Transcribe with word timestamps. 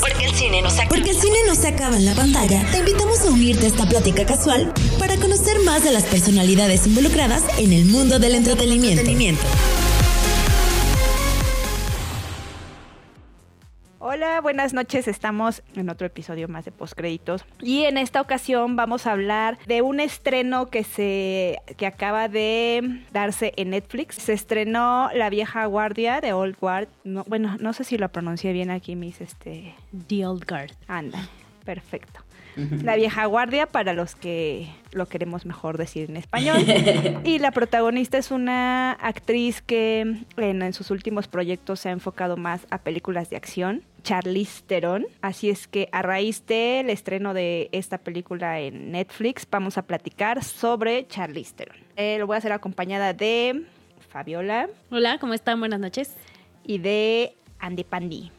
Porque 0.00 0.24
el 0.24 0.34
cine 0.34 0.62
no 0.62 0.70
se 0.70 0.76
acaba. 0.76 0.88
Porque 0.88 1.10
el 1.10 1.16
cine 1.16 1.36
no 1.46 1.54
se 1.54 1.68
acaba 1.68 1.96
en 1.96 2.04
la 2.06 2.14
pantalla, 2.14 2.66
te 2.70 2.78
invitamos 2.78 3.20
a 3.20 3.30
unirte 3.30 3.66
a 3.66 3.68
esta 3.68 3.86
plática 3.86 4.24
casual 4.24 4.72
para 4.98 5.16
conocer 5.16 5.60
más 5.60 5.84
de 5.84 5.92
las 5.92 6.04
personalidades 6.04 6.86
involucradas 6.86 7.42
en 7.58 7.72
el 7.72 7.84
mundo 7.84 8.18
del 8.18 8.36
entretenimiento. 8.36 9.02
Buenas 14.50 14.74
noches. 14.74 15.06
Estamos 15.06 15.62
en 15.76 15.88
otro 15.90 16.08
episodio 16.08 16.48
más 16.48 16.64
de 16.64 16.72
Postcréditos 16.72 17.44
y 17.62 17.84
en 17.84 17.96
esta 17.96 18.20
ocasión 18.20 18.74
vamos 18.74 19.06
a 19.06 19.12
hablar 19.12 19.56
de 19.68 19.80
un 19.80 20.00
estreno 20.00 20.70
que 20.70 20.82
se 20.82 21.58
que 21.76 21.86
acaba 21.86 22.26
de 22.26 23.04
darse 23.12 23.52
en 23.54 23.70
Netflix. 23.70 24.16
Se 24.16 24.32
estrenó 24.32 25.08
La 25.14 25.30
vieja 25.30 25.64
guardia 25.66 26.20
de 26.20 26.32
Old 26.32 26.56
Guard. 26.58 26.88
No, 27.04 27.22
bueno, 27.28 27.58
no 27.60 27.72
sé 27.72 27.84
si 27.84 27.96
lo 27.96 28.08
pronuncié 28.08 28.52
bien 28.52 28.72
aquí 28.72 28.96
mis 28.96 29.20
este 29.20 29.72
The 30.08 30.26
Old 30.26 30.44
Guard. 30.48 30.72
anda. 30.88 31.20
Perfecto. 31.64 32.19
La 32.56 32.96
vieja 32.96 33.24
guardia 33.26 33.66
para 33.66 33.92
los 33.92 34.14
que 34.14 34.68
lo 34.92 35.06
queremos 35.06 35.46
mejor 35.46 35.78
decir 35.78 36.10
en 36.10 36.16
español. 36.16 36.58
y 37.24 37.38
la 37.38 37.50
protagonista 37.52 38.18
es 38.18 38.30
una 38.30 38.92
actriz 38.92 39.62
que 39.62 40.00
en, 40.36 40.62
en 40.62 40.72
sus 40.72 40.90
últimos 40.90 41.28
proyectos 41.28 41.80
se 41.80 41.88
ha 41.88 41.92
enfocado 41.92 42.36
más 42.36 42.66
a 42.70 42.78
películas 42.78 43.30
de 43.30 43.36
acción. 43.36 43.82
Charlize 44.02 44.62
Theron. 44.66 45.06
Así 45.20 45.50
es 45.50 45.68
que 45.68 45.88
a 45.92 46.02
raíz 46.02 46.46
del 46.46 46.90
estreno 46.90 47.34
de 47.34 47.68
esta 47.72 47.98
película 47.98 48.60
en 48.60 48.92
Netflix 48.92 49.46
vamos 49.50 49.78
a 49.78 49.82
platicar 49.82 50.42
sobre 50.42 51.06
Charlize 51.06 51.54
Theron. 51.54 51.76
Eh, 51.96 52.16
lo 52.18 52.26
voy 52.26 52.34
a 52.34 52.38
hacer 52.38 52.52
acompañada 52.52 53.12
de 53.12 53.64
Fabiola 54.08 54.68
Hola, 54.90 55.18
¿cómo 55.18 55.34
están? 55.34 55.60
Buenas 55.60 55.80
noches. 55.80 56.16
y 56.64 56.78
de 56.78 57.34
Andy 57.58 57.84
Pandy. 57.84 58.32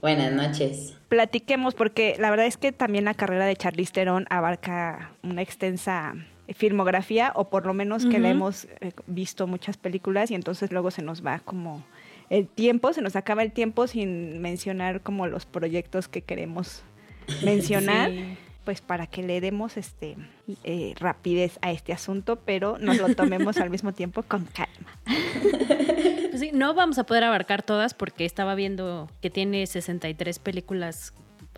Buenas 0.00 0.32
noches. 0.32 0.94
platiquemos 1.08 1.74
porque 1.74 2.16
la 2.18 2.30
verdad 2.30 2.46
es 2.46 2.56
que 2.56 2.72
también 2.72 3.04
la 3.04 3.14
carrera 3.14 3.46
de 3.46 3.56
Charlize 3.56 3.92
Theron 3.92 4.26
abarca 4.30 5.12
una 5.22 5.42
extensa 5.42 6.14
filmografía 6.54 7.32
o 7.34 7.48
por 7.48 7.66
lo 7.66 7.74
menos 7.74 8.04
que 8.06 8.18
la 8.18 8.28
Ujú. 8.28 8.36
hemos 8.36 8.64
eh, 8.80 8.92
visto 9.06 9.46
muchas 9.46 9.76
películas 9.76 10.30
y 10.30 10.34
entonces 10.34 10.70
luego 10.70 10.90
se 10.90 11.02
nos 11.02 11.24
va 11.26 11.40
como 11.40 11.84
el 12.30 12.46
tiempo, 12.46 12.92
se 12.92 13.02
nos 13.02 13.16
acaba 13.16 13.42
el 13.42 13.52
tiempo 13.52 13.86
sin 13.86 14.40
mencionar 14.40 15.00
como 15.00 15.26
los 15.26 15.44
proyectos 15.46 16.08
que 16.08 16.22
queremos 16.22 16.82
mencionar. 17.44 18.10
Sí. 18.10 18.36
Pues 18.64 18.80
para 18.80 19.06
que 19.06 19.22
le 19.22 19.40
demos 19.40 19.76
este 19.76 20.16
eh, 20.64 20.94
rapidez 20.98 21.56
a 21.62 21.70
este 21.70 21.92
asunto, 21.92 22.40
pero 22.44 22.78
nos 22.78 22.98
lo 22.98 23.14
tomemos 23.14 23.58
al 23.58 23.70
mismo 23.70 23.92
tiempo 23.92 24.24
con 24.24 24.44
calma. 24.46 24.90
Pues 26.38 26.52
no 26.52 26.74
vamos 26.74 26.98
a 26.98 27.04
poder 27.04 27.24
abarcar 27.24 27.62
todas 27.62 27.94
porque 27.94 28.26
estaba 28.26 28.54
viendo 28.54 29.08
que 29.22 29.30
tiene 29.30 29.66
63 29.66 30.38
películas 30.38 31.14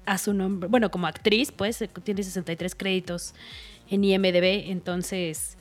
a 0.07 0.19
su 0.19 0.33
nombre. 0.35 0.69
Bueno, 0.69 0.93
como 0.93 1.09
actriz, 1.09 1.51
pues 1.51 1.85
tiene 2.05 2.23
63 2.23 2.77
créditos 2.77 3.35
en 3.91 4.05
IMDb. 4.05 4.71
Entonces, 4.71 5.59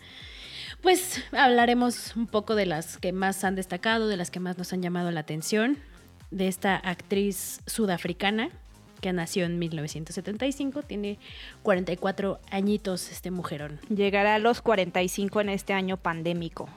pues 0.84 1.24
hablaremos 1.32 2.16
un 2.16 2.28
poco 2.28 2.54
de 2.54 2.68
las 2.68 3.00
que 3.00 3.12
más 3.12 3.44
han 3.44 3.56
destacado, 3.56 4.08
de 4.08 4.18
las 4.18 4.30
que 4.30 4.40
más 4.40 4.60
nos 4.60 4.72
han 4.72 4.84
llamado 4.84 5.10
la 5.10 5.22
atención. 5.22 5.80
De 6.30 6.48
esta 6.48 6.76
actriz 6.76 7.62
sudafricana 7.66 8.52
que 9.02 9.14
nació 9.14 9.46
en 9.46 9.58
1975, 9.58 10.84
tiene 10.84 11.18
44 11.64 12.40
añitos 12.52 13.10
este 13.10 13.32
mujerón. 13.32 13.80
Llegará 13.90 14.36
a 14.36 14.40
los 14.40 14.62
45 14.62 15.42
en 15.42 15.50
este 15.50 15.74
año 15.74 15.98
pandémico. 15.98 16.70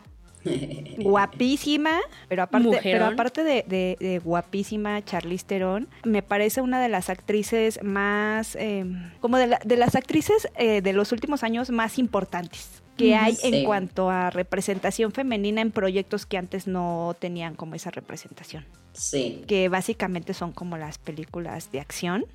Guapísima, 0.99 1.99
pero 2.29 2.43
aparte, 2.43 2.67
Mujerón. 2.69 2.83
pero 2.85 3.07
aparte 3.07 3.45
de, 3.45 3.65
de- 3.67 3.97
de 4.01 4.19
guapísima 4.19 5.05
Charlize 5.05 5.45
Theron, 5.47 5.89
me 6.05 6.23
parece 6.23 6.61
una 6.61 6.81
de 6.81 6.89
las 6.89 7.11
actrices 7.11 7.83
más, 7.83 8.57
eh, 8.57 8.85
como 9.21 9.37
de, 9.39 9.47
la- 9.49 9.61
de 9.65 9.77
las 9.77 9.95
actrices 9.95 10.49
eh, 10.57 10.81
de 10.83 10.93
los 10.93 11.13
últimos 11.13 11.43
años 11.43 11.71
más 11.71 11.99
importantes 11.99 12.83
que 12.97 13.15
hay 13.17 13.35
en 13.43 13.65
cuanto 13.65 14.11
a 14.11 14.29
representación 14.29 15.11
femenina 15.13 15.63
en 15.63 15.71
proyectos 15.71 16.27
que 16.27 16.37
antes 16.37 16.67
no 16.67 17.17
tenían 17.19 17.55
como 17.55 17.75
esa 17.75 17.91
representación, 17.91 18.67
Sí. 18.93 19.43
que 19.47 19.71
básicamente 19.71 20.35
son 20.35 20.53
como 20.53 20.77
las 20.77 20.99
películas 20.99 21.73
de 21.73 21.81
acción 21.81 22.27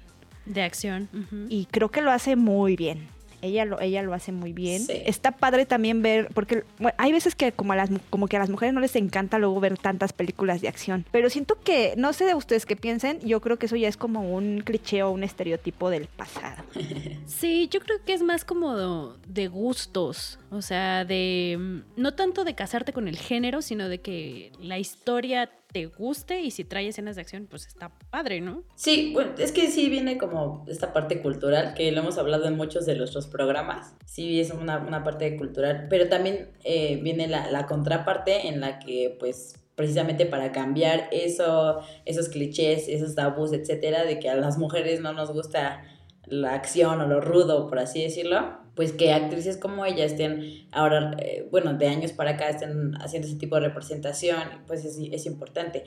De 0.48 0.64
acción. 0.64 1.08
y 1.50 1.66
creo 1.68 1.90
que 1.92 2.02
lo 2.02 2.10
hace 2.10 2.36
muy 2.36 2.76
bien. 2.76 3.08
Ella 3.46 3.66
lo, 3.66 3.80
ella 3.80 4.02
lo 4.02 4.14
hace 4.14 4.32
muy 4.32 4.54
bien. 4.54 4.82
Sí. 4.82 5.02
Está 5.06 5.32
padre 5.32 5.66
también 5.66 6.02
ver, 6.02 6.30
porque 6.34 6.64
bueno, 6.80 6.96
hay 6.98 7.12
veces 7.12 7.36
que 7.36 7.52
como 7.52 7.74
a 7.74 7.76
las 7.76 7.90
como 8.10 8.28
que 8.28 8.38
a 8.38 8.40
las 8.40 8.50
mujeres 8.50 8.74
no 8.74 8.82
les 8.82 8.96
encanta 8.96 9.40
luego 9.40 9.60
ver 9.60 9.78
tantas 9.78 10.14
películas 10.14 10.62
de 10.62 10.68
acción. 10.68 11.06
Pero 11.12 11.30
siento 11.30 11.58
que, 11.64 11.94
no 11.98 12.14
sé 12.14 12.26
de 12.26 12.36
ustedes 12.36 12.66
qué 12.66 12.76
piensen, 12.76 13.20
yo 13.22 13.42
creo 13.42 13.58
que 13.58 13.68
eso 13.68 13.76
ya 13.76 13.88
es 13.88 13.98
como 13.98 14.34
un 14.36 14.62
cliché 14.66 15.04
o 15.04 15.12
un 15.12 15.24
estereotipo 15.24 15.90
del 15.90 16.08
pasado. 16.08 16.64
Sí, 17.26 17.68
yo 17.70 17.80
creo 17.80 17.98
que 18.06 18.14
es 18.14 18.22
más 18.22 18.46
como 18.46 19.16
de 19.28 19.48
gustos, 19.48 20.40
o 20.52 20.62
sea, 20.62 21.06
de 21.06 21.58
mm, 21.60 22.02
no 22.02 22.14
tanto 22.14 22.44
de 22.44 22.56
casarte 22.56 22.94
con 22.94 23.08
el 23.08 23.18
género, 23.18 23.62
sino 23.62 23.90
de 23.90 24.00
que 24.00 24.52
la 24.60 24.80
historia 24.80 25.50
te 25.76 25.88
guste 25.88 26.40
y 26.40 26.52
si 26.52 26.64
trae 26.64 26.88
escenas 26.88 27.18
de 27.18 27.22
acción, 27.22 27.48
pues 27.50 27.68
está 27.68 27.92
padre, 28.10 28.40
¿no? 28.40 28.64
Sí, 28.76 29.14
es 29.38 29.52
que 29.52 29.68
sí 29.68 29.90
viene 29.90 30.18
como 30.18 30.64
esta 30.70 30.94
parte 30.94 31.22
cultural, 31.22 31.74
que 31.74 31.92
lo 31.92 32.00
hemos 32.00 32.18
hablado 32.18 32.48
en 32.48 32.56
muchos 32.56 32.86
de 32.86 32.96
nuestros 32.96 33.28
programas. 33.28 33.94
Sí, 34.06 34.40
es 34.40 34.52
una, 34.52 34.78
una 34.78 35.04
parte 35.04 35.36
cultural, 35.36 35.88
pero 35.90 36.08
también 36.08 36.54
eh, 36.64 36.98
viene 37.04 37.28
la, 37.28 37.52
la 37.52 37.66
contraparte 37.66 38.48
en 38.48 38.62
la 38.62 38.80
que, 38.80 39.18
pues, 39.20 39.56
precisamente 39.76 40.26
para 40.26 40.54
cambiar 40.54 41.10
eso, 41.12 41.82
esos 42.06 42.30
clichés, 42.30 42.88
esos 42.88 43.14
tabús, 43.14 43.52
etcétera, 43.52 44.06
de 44.06 44.18
que 44.18 44.30
a 44.30 44.36
las 44.36 44.58
mujeres 44.58 45.02
no 45.02 45.12
nos 45.12 45.34
gusta 45.34 45.84
la 46.26 46.54
acción 46.54 47.02
o 47.02 47.06
lo 47.06 47.20
rudo, 47.20 47.68
por 47.68 47.80
así 47.80 48.02
decirlo, 48.02 48.65
pues 48.76 48.92
que 48.92 49.14
actrices 49.14 49.58
como 49.58 49.86
ella 49.86 50.06
estén 50.06 50.68
ahora, 50.72 51.16
eh, 51.20 51.48
bueno, 51.52 51.74
de 51.74 51.88
años 51.88 52.12
para 52.12 52.32
acá 52.32 52.50
estén 52.50 52.94
haciendo 53.02 53.28
ese 53.28 53.38
tipo 53.38 53.56
de 53.56 53.62
representación, 53.68 54.42
pues 54.68 54.84
es, 54.86 55.00
es 55.12 55.26
importante. 55.26 55.84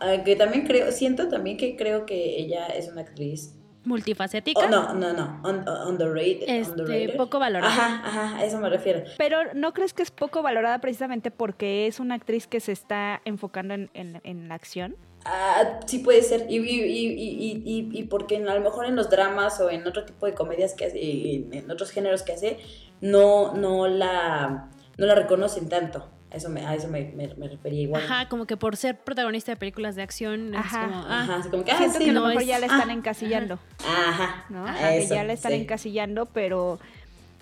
Ah, 0.00 0.22
que 0.24 0.36
también 0.36 0.64
creo, 0.66 0.92
siento 0.92 1.28
también 1.28 1.56
que 1.56 1.76
creo 1.76 2.06
que 2.06 2.38
ella 2.40 2.66
es 2.68 2.88
una 2.88 3.00
actriz. 3.00 3.56
Multifacética. 3.82 4.60
Oh, 4.60 4.68
no, 4.68 4.92
no, 4.94 5.12
no, 5.14 5.40
un- 5.42 5.66
underrated. 5.88 6.42
Este, 6.46 6.70
underrated. 6.82 7.16
poco 7.16 7.38
valorada. 7.38 7.72
Ajá, 7.74 8.02
ajá, 8.06 8.36
a 8.36 8.44
eso 8.44 8.60
me 8.60 8.68
refiero. 8.68 9.02
Pero 9.18 9.38
¿no 9.54 9.72
crees 9.72 9.94
que 9.94 10.02
es 10.02 10.10
poco 10.10 10.42
valorada 10.42 10.78
precisamente 10.80 11.30
porque 11.30 11.86
es 11.86 11.98
una 11.98 12.14
actriz 12.14 12.46
que 12.46 12.60
se 12.60 12.72
está 12.72 13.22
enfocando 13.24 13.74
en, 13.74 13.90
en- 13.94 14.20
en 14.22 14.48
la 14.48 14.54
acción? 14.54 14.96
Ah, 15.24 15.80
sí 15.86 15.98
puede 15.98 16.22
ser. 16.22 16.46
Y, 16.48 16.56
y, 16.58 16.80
y, 16.80 17.06
y, 17.06 17.62
y, 17.64 17.98
y 18.00 18.04
porque 18.04 18.36
a 18.36 18.54
lo 18.54 18.60
mejor 18.60 18.86
en 18.86 18.96
los 18.96 19.10
dramas 19.10 19.60
o 19.60 19.70
en 19.70 19.86
otro 19.86 20.04
tipo 20.04 20.26
de 20.26 20.34
comedias 20.34 20.74
que 20.74 20.86
hace, 20.86 21.34
en, 21.34 21.52
en 21.54 21.70
otros 21.70 21.90
géneros 21.90 22.22
que 22.22 22.32
hace, 22.32 22.58
no, 23.00 23.54
no 23.54 23.86
la 23.88 24.68
no 24.96 25.06
la 25.06 25.14
reconocen 25.14 25.68
tanto. 25.68 26.08
A 26.32 26.36
eso 26.36 26.48
me, 26.48 26.64
a 26.64 26.74
eso 26.74 26.86
me, 26.88 27.10
me, 27.16 27.26
me 27.34 27.48
refería 27.48 27.82
igual. 27.82 28.02
Ajá, 28.04 28.28
como 28.28 28.46
que 28.46 28.56
por 28.56 28.76
ser 28.76 28.96
protagonista 28.98 29.50
de 29.52 29.56
películas 29.56 29.96
de 29.96 30.02
acción, 30.02 30.54
Ajá, 30.54 30.82
es 30.84 30.88
como, 30.92 31.04
ah, 31.08 31.22
Ajá, 31.22 31.36
así 31.36 31.48
como 31.48 31.64
que, 31.64 31.72
ah, 31.72 31.76
Siento 31.78 31.98
sí, 31.98 32.04
que 32.04 32.10
a 32.10 32.12
lo 32.12 32.20
no 32.20 32.26
mejor 32.28 32.42
es- 32.42 32.48
ya 32.48 32.58
la 32.60 32.66
están 32.66 32.90
ah, 32.90 32.92
encasillando. 32.92 33.58
Ajá, 33.84 34.44
¿no? 34.48 34.64
ajá, 34.66 34.90
que 34.90 35.06
ya 35.08 35.24
la 35.24 35.32
están 35.32 35.52
sí. 35.52 35.58
encasillando, 35.58 36.26
pero 36.26 36.78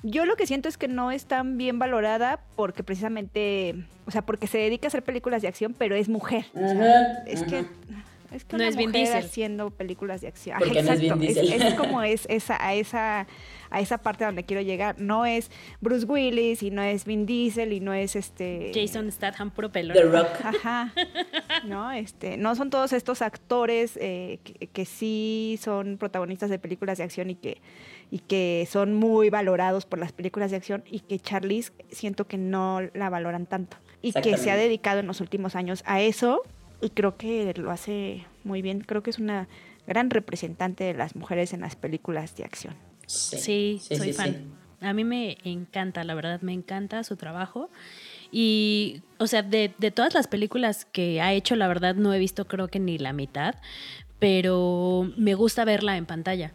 yo 0.03 0.25
lo 0.25 0.37
que 0.37 0.47
siento 0.47 0.69
es 0.69 0.77
que 0.79 0.89
no 0.89 1.11
es 1.11 1.27
tan 1.27 1.57
bien 1.59 1.79
valorada 1.79 2.41
porque 2.57 2.83
precisamente, 2.85 3.75
o 4.07 4.11
sea, 4.11 4.23
porque 4.23 4.47
se 4.47 4.59
dedica 4.59 4.87
a 4.87 4.89
hacer 4.89 5.03
películas 5.03 5.43
de 5.43 5.49
acción, 5.49 5.75
pero 5.77 5.95
es 5.97 6.09
mujer. 6.09 6.47
O 6.55 6.59
sea, 6.59 6.71
Ajá, 6.73 7.23
es 7.27 7.43
que 7.43 7.65
es 8.31 8.45
que 8.45 8.57
No 8.57 8.63
una 8.63 8.69
es 8.69 8.77
Vin 8.77 8.89
mujer 8.91 9.05
Diesel. 9.07 9.25
haciendo 9.25 9.71
películas 9.71 10.21
de 10.21 10.29
acción. 10.29 10.59
Porque 10.59 10.83
no 10.83 10.93
es 10.93 11.01
Vin 11.01 11.13
exacto, 11.13 11.41
Diesel. 11.41 11.63
es, 11.63 11.75
como 11.75 12.03
es 12.03 12.27
esa 12.29 12.65
a 12.65 12.75
esa 12.75 13.27
a 13.71 13.81
esa 13.81 13.99
parte 13.99 14.25
donde 14.25 14.45
quiero 14.45 14.63
llegar. 14.63 14.99
No 15.01 15.25
es 15.27 15.51
Bruce 15.81 16.05
Willis 16.07 16.63
y 16.63 16.71
no 16.71 16.83
es 16.83 17.05
Vin 17.05 17.25
Diesel 17.27 17.73
y 17.73 17.81
no 17.81 17.93
es 17.95 18.17
este 18.17 18.71
Jason 18.75 19.11
Statham, 19.11 19.51
puro 19.51 19.71
pelón. 19.73 19.97
The 19.97 20.03
Rock. 20.05 20.29
Ajá. 20.45 20.93
No, 21.65 21.91
este, 21.91 22.37
no 22.37 22.55
son 22.55 22.71
todos 22.71 22.93
estos 22.93 23.21
actores 23.23 23.99
eh, 24.01 24.39
que, 24.45 24.67
que 24.69 24.85
sí 24.85 25.59
son 25.63 25.97
protagonistas 25.99 26.51
de 26.51 26.59
películas 26.59 26.99
de 26.99 27.05
acción 27.05 27.31
y 27.31 27.35
que, 27.35 27.61
y 28.11 28.21
que 28.21 28.67
son 28.71 28.95
muy 28.95 29.31
valorados 29.31 29.87
por 29.87 29.99
las 29.99 30.13
películas 30.13 30.51
de 30.51 30.57
acción 30.57 30.83
y 30.91 31.01
que 31.01 31.19
Charlize 31.19 31.73
siento 31.91 32.27
que 32.27 32.39
no 32.39 32.81
la 32.95 33.11
valoran 33.11 33.47
tanto. 33.47 33.77
Y 34.01 34.13
que 34.13 34.37
se 34.37 34.51
ha 34.51 34.57
dedicado 34.57 35.01
en 35.01 35.07
los 35.07 35.21
últimos 35.21 35.57
años 35.57 35.83
a 35.85 36.01
eso 36.01 36.43
y 36.81 36.91
creo 36.91 37.17
que 37.17 37.53
lo 37.57 37.71
hace 37.71 38.25
muy 38.45 38.63
bien. 38.63 38.81
Creo 38.81 39.03
que 39.03 39.11
es 39.11 39.19
una 39.19 39.49
gran 39.87 40.11
representante 40.11 40.85
de 40.85 40.95
las 40.95 41.17
mujeres 41.17 41.53
en 41.53 41.61
las 41.61 41.77
películas 41.77 42.37
de 42.37 42.45
acción. 42.45 42.75
Sí, 43.07 43.81
soy 43.81 44.13
fan. 44.13 44.55
A 44.81 44.93
mí 44.93 45.03
me 45.03 45.39
encanta, 45.43 46.05
la 46.05 46.15
verdad, 46.15 46.41
me 46.43 46.53
encanta 46.53 47.03
su 47.03 47.17
trabajo. 47.17 47.69
Y, 48.31 49.03
o 49.19 49.27
sea, 49.27 49.43
de, 49.43 49.75
de 49.79 49.91
todas 49.91 50.15
las 50.15 50.29
películas 50.29 50.85
que 50.85 51.21
ha 51.21 51.33
hecho, 51.33 51.57
la 51.57 51.67
verdad, 51.67 51.97
no 51.97 52.15
he 52.15 52.19
visto 52.19 52.47
creo 52.47 52.69
que 52.69 52.79
ni 52.79 52.99
la 52.99 53.13
mitad, 53.13 53.57
pero 54.21 55.11
me 55.17 55.35
gusta 55.35 55.65
verla 55.65 55.97
en 55.97 56.07
pantalla. 56.07 56.53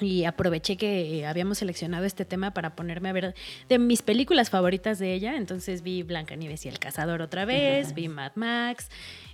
Y 0.00 0.24
aproveché 0.24 0.76
que 0.76 1.26
habíamos 1.26 1.58
seleccionado 1.58 2.04
este 2.04 2.24
tema 2.24 2.52
para 2.52 2.76
ponerme 2.76 3.08
a 3.08 3.12
ver 3.12 3.34
de 3.68 3.78
mis 3.78 4.02
películas 4.02 4.50
favoritas 4.50 4.98
de 4.98 5.14
ella. 5.14 5.36
Entonces 5.36 5.82
vi 5.82 6.02
Blancanieves 6.02 6.66
y 6.66 6.68
el 6.68 6.78
Cazador 6.78 7.22
otra 7.22 7.44
vez, 7.44 7.94
vi 7.94 8.08
Mad 8.08 8.32
Max, 8.36 8.88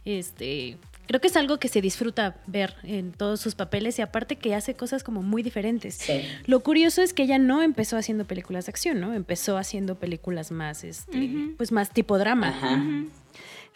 este, 0.05 0.78
Creo 1.06 1.20
que 1.20 1.28
es 1.28 1.37
algo 1.37 1.58
que 1.58 1.69
se 1.69 1.82
disfruta 1.82 2.37
ver 2.46 2.75
en 2.82 3.12
todos 3.12 3.38
sus 3.40 3.55
papeles 3.55 3.99
y 3.99 4.02
aparte 4.02 4.37
que 4.37 4.55
hace 4.55 4.75
cosas 4.75 5.05
como 5.05 5.22
muy 5.22 5.43
diferentes. 5.43 5.96
Sí. 5.96 6.22
Lo 6.46 6.61
curioso 6.61 7.02
es 7.02 7.12
que 7.12 7.25
ella 7.25 7.38
no 7.38 7.62
empezó 7.62 7.99
haciendo 7.99 8.25
películas 8.25 8.67
de 8.67 8.70
acción, 8.70 9.00
¿no? 9.00 9.12
Empezó 9.12 9.58
haciendo 9.58 9.96
películas 9.96 10.50
más, 10.50 10.82
este, 10.82 11.31
pues 11.58 11.72
más 11.72 11.90
tipo 11.90 12.17
drama. 12.17 12.49
Ajá. 12.49 12.82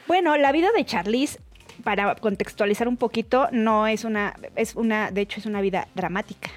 Bueno, 0.06 0.38
la 0.38 0.52
vida 0.52 0.68
de 0.74 0.86
Charlize, 0.86 1.38
para 1.84 2.14
contextualizar 2.14 2.88
un 2.88 2.96
poquito, 2.96 3.48
no 3.52 3.86
es 3.86 4.04
una, 4.04 4.34
es 4.56 4.74
una, 4.74 5.10
de 5.10 5.20
hecho 5.20 5.38
es 5.38 5.44
una 5.44 5.60
vida 5.60 5.86
dramática, 5.94 6.48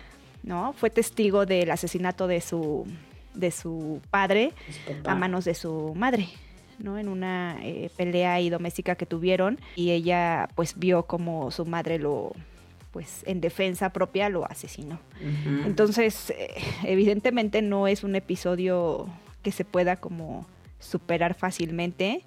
¿no? 0.43 0.73
Fue 0.73 0.89
testigo 0.89 1.45
del 1.45 1.71
asesinato 1.71 2.27
de 2.27 2.41
su, 2.41 2.85
de 3.33 3.51
su 3.51 4.01
padre 4.09 4.53
a 5.11 5.15
manos 5.15 5.45
de 5.45 5.53
su 5.55 5.93
madre. 5.95 6.27
¿no? 6.79 6.97
en 6.97 7.09
una 7.09 7.59
eh, 7.61 7.91
pelea 7.95 8.33
ahí 8.33 8.49
doméstica 8.49 8.95
que 8.95 9.05
tuvieron 9.05 9.59
y 9.75 9.91
ella 9.91 10.49
pues 10.55 10.79
vio 10.79 11.03
como 11.03 11.51
su 11.51 11.63
madre 11.63 11.99
lo 11.99 12.31
pues 12.91 13.21
en 13.27 13.39
defensa 13.39 13.91
propia 13.93 14.29
lo 14.29 14.45
asesinó. 14.49 14.99
Entonces, 15.67 16.31
eh, 16.31 16.55
evidentemente 16.83 17.61
no 17.61 17.87
es 17.87 18.03
un 18.03 18.15
episodio 18.15 19.07
que 19.43 19.51
se 19.51 19.63
pueda 19.63 19.95
como 19.97 20.47
superar 20.79 21.35
fácilmente 21.35 22.23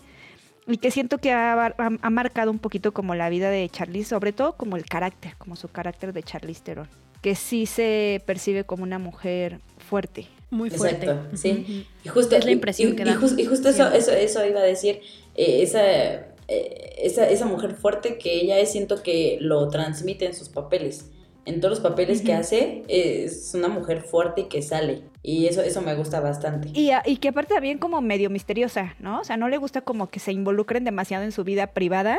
y 0.69 0.77
que 0.77 0.93
siento 0.93 1.19
que 1.19 1.33
ha, 1.33 1.53
ha- 1.67 1.75
ha 2.01 2.11
marcado 2.11 2.53
un 2.53 2.61
poquito 2.61 2.93
como 2.95 3.17
la 3.17 3.29
vida 3.31 3.51
de 3.51 3.69
Charlize, 3.69 4.09
sobre 4.11 4.33
todo 4.33 4.57
como 4.57 4.77
el 4.77 4.85
carácter, 4.87 5.35
como 5.37 5.57
su 5.57 5.67
carácter 5.69 6.13
de 6.13 6.23
Charlize 6.23 6.63
Theron, 6.63 6.89
que 7.25 7.35
sí 7.35 7.65
se 7.65 8.23
percibe 8.27 8.65
como 8.65 8.83
una 8.83 8.99
mujer 8.99 9.59
fuerte. 9.79 10.27
Muy 10.51 10.69
fuerte. 10.69 11.07
Exacto, 11.07 11.37
sí. 11.39 11.87
Y 12.05 12.09
justo, 12.11 12.37
Es 12.37 12.45
la 12.45 12.51
impresión 12.51 12.93
y, 12.93 12.97
que 12.97 13.03
y 13.03 13.07
da. 13.07 13.19
y 13.39 13.45
justo 13.47 13.71
eso, 13.71 13.91
eso, 13.93 14.13
eso 14.13 14.45
iba 14.47 14.61
a 14.61 14.63
decir, 14.63 15.01
eh, 15.35 15.63
esa, 15.63 15.83
eh, 16.49 16.95
esa, 16.99 17.27
esa 17.31 17.47
mujer 17.47 17.77
fuerte 17.77 18.19
que 18.19 18.35
ella 18.43 18.59
es, 18.59 18.73
siento 18.73 19.03
que 19.03 19.39
lo 19.41 19.69
transmite 19.71 20.27
en 20.27 20.35
sus 20.35 20.51
papeles. 20.51 21.07
En 21.47 21.61
todos 21.61 21.79
los 21.79 21.81
papeles 21.81 22.21
que 22.23 22.33
hace, 22.35 22.83
es 22.89 23.53
una 23.55 23.69
mujer 23.69 24.03
fuerte 24.03 24.43
y 24.43 24.45
que 24.45 24.61
sale. 24.63 25.03
Y 25.23 25.47
eso, 25.47 25.61
eso 25.63 25.81
me 25.83 25.95
gusta 25.95 26.21
bastante. 26.21 26.69
Y, 26.79 26.91
a- 26.91 27.03
y 27.05 27.17
que 27.19 27.29
aparte 27.29 27.55
también 27.55 27.79
como 27.79 28.01
medio 28.03 28.29
misteriosa, 28.31 28.95
¿no? 28.99 29.21
O 29.21 29.25
sea, 29.25 29.37
no 29.39 29.49
le 29.49 29.57
gusta 29.59 29.81
como 29.83 30.09
que 30.11 30.21
se 30.21 30.33
involucren 30.33 30.85
demasiado 30.85 31.25
en 31.25 31.33
su 31.33 31.45
vida 31.45 31.67
privada 31.69 32.19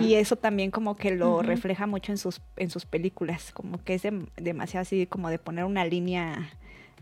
Y 0.00 0.14
eso 0.14 0.36
también 0.36 0.70
como 0.70 0.96
que 0.96 1.10
lo 1.14 1.42
refleja 1.42 1.86
mucho 1.86 2.12
en 2.12 2.18
sus, 2.18 2.40
en 2.56 2.70
sus 2.70 2.86
películas, 2.86 3.52
como 3.52 3.82
que 3.84 3.94
es 3.94 4.04
dem- 4.04 4.28
demasiado 4.36 4.82
así 4.82 5.06
como 5.06 5.28
de 5.30 5.38
poner 5.38 5.64
una 5.64 5.84
línea 5.84 6.50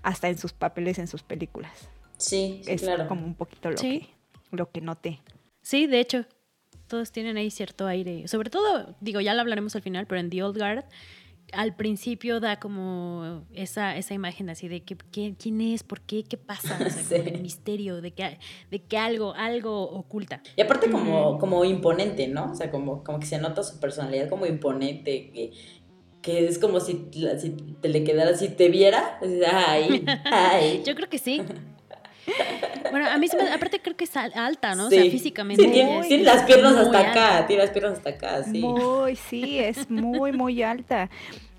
hasta 0.02 0.28
en 0.28 0.38
sus 0.38 0.52
papeles 0.52 0.99
en 0.99 1.06
sus 1.06 1.22
películas. 1.22 1.88
Sí, 2.16 2.60
sí, 2.64 2.70
es 2.72 2.82
claro. 2.82 3.06
como 3.08 3.25
un 3.25 3.34
poquito 3.34 3.70
lo, 3.70 3.76
Sí. 3.76 4.00
que, 4.00 4.56
lo 4.56 4.70
que 4.70 4.81
noté. 4.81 5.20
Sí, 5.62 5.87
de 5.87 6.00
hecho, 6.00 6.25
todos 6.88 7.12
tienen 7.12 7.37
ahí 7.37 7.50
cierto 7.50 7.87
aire. 7.87 8.26
Sobre 8.28 8.50
todo, 8.50 8.96
digo, 9.00 9.20
ya 9.20 9.34
lo 9.34 9.40
hablaremos 9.43 9.76
al 9.76 9.82
final, 9.82 10.06
pero 10.06 10.20
en 10.20 10.31
The 10.31 10.43
Old 10.43 10.56
Guard, 10.58 10.84
al 11.53 11.75
principio 11.77 12.41
da 12.41 12.59
como 12.61 13.47
esa, 13.55 13.97
esa 13.97 14.15
imagen 14.15 14.50
así 14.50 14.69
de 14.69 14.83
que, 14.83 14.97
que- 15.11 15.35
quién 15.39 15.61
es, 15.61 15.83
por 15.83 16.00
qué, 16.00 16.25
qué 16.25 16.37
pasa, 16.37 16.75
o 16.75 16.91
sea, 16.91 17.03
como 17.09 17.25
Sí. 17.25 17.31
el 17.35 17.43
misterio, 17.43 18.00
de 18.00 18.12
que, 18.12 18.39
de 18.71 18.83
que 18.83 18.99
algo, 18.99 19.35
algo 19.35 19.83
oculta. 19.91 20.43
Y 20.56 20.61
aparte 20.62 20.91
como, 20.91 21.39
como 21.39 21.65
imponente, 21.65 22.29
¿no? 22.29 22.53
O 22.53 22.55
sea, 22.55 22.71
como, 22.71 23.03
como 23.05 23.19
que 23.21 23.27
se 23.27 23.39
nota 23.39 23.62
su 23.62 23.81
personalidad 23.81 24.29
como 24.29 24.47
imponente, 24.47 25.31
que, 25.33 25.53
que 26.21 26.47
es 26.47 26.59
como 26.59 26.81
si, 26.81 27.09
si 27.39 27.50
te 27.81 27.89
le 27.89 28.05
quedara, 28.05 28.37
si 28.37 28.49
te 28.49 28.69
viera, 28.69 29.19
dices, 29.23 29.47
ay, 29.50 30.05
ay. 30.25 30.83
Yo 30.87 30.95
creo 30.95 31.09
que 31.09 31.19
sí. 31.19 31.41
Bueno, 32.90 33.06
a 33.10 33.19
mí 33.19 33.28
se 33.28 33.36
me, 33.36 33.50
aparte 33.50 33.80
creo 33.80 33.96
que 33.96 34.04
es 34.04 34.16
al- 34.16 34.32
alta, 34.34 34.75
¿no? 34.75 34.86
O 34.86 34.90
sea, 34.90 35.02
físicamente. 35.10 35.62
Sí, 35.62 35.70
tiene, 35.70 35.90
ella 35.90 36.00
es 36.00 36.08
tiene 36.08 36.22
las 36.25 36.42
piernas 36.44 36.75
hasta 36.76 36.98
alta. 36.98 37.10
acá, 37.10 37.46
tiene 37.46 37.62
las 37.62 37.70
piernas 37.72 37.92
hasta 37.98 38.10
acá, 38.10 38.44
sí. 38.44 38.60
Muy, 38.60 39.14
sí, 39.16 39.58
es 39.58 39.90
muy, 39.90 40.32
muy 40.32 40.62
alta. 40.62 41.10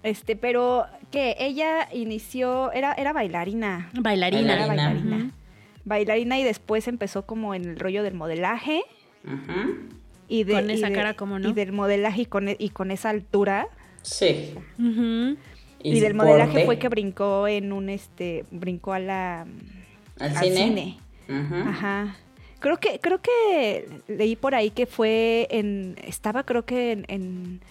Este, 0.01 0.35
pero 0.35 0.85
que 1.11 1.35
ella 1.39 1.87
inició, 1.93 2.71
era, 2.71 2.93
era 2.93 3.13
bailarina. 3.13 3.89
Bailarina. 3.99 4.53
Era 4.55 4.65
Bailarina. 4.67 5.31
bailarina. 5.85 6.39
Y 6.39 6.43
después 6.43 6.87
empezó 6.87 7.25
como 7.25 7.53
en 7.53 7.65
el 7.65 7.79
rollo 7.79 8.01
del 8.01 8.13
modelaje. 8.15 8.81
Ujú. 9.25 9.75
Y 10.27 10.45
de, 10.45 10.53
Con 10.53 10.69
y 10.69 10.73
esa 10.73 10.87
de- 10.89 10.95
cara, 10.95 11.13
¿cómo 11.15 11.37
no? 11.39 11.49
Y 11.49 11.53
del 11.53 11.71
modelaje 11.73 12.21
y 12.21 12.25
con, 12.25 12.47
e- 12.49 12.55
y 12.59 12.69
con 12.69 12.91
esa 12.91 13.09
altura. 13.09 13.67
Sí. 14.01 14.55
Ujú. 14.79 15.37
Y, 15.83 15.99
del 16.01 16.13
modelaje 16.13 16.65
fue 16.65 16.77
que 16.79 16.87
brincó 16.89 17.47
en 17.47 17.71
un, 17.71 17.89
este, 17.89 18.45
brincó 18.51 18.93
a 18.93 18.99
la... 18.99 19.45
al, 20.19 20.35
al 20.37 20.43
cine. 20.43 20.99
Ajá. 21.29 22.15
Creo 22.59 22.77
que, 22.77 22.99
creo 22.99 23.21
que 23.21 23.87
leí 24.07 24.35
por 24.35 24.53
ahí 24.55 24.69
que 24.71 24.85
fue 24.85 25.47
en, 25.49 25.95
estaba 26.03 26.43
creo 26.43 26.65
que 26.65 26.91
en, 26.91 27.05
en- 27.07 27.61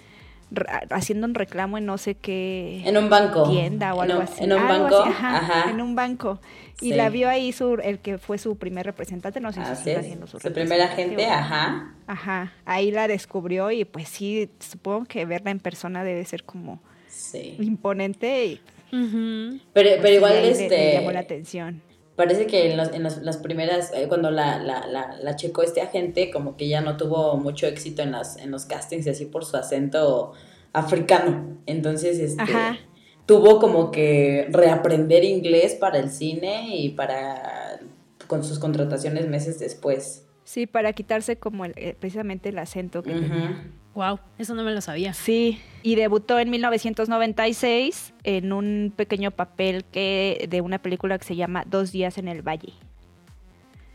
haciendo 0.91 1.27
un 1.27 1.35
reclamo 1.35 1.77
en 1.77 1.85
no 1.85 1.99
sé 1.99 2.15
qué 2.15 2.83
En 2.87 2.97
un 2.97 3.11
banco. 3.11 3.51
tienda 3.51 3.93
o 3.95 4.03
En 4.03 4.11
algo 4.13 4.23
un- 4.23 4.29
así. 4.29 4.45
En 4.45 4.53
un 4.55 4.67
banco. 4.67 4.97
ajá, 5.03 5.37
ajá. 5.39 5.71
En 5.71 5.81
un 5.83 5.95
banco. 5.95 6.41
Y 6.81 6.91
Sí. 6.91 6.95
la 6.95 7.11
vio 7.11 7.29
ahí 7.29 7.53
su, 7.53 7.75
el 7.75 7.99
que 7.99 8.17
fue 8.17 8.39
su 8.39 8.57
primer 8.57 8.87
representante, 8.87 9.41
no 9.41 9.53
sé 9.53 9.63
si 9.63 9.71
Así 9.71 9.83
sigue 9.85 9.93
es. 9.97 9.99
haciendo 9.99 10.27
su 10.27 10.39
Su 10.41 10.51
primera 10.53 10.87
representante 10.89 11.23
gente, 11.23 11.27
o- 11.27 11.39
ajá. 11.39 11.95
Ajá, 12.07 12.53
ahí 12.65 12.91
la 12.91 13.09
descubrió 13.09 13.71
y 13.71 13.85
pues 13.85 14.09
sí, 14.09 14.49
supongo 14.61 15.05
que 15.05 15.27
verla 15.27 15.51
en 15.51 15.59
persona 15.59 16.03
debe 16.05 16.25
ser 16.25 16.45
como 16.45 16.81
Sí. 17.09 17.57
imponente 17.61 18.47
y. 18.47 18.61
Pero, 18.91 19.61
pues, 19.75 19.97
pero 20.01 20.09
sí, 20.09 20.15
igual 20.15 20.33
le- 20.33 20.51
este. 20.51 20.69
le 20.71 20.93
llamó 20.95 21.13
la 21.13 21.21
atención. 21.21 21.83
Parece 22.19 22.49
que 22.49 22.73
en, 22.73 22.77
los- 22.77 22.93
en 22.93 23.05
los- 23.05 23.23
las 23.23 23.37
primeras, 23.37 23.93
eh, 23.95 24.07
cuando 24.09 24.33
la, 24.33 24.59
la, 24.59 24.87
la, 24.89 25.17
la 25.23 25.37
checó 25.37 25.63
este 25.63 25.81
agente, 25.81 26.31
como 26.33 26.57
que 26.57 26.67
ya 26.69 26.81
no 26.81 26.97
tuvo 26.97 27.37
mucho 27.37 27.69
éxito 27.69 28.03
en, 28.03 28.11
las, 28.11 28.37
en 28.39 28.51
los 28.51 28.65
castings 28.67 29.07
y 29.07 29.11
así 29.11 29.25
por 29.25 29.45
su 29.45 29.57
acento 29.57 30.33
africano. 30.73 31.59
Entonces, 31.67 32.19
este, 32.19 32.43
Ajá. 32.43 32.77
tuvo 33.25 33.61
como 33.61 33.93
que 33.93 34.49
reaprender 34.51 35.23
inglés 35.23 35.75
para 35.75 35.99
el 36.01 36.11
cine 36.11 36.77
y 36.77 36.89
para 36.91 37.79
con 38.27 38.43
sus 38.43 38.59
contrataciones 38.59 39.29
meses 39.29 39.61
después. 39.61 40.25
Sí, 40.49 40.67
para 40.67 40.95
quitarse 40.95 41.37
como 41.37 41.67
el- 41.67 41.75
eh, 41.77 41.95
precisamente 42.01 42.49
el 42.49 42.59
acento 42.59 43.03
que 43.03 43.13
tenía. 43.13 43.51
Ujú. 43.51 43.55
Wow, 43.95 44.19
eso 44.39 44.55
no 44.55 44.63
me 44.65 44.73
lo 44.73 44.81
sabía. 44.81 45.13
Sí, 45.13 45.61
y 45.83 45.95
debutó 45.95 46.39
en 46.39 46.49
1996 46.49 48.15
en 48.25 48.55
un 48.55 48.91
pequeño 48.97 49.31
papel 49.31 49.85
que 49.85 50.47
de 50.49 50.63
una 50.63 50.79
película 50.79 51.19
que 51.19 51.27
se 51.27 51.37
llama 51.37 51.65
Dos 51.69 51.93
días 51.93 52.17
en 52.17 52.29
el 52.29 52.41
Valle. 52.41 52.73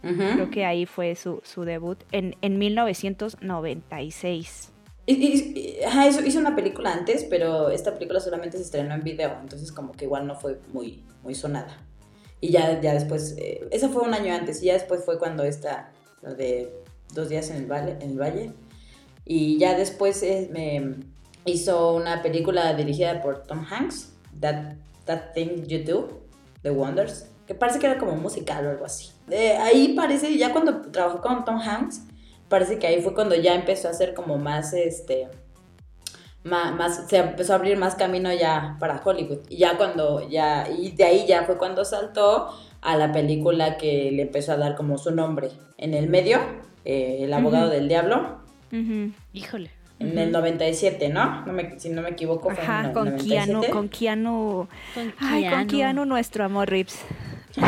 Ujú. 0.03 0.13
Creo 0.35 0.51
que 0.51 0.63
ahí 0.65 0.85
fue 0.85 1.15
su, 1.15 1.41
su 1.43 1.63
debut 1.63 1.97
en, 2.11 2.35
en 2.43 2.59
1996. 2.59 4.71
Y- 5.07 5.13
y- 5.15 5.53
y- 5.79 5.83
ajá, 5.83 6.07
hizo, 6.07 6.23
hizo 6.23 6.37
una 6.39 6.55
película 6.55 6.93
antes, 6.93 7.23
pero 7.23 7.71
esta 7.71 7.95
película 7.95 8.19
solamente 8.19 8.57
se 8.57 8.63
estrenó 8.63 8.93
en 8.93 9.03
video, 9.03 9.35
entonces 9.41 9.71
como 9.71 9.93
que 9.93 10.05
igual 10.05 10.27
no 10.27 10.35
fue 10.35 10.59
muy, 10.71 11.01
muy 11.23 11.33
sonada. 11.33 11.79
Y 12.41 12.49
ya, 12.51 12.79
ya 12.79 12.93
después, 12.93 13.35
eh, 13.39 13.67
esa 13.71 13.89
fue 13.89 14.03
un 14.03 14.13
año 14.13 14.35
antes, 14.35 14.61
y 14.61 14.67
ya 14.67 14.73
después 14.73 15.03
fue 15.03 15.17
cuando 15.17 15.43
esta, 15.43 15.89
de 16.23 16.83
Dos 17.13 17.29
días 17.29 17.49
en 17.51 17.57
el, 17.57 17.65
valle, 17.67 17.97
en 18.01 18.11
el 18.11 18.19
Valle. 18.19 18.53
Y 19.25 19.59
ya 19.59 19.77
después 19.77 20.23
eh, 20.23 20.49
me 20.51 20.95
hizo 21.45 21.93
una 21.93 22.21
película 22.21 22.73
dirigida 22.73 23.21
por 23.21 23.43
Tom 23.43 23.65
Hanks, 23.69 24.13
That, 24.39 24.75
That 25.05 25.33
Thing 25.33 25.67
You 25.67 25.83
Do, 25.83 26.23
The 26.63 26.71
Wonders, 26.71 27.29
que 27.45 27.53
parece 27.53 27.79
que 27.79 27.85
era 27.85 27.99
como 27.99 28.15
musical 28.15 28.65
o 28.65 28.69
algo 28.71 28.85
así. 28.85 29.11
Ahí 29.59 29.93
parece, 29.95 30.35
ya 30.37 30.51
cuando 30.51 30.81
trabajó 30.91 31.21
con 31.21 31.45
Tom 31.45 31.59
Hanks, 31.59 32.01
parece 32.49 32.79
que 32.79 32.87
ahí 32.87 33.01
fue 33.01 33.13
cuando 33.13 33.35
ya 33.35 33.53
empezó 33.53 33.87
a 33.87 33.91
hacer 33.91 34.15
como 34.15 34.37
más, 34.37 34.73
este, 34.73 35.29
más, 36.43 36.73
más, 36.73 37.07
se 37.07 37.17
empezó 37.17 37.53
a 37.53 37.57
abrir 37.57 37.77
más 37.77 37.93
camino 37.93 38.33
ya 38.33 38.77
para 38.79 39.01
Hollywood. 39.03 39.41
Y 39.49 39.57
ya 39.57 39.77
cuando, 39.77 40.27
ya, 40.27 40.67
y 40.67 40.91
de 40.91 41.03
ahí 41.03 41.27
ya 41.27 41.43
fue 41.43 41.59
cuando 41.59 41.85
saltó 41.85 42.49
a 42.83 42.97
la 42.97 43.11
película 43.11 43.77
que 43.77 44.11
le 44.11 44.23
empezó 44.23 44.51
a 44.53 44.57
dar 44.57 44.75
como 44.75 44.97
su 44.97 45.11
nombre. 45.11 45.49
En 45.77 45.93
el 45.93 46.09
medio, 46.09 46.39
eh, 46.85 47.19
El 47.21 47.33
abogado 47.33 47.69
del 47.69 47.87
diablo, 47.87 48.39
Híjole. 49.33 49.69
en 49.99 50.17
el 50.17 50.31
97, 50.31 51.09
¿no? 51.09 51.45
no 51.45 51.53
me, 51.53 51.79
si 51.79 51.89
no 51.89 52.01
me 52.01 52.09
equivoco, 52.09 52.49
fue 52.49 52.63
en 52.63 52.69
Ajá, 52.69 52.87
el 52.87 52.93
con 52.93 53.05
97. 53.05 53.45
Keanu, 53.45 53.63
con 53.71 53.89
Keanu. 53.89 54.67
Con 54.93 55.13
Ay, 55.19 55.43
con 55.43 55.49
Keanu. 55.51 55.67
Keanu, 55.67 56.05
nuestro 56.05 56.43
amor 56.45 56.69
Rips. 56.69 56.99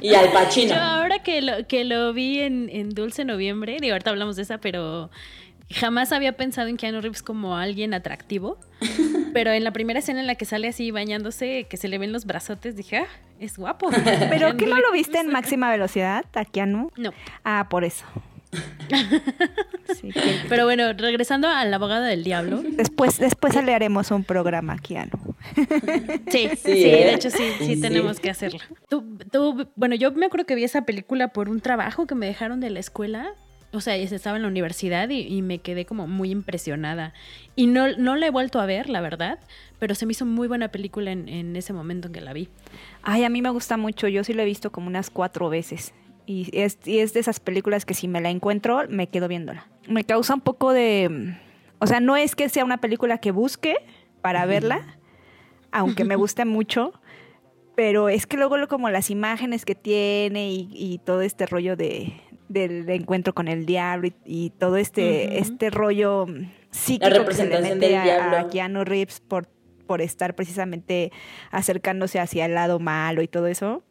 Y 0.00 0.14
Al 0.14 0.32
Pacino. 0.32 0.74
Yo 0.74 0.80
ahora 0.80 1.20
que 1.22 1.40
lo, 1.42 1.66
que 1.66 1.84
lo 1.84 2.12
vi 2.12 2.40
en, 2.40 2.68
en 2.70 2.90
Dulce 2.90 3.24
Noviembre, 3.24 3.76
digo, 3.80 3.94
ahorita 3.94 4.10
hablamos 4.10 4.36
de 4.36 4.42
esa, 4.42 4.58
pero 4.58 5.10
jamás 5.70 6.12
había 6.12 6.36
pensado 6.36 6.68
en 6.68 6.76
Keanu 6.76 7.00
Reeves 7.00 7.22
como 7.22 7.56
alguien 7.56 7.94
atractivo. 7.94 8.58
Pero 9.32 9.50
en 9.52 9.64
la 9.64 9.72
primera 9.72 9.98
escena 10.00 10.20
en 10.20 10.26
la 10.26 10.34
que 10.34 10.44
sale 10.44 10.68
así 10.68 10.90
bañándose, 10.90 11.66
que 11.68 11.76
se 11.76 11.88
le 11.88 11.98
ven 11.98 12.12
los 12.12 12.26
brazotes, 12.26 12.76
dije, 12.76 12.98
ah, 12.98 13.06
es 13.40 13.56
guapo. 13.56 13.88
¿Pero 14.30 14.56
qué 14.56 14.66
no 14.66 14.78
lo 14.80 14.92
viste 14.92 15.18
en 15.18 15.28
máxima 15.28 15.70
velocidad, 15.70 16.24
a 16.34 16.44
Keanu? 16.44 16.90
No. 16.96 17.12
Ah, 17.44 17.66
por 17.70 17.84
eso. 17.84 18.04
Sí, 19.98 20.10
que- 20.10 20.40
Pero 20.48 20.64
bueno, 20.66 20.92
regresando 20.92 21.48
al 21.48 21.72
abogado 21.72 22.02
del 22.04 22.22
diablo. 22.22 22.62
Después, 22.62 23.18
después 23.18 23.54
le 23.64 23.74
haremos 23.74 24.10
un 24.10 24.24
programa 24.24 24.74
a 24.74 24.78
Keanu. 24.78 25.34
Sí, 26.30 26.48
sí, 26.50 26.56
Sí, 26.62 26.82
de 26.82 27.14
hecho 27.14 27.30
sí, 27.30 27.42
sí, 27.58 27.64
Sí, 27.66 27.74
sí. 27.76 27.80
tenemos 27.80 28.20
que 28.20 28.28
hacerlo. 28.28 28.58
Tú, 28.90 29.16
tú, 29.30 29.68
bueno, 29.74 29.94
yo 29.94 30.12
me 30.12 30.26
acuerdo 30.26 30.44
que 30.44 30.54
vi 30.54 30.64
esa 30.64 30.84
película 30.84 31.28
por 31.28 31.48
un 31.48 31.60
trabajo 31.60 32.06
que 32.06 32.14
me 32.14 32.26
dejaron 32.26 32.60
de 32.60 32.68
la 32.70 32.80
escuela 32.80 33.32
o 33.72 33.80
sea, 33.80 33.96
estaba 33.96 34.36
en 34.36 34.42
la 34.42 34.48
universidad 34.48 35.08
y, 35.08 35.42
me 35.42 35.58
quedé 35.58 35.86
como 35.86 36.06
muy 36.06 36.30
impresionada. 36.30 37.14
Y 37.56 37.66
no, 37.66 37.96
no 37.96 38.16
la 38.16 38.26
he 38.26 38.30
vuelto 38.30 38.60
a 38.60 38.66
ver, 38.66 38.88
la 38.88 39.00
verdad, 39.00 39.38
pero 39.78 39.94
se 39.94 40.04
me 40.04 40.12
hizo 40.12 40.26
muy 40.26 40.46
buena 40.46 40.68
película 40.68 41.10
en, 41.10 41.56
ese 41.56 41.72
momento 41.72 42.08
en 42.08 42.14
que 42.14 42.20
la 42.20 42.32
vi. 42.32 42.48
Ay, 43.02 43.24
a 43.24 43.30
mí 43.30 43.40
me 43.40 43.50
gusta 43.50 43.76
mucho, 43.78 44.08
yo 44.08 44.24
sí 44.24 44.34
la 44.34 44.42
he 44.42 44.46
visto 44.46 44.70
como 44.70 44.88
unas 44.88 45.08
cuatro 45.08 45.48
veces. 45.48 45.94
Y 46.26 46.50
es, 46.52 46.78
y 46.84 46.98
es 46.98 47.14
de 47.14 47.20
esas 47.20 47.40
películas 47.40 47.84
que 47.84 47.94
si 47.94 48.08
me 48.08 48.20
la 48.20 48.30
encuentro, 48.30 48.82
me 48.88 49.08
quedo 49.08 49.26
viéndola. 49.26 49.66
Me 49.88 50.04
causa 50.04 50.34
un 50.34 50.40
poco 50.40 50.72
de... 50.72 51.34
O 51.78 51.86
sea, 51.86 51.98
no 51.98 52.16
es 52.16 52.36
que 52.36 52.48
sea 52.48 52.64
una 52.64 52.78
película 52.78 53.18
que 53.18 53.32
busque 53.32 53.76
para 54.20 54.44
verla, 54.46 54.98
aunque 55.72 56.04
me 56.04 56.14
guste 56.16 56.44
mucho, 56.44 56.92
pero 57.74 58.08
es 58.08 58.26
que 58.26 58.36
luego 58.36 58.56
como 58.68 58.90
las 58.90 59.10
imágenes 59.10 59.64
que 59.64 59.74
tiene 59.74 60.50
y 60.52 61.00
todo 61.04 61.22
este 61.22 61.46
rollo 61.46 61.74
de, 61.74 62.12
del 62.52 62.88
encuentro 62.88 63.34
con 63.34 63.48
el 63.48 63.66
diablo 63.66 64.08
y, 64.24 64.50
todo 64.50 64.76
este, 64.76 65.38
este 65.38 65.70
rollo 65.70 66.26
psíquico 66.70 67.24
que 67.26 67.34
se 67.34 67.46
le 67.46 67.60
mete 67.60 67.96
a, 67.96 68.48
Keanu 68.50 68.84
Reeves 68.84 69.20
por, 69.20 69.48
por 69.86 70.00
estar 70.00 70.34
precisamente 70.34 71.12
acercándose 71.50 72.20
hacia 72.20 72.46
el 72.46 72.54
lado 72.54 72.78
malo 72.78 73.22
y 73.22 73.28
todo 73.28 73.46
eso. 73.46 73.82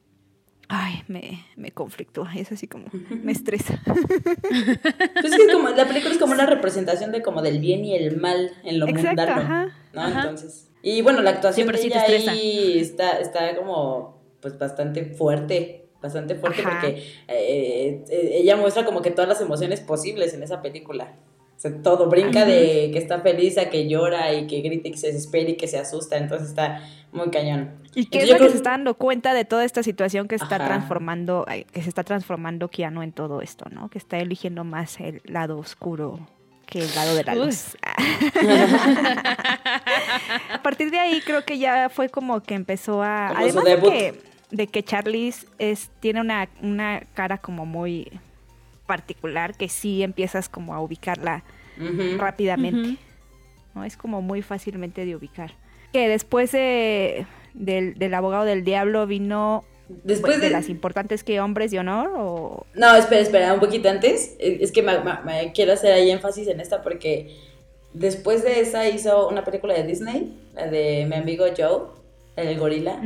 Ay, 0.74 1.03
me, 1.08 1.46
me 1.58 1.72
conflictúa, 1.72 2.32
es 2.34 2.50
así 2.53 2.65
como, 2.65 2.86
me 3.10 3.32
estresa. 3.34 3.82
Pues 3.84 5.34
es 5.34 5.53
como, 5.53 5.68
la 5.70 5.86
película 5.86 6.13
es 6.13 6.18
como 6.18 6.32
una 6.32 6.46
representación 6.46 7.12
de 7.12 7.22
como 7.22 7.41
del 7.41 7.60
bien 7.60 7.84
y 7.84 7.94
el 7.94 8.18
mal 8.18 8.51
en 8.63 8.80
lo 8.80 8.88
Exacto, 8.88 9.22
mundano, 9.22 9.72
¿no? 9.94 10.08
Entonces, 10.08 10.72
y 10.82 11.01
bueno, 11.01 11.22
la 11.22 11.32
actuación 11.32 11.68
de 11.68 11.82
ella 11.82 12.03
ahí 12.32 12.80
está, 12.80 13.20
está 13.20 13.56
como, 13.56 14.22
pues 14.39 14.58
bastante 14.58 15.06
fuerte, 15.06 15.80
bastante 16.01 16.36
fuerte 16.36 16.63
porque 16.63 16.88
eh, 17.27 18.03
eh, 18.10 18.31
ella 18.34 18.58
muestra 18.58 18.86
como 18.86 19.01
que 19.01 19.12
todas 19.12 19.29
las 19.29 19.41
emociones 19.41 19.81
posibles 19.81 20.34
en 20.34 20.43
esa 20.43 20.62
película. 20.62 21.13
O 21.55 21.60
sea, 21.62 21.72
todo 21.84 22.10
brinca 22.10 22.43
de 22.43 22.89
que 22.91 22.98
está 22.98 23.20
feliz 23.22 23.60
a 23.60 23.70
que 23.70 23.88
llora 23.88 24.34
y 24.34 24.48
que 24.48 24.62
grita 24.62 24.88
y 24.88 24.91
que 24.91 24.98
se 24.98 25.08
desespera 25.08 25.51
y 25.51 25.58
que 25.58 25.67
se 25.67 25.77
asusta, 25.77 26.17
entonces 26.17 26.50
está 26.50 26.81
muy 27.12 27.29
cañón. 27.29 27.72
Y 27.93 28.05
que 28.05 28.24
es 28.24 28.34
que 28.34 28.50
se 28.50 28.58
está 28.58 28.72
dando 28.72 28.96
cuenta 28.96 29.36
de 29.36 29.46
toda 29.46 29.63
esta 29.63 29.84
situación 29.84 30.27
que 30.27 30.34
está 30.36 30.58
transformando, 30.58 31.46
que 31.72 31.84
se 31.84 31.89
está 31.89 32.03
transformando 32.03 32.70
Keanu 32.70 33.03
en 33.03 33.12
todo 33.12 33.41
esto, 33.41 33.65
¿no? 33.70 33.89
Que 33.89 34.00
está 34.00 34.17
eligiendo 34.17 34.63
más 34.63 35.00
el 35.00 35.22
lado 35.25 35.60
oscuro 35.60 36.20
que 36.65 36.79
el 36.79 36.96
lado 36.96 37.15
de 37.15 37.24
la 37.25 37.36
luz. 37.36 37.77
a 40.53 40.63
partir 40.63 40.89
de 40.89 40.98
ahí 40.98 41.22
creo 41.22 41.43
que 41.43 41.60
ya 41.60 41.89
fue 41.89 42.08
como 42.08 42.41
que 42.41 42.55
empezó 42.55 43.03
a... 43.03 43.27
además 43.27 43.65
de 43.65 43.79
que 43.81 44.30
de 44.51 44.67
que 44.67 44.84
Charlize 44.84 45.48
es, 45.58 45.89
tiene 46.00 46.22
una, 46.22 46.50
una 46.62 47.01
cara 47.13 47.38
como 47.38 47.65
muy 47.65 48.12
particular 48.86 49.55
que 49.55 49.70
sí 49.70 50.03
empiezas 50.03 50.50
como 50.50 50.74
a 50.74 50.81
ubicarla 50.81 51.43
rápidamente. 52.17 52.98
¿no? 53.74 53.86
Es 53.86 53.96
como 53.96 54.22
muy 54.22 54.41
fácilmente 54.41 55.05
de 55.05 55.15
ubicar. 55.15 55.53
Que 55.93 56.08
después 56.08 56.51
de, 56.51 57.25
del, 57.53 58.13
abogado 58.13 58.46
del 58.46 58.63
diablo 58.63 59.08
vino 59.08 59.63
Después 60.03 60.36
pues, 60.36 60.41
de, 60.41 60.50
las 60.50 60.70
importantes 60.70 61.22
que 61.22 61.41
hombres 61.41 61.72
de 61.72 61.79
honor 61.79 62.13
o... 62.15 62.65
No, 62.75 62.96
espera, 62.96 63.22
espera, 63.22 63.53
un 63.53 63.60
poquito 63.60 63.89
antes. 63.89 64.36
Es 64.39 64.72
que 64.72 64.81
me, 64.81 64.93
quiero 65.53 65.74
hacer 65.74 65.91
ahí 65.91 66.12
énfasis 66.12 66.48
en 66.48 66.62
esta 66.62 66.81
porque 66.81 67.36
después 67.93 68.41
de 68.43 68.62
esa 68.62 68.88
hizo 68.88 69.27
una 69.27 69.43
película 69.43 69.74
de 69.74 69.84
Disney, 69.84 70.34
la 70.53 70.67
de 70.67 71.05
mi 71.10 71.15
amigo 71.15 71.46
Joe 71.58 72.00
el 72.41 72.60
gorila. 72.60 73.01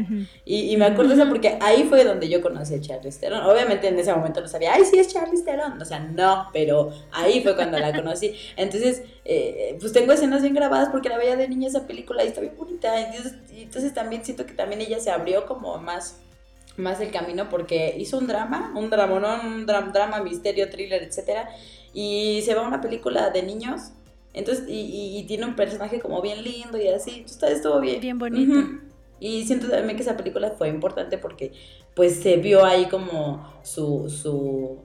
y, 0.45 0.75
me 0.77 0.85
acuerdo 0.85 1.13
eso 1.13 1.27
porque 1.27 1.57
ahí 1.61 1.83
fue 1.83 2.03
donde 2.03 2.29
yo 2.29 2.41
conocí 2.41 2.75
a 2.75 2.81
Charlize 2.81 3.19
Theron. 3.19 3.43
Obviamente 3.43 3.87
en 3.87 3.99
ese 3.99 4.13
momento 4.13 4.41
no 4.41 4.47
sabía, 4.47 4.73
ay, 4.73 4.83
sí 4.85 4.97
es 4.97 5.07
Charlize 5.07 5.43
Theron. 5.43 5.81
O 5.81 5.85
sea, 5.85 5.99
no, 5.99 6.49
pero 6.53 6.91
ahí 7.11 7.41
fue 7.41 7.55
cuando 7.55 7.77
la 7.79 7.93
conocí. 7.93 8.33
Entonces, 8.57 9.03
eh, 9.25 9.77
pues 9.79 9.93
tengo 9.93 10.13
escenas 10.13 10.41
bien 10.41 10.53
grabadas 10.53 10.89
porque 10.89 11.09
la 11.09 11.17
veía 11.17 11.35
de 11.35 11.47
niña 11.47 11.67
esa 11.67 11.87
película 11.87 12.23
y 12.23 12.27
está 12.27 12.41
bien 12.41 12.55
bonita. 12.57 12.99
Entonces, 12.99 13.35
entonces 13.51 13.93
también 13.93 14.23
siento 14.23 14.45
que 14.45 14.53
también 14.53 14.81
ella 14.81 14.99
se 14.99 15.11
abrió 15.11 15.45
como 15.45 15.77
más 15.77 16.19
más 16.77 16.99
el 16.99 17.11
camino 17.11 17.49
porque 17.49 17.95
hizo 17.97 18.17
un 18.17 18.27
drama, 18.27 18.73
un 18.75 18.89
drama, 18.89 19.19
¿no? 19.19 19.47
un 19.47 19.65
drama, 19.65 20.21
misterio, 20.21 20.69
thriller, 20.69 21.03
etcétera, 21.03 21.49
y 21.93 22.41
se 22.43 22.53
va 22.53 22.63
a 22.63 22.67
una 22.67 22.81
película 22.81 23.29
de 23.29 23.43
niños, 23.43 23.91
entonces, 24.33 24.65
y, 24.67 25.23
tiene 25.27 25.45
un 25.45 25.55
personaje 25.55 26.01
como 26.01 26.21
bien 26.21 26.43
lindo 26.43 26.77
y 26.77 26.89
así, 26.89 27.19
entonces 27.19 27.51
estuvo 27.51 27.79
bien. 27.79 28.01
Bien 28.01 28.19
bonito. 28.19 28.81
Y 29.19 29.45
siento 29.45 29.69
también 29.69 29.95
que 29.95 30.03
esa 30.03 30.17
película 30.17 30.51
fue 30.51 30.69
importante 30.69 31.17
porque 31.17 31.53
pues 31.95 32.21
se 32.21 32.37
vio 32.37 32.65
ahí 32.65 32.85
como 32.85 33.53
su, 33.63 34.09
su, 34.09 34.83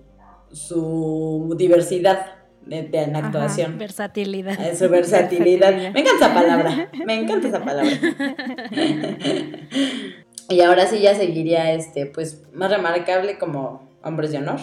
su 0.52 1.54
diversidad 1.58 2.40
de, 2.64 2.88
en 2.92 3.16
actuación. 3.16 3.78
versatilidad. 3.78 4.60
Eh, 4.60 4.76
su 4.76 4.88
versatilidad. 4.88 5.72
Me 5.92 6.00
encanta 6.00 6.26
esa 6.26 6.34
palabra. 6.34 6.90
Me 7.04 7.14
encanta 7.14 7.48
esa 7.48 7.64
palabra. 7.64 7.90
y 10.48 10.60
ahora 10.60 10.86
sí 10.86 11.00
ya 11.00 11.14
seguiría 11.14 11.72
este, 11.72 12.06
pues, 12.06 12.44
más 12.52 12.70
remarcable 12.70 13.38
como 13.38 13.88
Hombres 14.02 14.32
de 14.32 14.38
Honor 14.38 14.60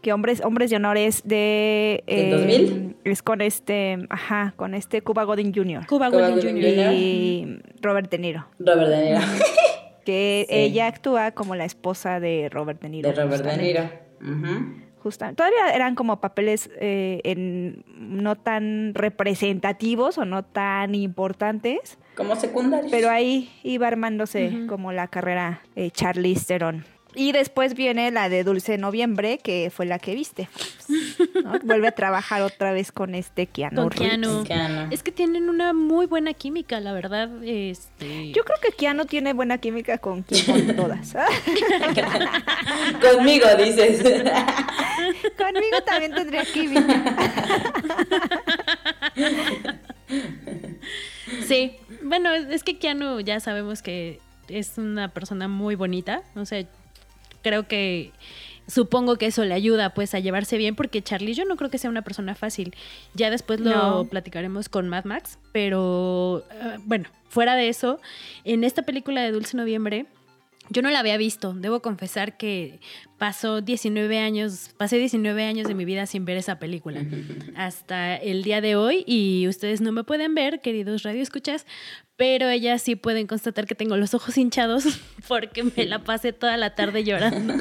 que 0.00 0.12
Hombres, 0.12 0.42
Hombres 0.44 0.70
de 0.70 0.76
Honor 0.76 0.96
es 0.96 1.22
de... 1.24 2.02
Eh, 2.06 2.30
2000? 2.30 2.96
Es 3.04 3.22
con 3.22 3.40
este, 3.40 3.98
ajá, 4.08 4.54
con 4.56 4.74
este 4.74 5.02
Cuba 5.02 5.24
Gooding 5.24 5.52
Jr. 5.54 5.86
Cuba, 5.86 6.08
Gooding, 6.08 6.40
Jr. 6.40 6.92
Y 6.92 7.60
Robert 7.80 8.10
De 8.10 8.18
Niro. 8.18 8.46
Robert 8.58 8.88
De 8.88 9.04
Niro. 9.04 9.20
que 10.04 10.46
ella 10.48 10.86
actúa 10.86 11.32
como 11.32 11.54
la 11.54 11.64
esposa 11.64 12.20
de 12.20 12.48
Robert 12.50 12.80
De 12.80 12.88
Niro. 12.88 13.10
De 13.10 13.22
Robert 13.22 13.44
De 13.44 13.56
Niro. 13.56 13.90
Justamente. 15.02 15.36
Todavía 15.36 15.74
eran 15.74 15.94
como 15.94 16.20
papeles 16.20 16.70
eh, 16.78 17.20
en, 17.24 17.84
no 17.96 18.36
tan 18.36 18.92
representativos 18.94 20.18
o 20.18 20.24
no 20.24 20.44
tan 20.44 20.94
importantes. 20.94 21.98
Como 22.16 22.36
secundarios. 22.36 22.90
Pero 22.90 23.08
ahí 23.08 23.50
iba 23.62 23.86
armándose 23.86 24.66
como 24.68 24.92
la 24.92 25.08
carrera 25.08 25.62
eh, 25.74 25.90
Charlize 25.90 26.44
Theron. 26.46 26.84
Y 27.14 27.32
después 27.32 27.74
viene 27.74 28.10
la 28.10 28.28
de 28.28 28.44
Dulce 28.44 28.78
Noviembre, 28.78 29.38
que 29.38 29.70
fue 29.74 29.84
la 29.86 29.98
que 29.98 30.14
viste. 30.14 30.48
Vuelve 31.64 31.88
a 31.88 31.92
trabajar 31.92 32.42
otra 32.42 32.72
vez 32.72 32.92
con 32.92 33.14
este 33.14 33.46
Keanu, 33.46 33.82
con 33.82 33.90
Keanu. 33.90 34.44
Es 34.90 35.02
que 35.02 35.10
tienen 35.10 35.48
una 35.48 35.72
muy 35.72 36.06
buena 36.06 36.34
química, 36.34 36.78
la 36.80 36.92
verdad. 36.92 37.28
Este... 37.42 38.30
Yo 38.32 38.44
creo 38.44 38.58
que 38.62 38.72
Keanu 38.72 39.06
tiene 39.06 39.32
buena 39.32 39.58
química 39.58 39.98
con, 39.98 40.22
con 40.22 40.66
todas. 40.76 41.14
Conmigo, 43.02 43.46
dices. 43.58 44.02
Conmigo 45.36 45.82
también 45.84 46.14
tendría 46.14 46.44
química. 46.44 47.04
sí, 51.46 51.72
bueno, 52.02 52.30
es 52.32 52.62
que 52.62 52.78
Keanu 52.78 53.20
ya 53.20 53.40
sabemos 53.40 53.82
que 53.82 54.20
es 54.48 54.78
una 54.78 55.08
persona 55.08 55.48
muy 55.48 55.74
bonita. 55.74 56.22
O 56.34 56.44
sea, 56.44 56.64
creo 57.42 57.66
que 57.66 58.12
supongo 58.66 59.16
que 59.16 59.26
eso 59.26 59.44
le 59.44 59.54
ayuda 59.54 59.94
pues 59.94 60.14
a 60.14 60.20
llevarse 60.20 60.56
bien 60.56 60.76
porque 60.76 61.02
Charlie 61.02 61.34
yo 61.34 61.44
no 61.44 61.56
creo 61.56 61.70
que 61.70 61.78
sea 61.78 61.90
una 61.90 62.02
persona 62.02 62.34
fácil. 62.34 62.74
Ya 63.14 63.30
después 63.30 63.60
lo 63.60 64.06
platicaremos 64.06 64.68
con 64.68 64.88
Mad 64.88 65.04
Max, 65.04 65.38
pero 65.52 66.44
eh, 66.50 66.78
bueno, 66.84 67.08
fuera 67.28 67.56
de 67.56 67.68
eso, 67.68 68.00
en 68.44 68.64
esta 68.64 68.82
película 68.82 69.22
de 69.22 69.32
Dulce 69.32 69.56
Noviembre 69.56 70.06
yo 70.70 70.82
no 70.82 70.90
la 70.90 71.00
había 71.00 71.16
visto, 71.16 71.52
debo 71.52 71.82
confesar 71.82 72.36
que 72.36 72.78
pasó 73.18 73.60
19 73.60 74.18
años, 74.18 74.70
pasé 74.76 74.98
19 74.98 75.44
años 75.44 75.66
de 75.66 75.74
mi 75.74 75.84
vida 75.84 76.06
sin 76.06 76.24
ver 76.24 76.36
esa 76.36 76.58
película. 76.58 77.04
Hasta 77.56 78.16
el 78.16 78.44
día 78.44 78.60
de 78.60 78.76
hoy 78.76 79.04
y 79.06 79.46
ustedes 79.48 79.80
no 79.80 79.90
me 79.90 80.04
pueden 80.04 80.34
ver, 80.34 80.60
queridos 80.60 81.02
radioescuchas, 81.02 81.66
pero 82.16 82.48
ellas 82.48 82.82
sí 82.82 82.94
pueden 82.94 83.26
constatar 83.26 83.66
que 83.66 83.74
tengo 83.74 83.96
los 83.96 84.14
ojos 84.14 84.38
hinchados 84.38 84.84
porque 85.28 85.64
me 85.64 85.84
la 85.86 86.04
pasé 86.04 86.32
toda 86.32 86.56
la 86.56 86.74
tarde 86.74 87.02
llorando. 87.04 87.54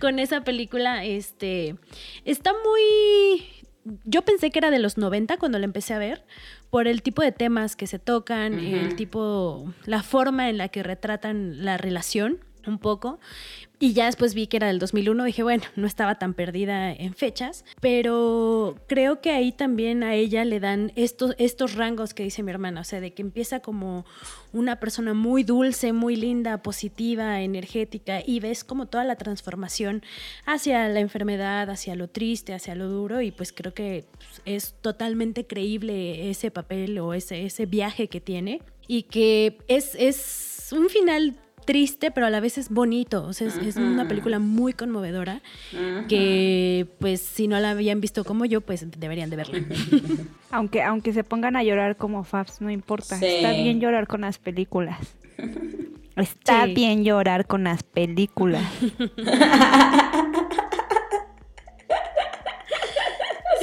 Con 0.00 0.18
esa 0.18 0.42
película, 0.42 1.04
este, 1.04 1.76
está 2.24 2.52
muy 2.52 3.64
yo 4.04 4.22
pensé 4.22 4.50
que 4.50 4.58
era 4.58 4.70
de 4.70 4.78
los 4.78 4.96
90 4.96 5.36
cuando 5.36 5.58
la 5.58 5.64
empecé 5.64 5.94
a 5.94 5.98
ver, 5.98 6.24
por 6.74 6.88
el 6.88 7.02
tipo 7.02 7.22
de 7.22 7.30
temas 7.30 7.76
que 7.76 7.86
se 7.86 8.00
tocan, 8.00 8.58
el 8.58 8.96
tipo, 8.96 9.72
la 9.84 10.02
forma 10.02 10.50
en 10.50 10.58
la 10.58 10.70
que 10.70 10.82
retratan 10.82 11.64
la 11.64 11.76
relación 11.76 12.40
un 12.66 12.78
poco. 12.78 13.18
Y 13.80 13.92
ya 13.92 14.06
después 14.06 14.34
vi 14.34 14.46
que 14.46 14.56
era 14.56 14.68
del 14.68 14.78
2001, 14.78 15.24
dije, 15.24 15.42
bueno, 15.42 15.64
no 15.76 15.86
estaba 15.86 16.14
tan 16.14 16.32
perdida 16.32 16.92
en 16.92 17.12
fechas, 17.12 17.64
pero 17.80 18.76
creo 18.86 19.20
que 19.20 19.30
ahí 19.32 19.50
también 19.52 20.02
a 20.04 20.14
ella 20.14 20.44
le 20.44 20.60
dan 20.60 20.92
estos, 20.94 21.34
estos 21.38 21.74
rangos 21.74 22.14
que 22.14 22.22
dice 22.22 22.42
mi 22.42 22.50
hermana, 22.50 22.80
o 22.80 22.84
sea, 22.84 23.00
de 23.00 23.12
que 23.12 23.22
empieza 23.22 23.60
como 23.60 24.06
una 24.52 24.78
persona 24.78 25.12
muy 25.12 25.42
dulce, 25.42 25.92
muy 25.92 26.14
linda, 26.14 26.62
positiva, 26.62 27.42
energética, 27.42 28.22
y 28.24 28.38
ves 28.38 28.62
como 28.62 28.86
toda 28.86 29.04
la 29.04 29.16
transformación 29.16 30.02
hacia 30.46 30.88
la 30.88 31.00
enfermedad, 31.00 31.68
hacia 31.68 31.96
lo 31.96 32.08
triste, 32.08 32.54
hacia 32.54 32.76
lo 32.76 32.88
duro, 32.88 33.20
y 33.20 33.32
pues 33.32 33.52
creo 33.52 33.74
que 33.74 34.04
es 34.44 34.76
totalmente 34.80 35.46
creíble 35.46 36.30
ese 36.30 36.50
papel 36.52 36.98
o 37.00 37.12
ese, 37.12 37.44
ese 37.44 37.66
viaje 37.66 38.08
que 38.08 38.20
tiene, 38.20 38.62
y 38.86 39.02
que 39.02 39.58
es, 39.68 39.94
es 39.96 40.68
un 40.72 40.88
final 40.88 41.36
triste, 41.64 42.10
pero 42.10 42.26
a 42.26 42.30
la 42.30 42.40
vez 42.40 42.58
es 42.58 42.68
bonito. 42.68 43.24
O 43.24 43.32
sea, 43.32 43.48
es, 43.48 43.56
es 43.56 43.76
una 43.76 44.06
película 44.08 44.38
muy 44.38 44.72
conmovedora 44.72 45.40
que, 46.08 46.86
pues, 46.98 47.20
si 47.20 47.48
no 47.48 47.58
la 47.60 47.70
habían 47.70 48.00
visto 48.00 48.24
como 48.24 48.44
yo, 48.44 48.60
pues 48.60 48.86
deberían 48.98 49.30
de 49.30 49.36
verla. 49.36 49.58
Aunque, 50.50 50.82
aunque 50.82 51.12
se 51.12 51.24
pongan 51.24 51.56
a 51.56 51.64
llorar 51.64 51.96
como 51.96 52.22
Fabs, 52.22 52.60
no 52.60 52.70
importa. 52.70 53.18
Sí. 53.18 53.26
Está 53.26 53.52
bien 53.52 53.80
llorar 53.80 54.06
con 54.06 54.20
las 54.20 54.38
películas. 54.38 55.16
Está 56.16 56.66
Sí. 56.66 56.74
bien 56.74 57.02
llorar 57.02 57.46
con 57.48 57.64
las 57.64 57.82
películas. 57.82 58.62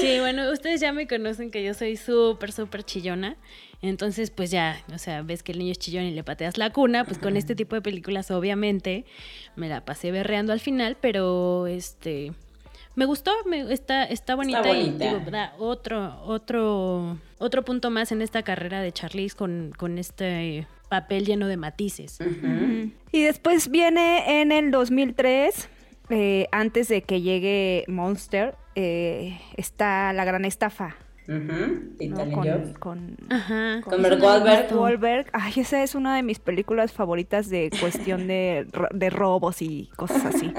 Sí, 0.02 0.20
bueno, 0.20 0.52
ustedes 0.52 0.82
ya 0.82 0.92
me 0.94 1.08
conocen 1.08 1.52
que 1.52 1.64
yo 1.64 1.74
soy 1.74 1.96
súper, 1.96 2.52
súper 2.52 2.84
chillona. 2.84 3.38
Entonces, 3.82 4.30
pues 4.30 4.52
ya, 4.52 4.84
o 4.94 4.98
sea, 4.98 5.24
ves 5.24 5.42
que 5.42 5.54
el 5.54 5.60
niño 5.60 5.72
es 5.72 5.80
chillón 5.80 6.04
y 6.04 6.12
le 6.12 6.24
pateas 6.24 6.58
la 6.58 6.72
cuna, 6.72 7.04
pues 7.04 7.18
con 7.18 7.36
este 7.36 7.56
tipo 7.56 7.76
de 7.76 7.82
películas, 7.82 8.30
obviamente, 8.30 9.06
me 9.56 9.70
la 9.70 9.86
pasé 9.86 10.12
berreando 10.12 10.54
al 10.54 10.60
final, 10.60 10.98
pero 11.02 11.68
este. 11.68 12.34
Me 12.94 13.06
gustó, 13.06 13.32
me, 13.46 13.72
está, 13.72 14.04
está 14.04 14.36
bonita, 14.36 14.62
y 14.70 14.86
bonita. 14.86 15.06
digo, 15.06 15.32
da 15.32 15.54
otro, 15.58 16.22
otro, 16.26 17.18
otro 17.38 17.64
punto 17.64 17.90
más 17.90 18.12
en 18.12 18.22
esta 18.22 18.44
carrera 18.44 18.82
de 18.82 18.92
Charlize 18.92 19.36
con, 19.36 19.72
con 19.78 19.98
este 19.98 20.68
papel 20.90 21.26
lleno 21.26 21.48
de 21.48 21.56
matices. 21.56 22.20
Y 23.14 23.24
después 23.24 23.70
viene 23.70 24.42
en 24.42 24.52
el 24.52 24.72
2003, 24.72 25.70
eh, 26.12 26.48
antes 26.52 26.88
de 26.88 27.02
que 27.02 27.22
llegue 27.22 27.86
Monster, 27.88 28.56
eh, 28.76 29.40
está 29.58 30.14
La 30.14 30.26
Gran 30.26 30.46
Estafa. 30.46 30.96
Ujú, 31.28 31.38
¿no? 31.38 32.04
Italian 32.04 32.74
Con, 32.74 33.16
con, 33.16 33.18
Ajá. 33.30 33.82
Con 33.84 34.02
Mark 34.02 34.22
Wahlberg. 34.22 34.66
Mark 34.70 34.82
Wahlberg. 34.82 35.28
Ay, 35.34 35.54
esa 35.58 35.84
es 35.84 35.96
una 35.96 36.16
de 36.16 36.24
mis 36.24 36.40
películas 36.40 36.92
favoritas 36.92 37.50
de 37.50 37.72
cuestión 37.80 38.28
de, 38.28 38.68
de 38.94 39.10
robos 39.10 39.62
y 39.62 39.90
cosas 39.96 40.26
así. 40.26 40.54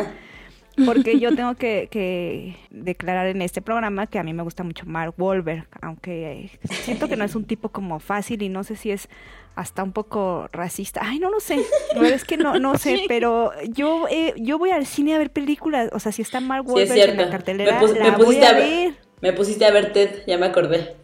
Porque 0.87 1.19
yo 1.19 1.35
tengo 1.35 1.55
que, 1.55 1.89
que 1.91 2.57
declarar 2.71 3.27
en 3.27 3.43
este 3.43 3.61
programa 3.61 4.07
que 4.07 4.19
a 4.19 4.23
mí 4.23 4.33
me 4.33 4.43
gusta 4.43 4.63
mucho 4.65 4.87
Mark 4.87 5.15
Wahlberg, 5.19 5.67
aunque 5.83 6.51
siento 6.65 7.09
que 7.09 7.17
no 7.17 7.25
es 7.25 7.35
un 7.35 7.45
tipo 7.45 7.69
como 7.69 7.99
fácil 8.01 8.43
y 8.43 8.49
no 8.49 8.65
sé 8.65 8.77
si 8.77 8.91
es 8.91 9.11
hasta 9.55 9.83
un 9.83 9.93
poco 9.93 10.49
racista. 10.53 11.01
Ay, 11.05 11.19
no 11.19 11.31
lo 11.31 11.41
sé. 11.41 11.57
La 11.95 12.01
verdad 12.01 12.17
es 12.17 12.25
que 12.25 12.37
no, 12.37 12.59
no 12.59 12.79
sé, 12.79 13.05
pero 13.09 13.53
yo 13.69 14.07
eh, 14.11 14.35
yo 14.39 14.59
voy 14.59 14.71
al 14.71 14.87
cine 14.87 15.15
a 15.15 15.19
ver 15.19 15.31
películas. 15.31 15.89
O 15.93 16.01
sea, 16.01 16.13
si 16.13 16.23
está 16.23 16.41
Mark 16.41 16.65
Sí, 16.67 16.81
es 16.81 16.89
Wahlberg 16.91 17.11
en 17.11 17.17
la 17.19 17.31
cartelera, 17.31 17.75
me, 17.75 17.81
pus- 17.87 17.97
la 17.99 18.11
voy 18.17 18.25
pusiste 18.27 18.47
a 18.47 18.51
a 18.51 18.53
ver, 18.55 18.95
me 19.21 19.33
pusiste 19.33 19.65
a 19.67 19.71
ver 19.71 19.93
Ted, 19.93 20.23
ya 20.27 20.39
me 20.39 20.47
acordé. 20.47 20.97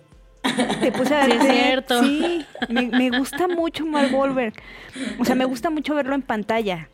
Te 0.80 0.92
puse 0.92 1.14
a 1.14 1.24
Sí, 1.24 1.30
ver 1.30 1.40
es 1.40 1.46
Ted, 1.46 1.52
cierto. 1.54 2.02
Sí, 2.02 2.46
me, 2.68 2.86
me 2.88 3.10
gusta 3.10 3.48
mucho 3.48 3.84
Mark 3.84 4.14
Wahlberg. 4.14 4.54
O 5.18 5.24
sea, 5.24 5.34
me 5.34 5.44
gusta 5.44 5.68
mucho 5.70 5.94
verlo 5.94 6.14
en 6.14 6.22
pantalla. 6.22 6.88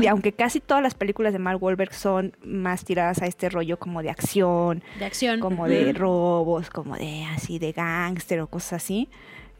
Y 0.00 0.06
aunque 0.06 0.30
casi 0.32 0.60
todas 0.60 0.80
las 0.84 0.94
películas 0.94 1.32
de 1.32 1.40
Mark 1.40 1.60
Wahlberg 1.60 1.92
son 1.92 2.36
más 2.44 2.84
tiradas 2.84 3.20
a 3.22 3.26
este 3.26 3.48
rollo 3.50 3.76
como 3.76 4.02
de 4.04 4.10
acción, 4.10 4.84
De 5.00 5.04
acción. 5.04 5.40
como 5.40 5.66
de 5.66 5.92
robos, 5.92 6.70
como 6.70 6.96
de 6.96 7.24
así 7.34 7.58
de 7.58 7.72
gángster 7.72 8.40
o 8.40 8.46
cosas 8.46 8.74
así, 8.84 9.08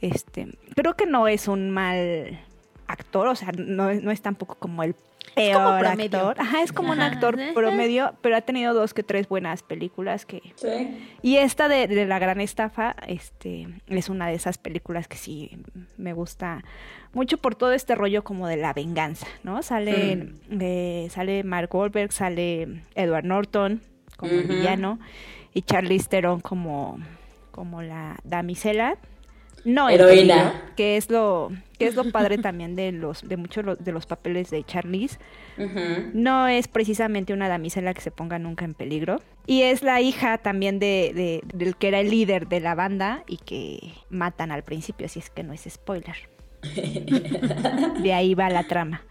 este, 0.01 0.49
creo 0.75 0.95
que 0.95 1.07
no 1.07 1.29
es 1.29 1.49
un 1.49 1.71
mal 1.71 2.39
actor, 2.87 3.29
o 3.29 3.35
sea, 3.35 3.53
no, 3.57 3.91
es- 3.91 4.03
no 4.03 4.11
es 4.11 4.23
tampoco 4.23 4.55
como 4.57 4.83
el 4.83 4.95
Es 5.37 5.55
como 5.55 5.69
peor 5.79 5.87
actor. 5.87 6.41
Ajá, 6.41 6.63
es 6.63 6.73
como 6.73 6.93
un 6.93 7.01
actor 7.03 7.39
promedio, 7.55 8.15
pero 8.23 8.35
ha 8.37 8.41
tenido 8.41 8.73
dos 8.75 8.95
que 8.95 9.03
tres 9.03 9.29
buenas 9.29 9.63
películas 9.63 10.25
que 10.25 10.41
Sí. 10.57 10.99
y 11.23 11.37
esta 11.37 11.69
de, 11.69 11.87
de 11.87 12.07
La 12.07 12.19
Gran 12.19 12.41
Estafa, 12.41 12.97
este, 13.07 13.69
es 13.89 14.09
una 14.09 14.27
de 14.29 14.35
esas 14.35 14.57
películas 14.59 15.07
que 15.07 15.17
sí 15.19 15.59
me 15.99 16.13
gusta 16.15 16.65
mucho 17.13 17.37
por 17.39 17.55
todo 17.55 17.73
este 17.73 17.95
rollo 17.95 18.25
como 18.25 18.49
de 18.49 18.57
la 18.57 18.73
venganza, 18.73 19.27
¿no? 19.45 19.63
Sale, 19.63 20.31
eh, 20.51 21.09
sale 21.11 21.45
Mark 21.45 21.75
Wahlberg, 21.75 22.11
sale 22.13 22.83
Edward 22.95 23.25
Norton 23.25 23.83
como 24.17 24.33
el 24.33 24.45
villano 24.45 24.99
y 25.55 25.63
Charlize 25.63 26.09
Theron 26.09 26.41
como, 26.41 26.99
como 27.51 27.83
la 27.83 28.17
damisela. 28.25 28.97
No, 29.65 29.89
Heroína. 29.89 30.73
que 30.77 30.97
es 30.97 31.11
lo 31.11 31.51
que 31.79 31.87
es 31.87 31.95
lo 31.95 32.05
padre 32.13 32.39
también 32.39 32.77
de 32.77 32.93
los 32.93 33.29
de 33.29 33.37
muchos 33.37 33.79
de 33.79 33.93
los 33.93 34.07
papeles 34.07 34.51
de 34.51 34.65
Charlize 34.65 35.19
no 36.15 36.47
es 36.49 36.69
precisamente 36.69 37.33
una 37.33 37.49
damisela 37.49 37.93
que 37.95 38.01
se 38.01 38.11
ponga 38.11 38.39
nunca 38.39 38.65
en 38.65 38.75
peligro. 38.75 39.21
Y 39.47 39.63
es 39.63 39.83
la 39.83 40.01
hija 40.01 40.39
también 40.39 40.79
de, 40.79 41.13
de- 41.15 41.41
del 41.57 41.77
que 41.77 41.89
era 41.89 42.01
el 42.01 42.11
líder 42.11 42.49
de 42.49 42.61
la 42.61 42.75
banda 42.75 43.25
y 43.27 43.39
que 43.39 43.93
matan 44.11 44.53
al 44.53 44.63
principio, 44.63 45.07
así 45.07 45.19
es 45.19 45.31
que 45.31 45.43
no 45.43 45.53
es 45.53 45.67
spoiler. 45.69 46.17
De 48.03 48.13
ahí 48.13 48.35
va 48.35 48.51
la 48.51 48.65
trama. 48.65 49.03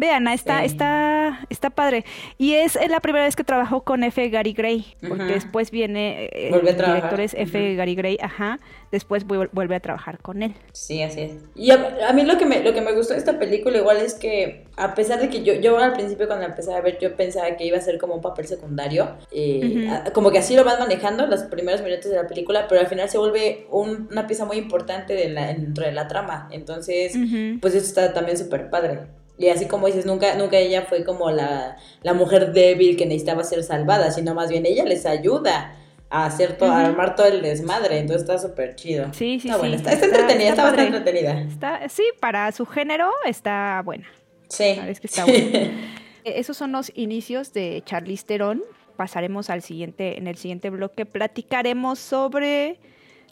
Vean, 0.00 0.26
está, 0.28 0.64
está, 0.64 1.40
está 1.50 1.68
padre. 1.68 2.06
Y 2.38 2.54
es, 2.54 2.78
la 2.88 3.00
primera 3.00 3.26
vez 3.26 3.36
que 3.36 3.44
trabajó 3.44 3.82
con 3.82 4.02
F. 4.02 4.30
Gary 4.30 4.54
Gray, 4.54 4.86
porque 5.06 5.24
después 5.34 5.70
viene, 5.70 6.24
eh, 6.32 6.50
el 6.70 6.76
director 6.94 7.20
es 7.20 7.34
F. 7.34 7.74
Gary 7.74 7.94
Gray, 7.94 8.16
ajá, 8.22 8.58
después 8.90 9.26
vuel- 9.26 9.50
vuelve 9.52 9.74
a 9.76 9.80
trabajar 9.80 10.18
con 10.20 10.42
él. 10.42 10.54
Sí, 10.72 11.02
así 11.02 11.20
es. 11.20 11.32
Y 11.54 11.70
a, 11.70 12.08
a 12.08 12.12
mí 12.14 12.22
lo 12.24 12.38
que, 12.38 12.46
me, 12.46 12.62
lo 12.62 12.72
que 12.72 12.80
me 12.80 12.92
gustó 12.92 13.12
de 13.12 13.18
esta 13.18 13.38
película 13.38 13.76
igual 13.76 13.98
es 13.98 14.14
que, 14.14 14.64
a 14.78 14.94
pesar 14.94 15.20
de 15.20 15.28
que 15.28 15.42
yo, 15.42 15.52
yo 15.54 15.78
al 15.78 15.92
principio 15.92 16.26
cuando 16.26 16.44
la 16.44 16.48
empecé 16.50 16.72
a 16.72 16.80
ver, 16.80 16.98
yo 16.98 17.14
pensaba 17.14 17.54
que 17.58 17.66
iba 17.66 17.76
a 17.76 17.82
ser 17.82 17.98
como 17.98 18.14
un 18.14 18.22
papel 18.22 18.46
secundario, 18.46 19.16
eh, 19.32 19.86
a- 19.90 20.10
como 20.12 20.30
que 20.30 20.38
así 20.38 20.56
lo 20.56 20.64
van 20.64 20.78
manejando 20.78 21.26
los 21.26 21.42
primeros 21.42 21.82
minutos 21.82 22.10
de 22.10 22.16
la 22.16 22.26
película, 22.26 22.66
pero 22.68 22.80
al 22.80 22.86
final 22.86 23.10
se 23.10 23.18
vuelve 23.18 23.66
un- 23.70 24.08
una 24.10 24.26
pieza 24.26 24.46
muy 24.46 24.56
importante 24.56 25.12
de 25.12 25.28
la, 25.28 25.48
dentro 25.48 25.84
de 25.84 25.92
la 25.92 26.08
trama. 26.08 26.48
Entonces, 26.52 27.12
pues 27.60 27.74
eso 27.74 27.84
está 27.86 28.14
también 28.14 28.38
súper 28.38 28.70
padre. 28.70 29.00
Y 29.40 29.48
así 29.48 29.66
como 29.66 29.86
dices, 29.86 30.04
nunca, 30.04 30.34
nunca 30.34 30.58
ella 30.58 30.82
fue 30.82 31.02
como 31.04 31.30
la, 31.30 31.76
la 32.02 32.12
mujer 32.12 32.52
débil 32.52 32.96
que 32.96 33.06
necesitaba 33.06 33.42
ser 33.42 33.62
salvada, 33.64 34.10
sino 34.10 34.34
más 34.34 34.50
bien 34.50 34.66
ella 34.66 34.84
les 34.84 35.06
ayuda 35.06 35.76
a 36.10 36.26
hacer 36.26 36.58
todo, 36.58 36.70
a 36.72 36.84
armar 36.84 37.16
todo 37.16 37.26
el 37.28 37.40
desmadre. 37.40 37.98
Entonces 37.98 38.22
está 38.28 38.38
súper 38.38 38.74
chido. 38.76 39.06
Sí, 39.14 39.40
sí, 39.40 39.48
está 39.48 39.56
buena, 39.58 39.76
sí. 39.76 39.82
está, 39.82 39.92
está 39.92 40.06
Está- 40.06 40.18
entretenida, 40.20 40.50
está 40.50 40.62
bastante 40.64 40.96
entretenida. 40.96 41.40
Está, 41.40 41.88
sí, 41.88 42.02
para 42.20 42.52
su 42.52 42.66
género 42.66 43.10
está 43.24 43.80
buena. 43.84 44.06
Sí. 44.48 44.64
La 44.64 44.74
verdad 44.74 44.90
es 44.90 45.00
que 45.00 45.06
está 45.06 45.24
bueno. 45.24 45.48
Eh, 46.22 46.34
Esos 46.38 46.58
son 46.58 46.72
los 46.72 46.92
inicios 46.96 47.54
de 47.54 47.82
Charlize 47.86 48.26
Theron. 48.26 48.62
Pasaremos 48.98 49.48
al 49.48 49.62
siguiente, 49.62 50.18
en 50.18 50.26
el 50.26 50.36
siguiente 50.36 50.68
bloque 50.68 51.06
platicaremos 51.06 51.98
sobre 51.98 52.78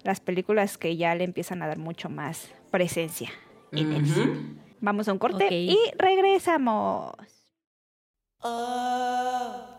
las 0.05 0.21
películas 0.21 0.79
que 0.79 0.97
ya 0.97 1.15
le 1.15 1.25
empiezan 1.25 1.63
a 1.63 1.67
dar 1.67 1.77
mucho 1.77 2.09
más 2.09 2.49
presencia 2.71 3.29
en 3.73 3.93
el 3.93 4.03
Ujú. 4.05 4.21
Vamos 4.81 5.09
a 5.09 5.13
un 5.13 5.19
corte 5.19 5.49
y 5.51 5.79
regresamos. 5.97 7.15
Now 8.43 9.79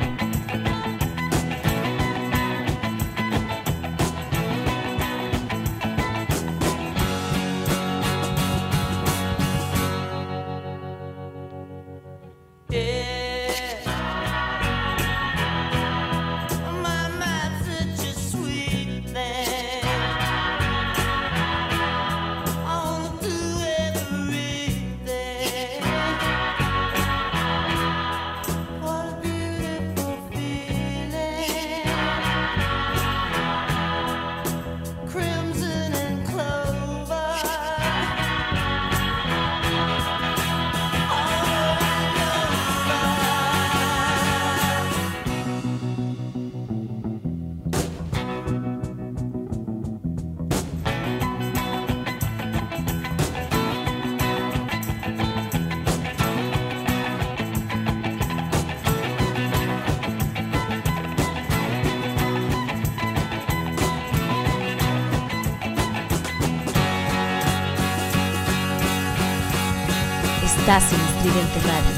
Estás 71.41 71.55
en 71.55 71.57
Estridente 71.57 71.67
Radio. 71.67 71.90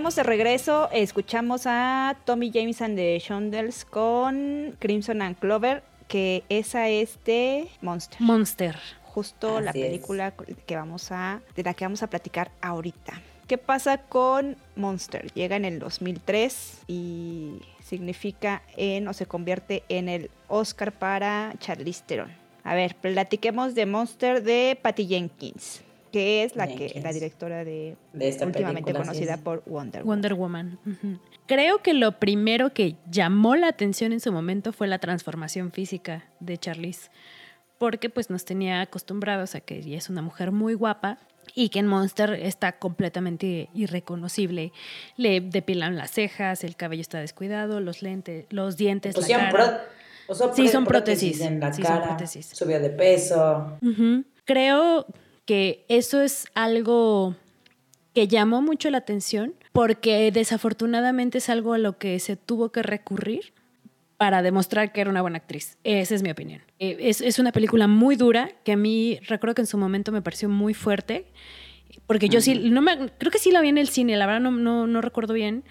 Estamos 0.00 0.16
de 0.16 0.22
regreso. 0.22 0.88
Escuchamos 0.92 1.66
a 1.66 2.16
Tommy 2.24 2.50
James 2.50 2.80
and 2.80 2.96
the 2.96 3.18
Shondells 3.18 3.84
con 3.84 4.74
Crimson 4.78 5.20
and 5.20 5.38
Clover, 5.38 5.82
que 6.08 6.42
esa 6.48 6.88
es 6.88 7.18
de 7.26 7.68
Monster. 7.82 8.18
Monster. 8.18 8.76
Justo 9.04 9.60
la 9.60 9.72
es. 9.72 9.76
película 9.76 10.32
que 10.64 10.74
vamos 10.74 11.12
a, 11.12 11.42
de 11.54 11.62
la 11.62 11.74
que 11.74 11.84
vamos 11.84 12.02
a 12.02 12.06
platicar 12.06 12.50
ahorita. 12.62 13.20
¿Qué 13.46 13.58
pasa 13.58 13.98
con 13.98 14.56
Monster? 14.74 15.30
Llega 15.34 15.56
en 15.56 15.66
el 15.66 15.78
2003 15.78 16.78
y 16.86 17.60
significa 17.84 18.62
en 18.78 19.06
o 19.06 19.12
se 19.12 19.26
convierte 19.26 19.82
en 19.90 20.08
el 20.08 20.30
Oscar 20.48 20.92
para 20.92 21.52
Charlize 21.58 22.04
Theron. 22.06 22.32
A 22.64 22.74
ver, 22.74 22.94
platiquemos 22.94 23.74
de 23.74 23.84
Monster 23.84 24.42
de 24.42 24.78
Patty 24.80 25.06
Jenkins, 25.06 25.82
que 26.12 26.44
es 26.44 26.56
la 26.56 26.66
que 26.66 27.00
la 27.02 27.12
directora 27.12 27.64
de 27.64 27.96
De 28.12 28.28
esta 28.28 28.46
últimamente 28.46 28.92
película, 28.92 29.04
conocida 29.06 29.36
por 29.38 29.62
Wonder 29.66 30.02
Woman. 30.04 30.06
Wonder 30.06 30.34
Woman. 30.34 30.78
Creo 31.46 31.78
que 31.82 31.94
lo 31.94 32.18
primero 32.18 32.72
que 32.72 32.96
llamó 33.10 33.56
la 33.56 33.68
atención 33.68 34.12
en 34.12 34.20
su 34.20 34.32
momento 34.32 34.72
fue 34.72 34.86
la 34.88 34.98
transformación 34.98 35.72
física 35.72 36.24
de 36.40 36.58
Charlize, 36.58 37.10
porque 37.78 38.10
pues 38.10 38.30
nos 38.30 38.44
tenía 38.44 38.80
acostumbrados 38.82 39.54
a 39.54 39.60
que 39.60 39.78
ella 39.78 39.98
es 39.98 40.08
una 40.10 40.22
mujer 40.22 40.52
muy 40.52 40.74
guapa 40.74 41.18
y 41.54 41.70
que 41.70 41.78
en 41.80 41.86
Monster 41.86 42.34
está 42.34 42.78
completamente 42.78 43.70
irreconocible. 43.74 44.72
Le 45.16 45.40
depilan 45.40 45.96
las 45.96 46.10
cejas, 46.12 46.62
el 46.62 46.76
cabello 46.76 47.00
está 47.02 47.18
descuidado, 47.18 47.80
los 47.80 48.02
lentes, 48.02 48.46
los 48.50 48.76
dientes, 48.76 49.16
la 49.16 49.26
cara. 49.38 49.50
pró- 49.50 49.80
usó 50.28 50.54
Sí, 50.54 50.68
son 50.68 50.84
prótesis. 50.84 51.40
en 51.40 51.58
la 51.58 51.72
Sí, 51.72 51.82
son 51.82 51.90
cara, 51.92 52.06
prótesis. 52.08 52.46
subió 52.52 52.78
de 52.78 52.90
peso. 52.90 53.78
Creo 54.44 55.06
que 55.50 55.84
eso 55.88 56.22
es 56.22 56.46
algo 56.54 57.34
que 58.14 58.28
llamó 58.28 58.62
mucho 58.62 58.88
la 58.88 58.98
atención 58.98 59.52
porque 59.72 60.30
desafortunadamente 60.30 61.38
es 61.38 61.50
algo 61.50 61.72
a 61.72 61.78
lo 61.78 61.98
que 61.98 62.20
se 62.20 62.36
tuvo 62.36 62.70
que 62.70 62.84
recurrir 62.84 63.52
para 64.16 64.42
demostrar 64.42 64.92
que 64.92 65.00
era 65.00 65.10
una 65.10 65.22
buena 65.22 65.38
actriz. 65.38 65.76
Esa 65.82 66.14
es 66.14 66.22
mi 66.22 66.30
opinión. 66.30 66.62
Eh, 66.78 66.98
Es, 67.00 67.20
es 67.20 67.40
una 67.40 67.50
película 67.50 67.88
muy 67.88 68.14
dura 68.14 68.52
que 68.62 68.70
a 68.70 68.76
mí 68.76 69.18
recuerdo 69.26 69.56
que 69.56 69.62
en 69.62 69.66
su 69.66 69.76
momento 69.76 70.12
me 70.12 70.22
pareció 70.22 70.48
muy 70.48 70.72
fuerte 70.72 71.26
porque 72.06 72.28
yo 72.28 72.40
sí, 72.40 72.70
no 72.70 72.80
me, 72.80 73.10
creo 73.18 73.32
que 73.32 73.40
sí 73.40 73.50
la 73.50 73.60
vi 73.60 73.70
en 73.70 73.78
el 73.78 73.88
cine, 73.88 74.16
la 74.16 74.26
verdad 74.26 74.38
no, 74.38 74.52
no, 74.52 74.86
no 74.86 75.00
recuerdo 75.00 75.34
bien, 75.34 75.64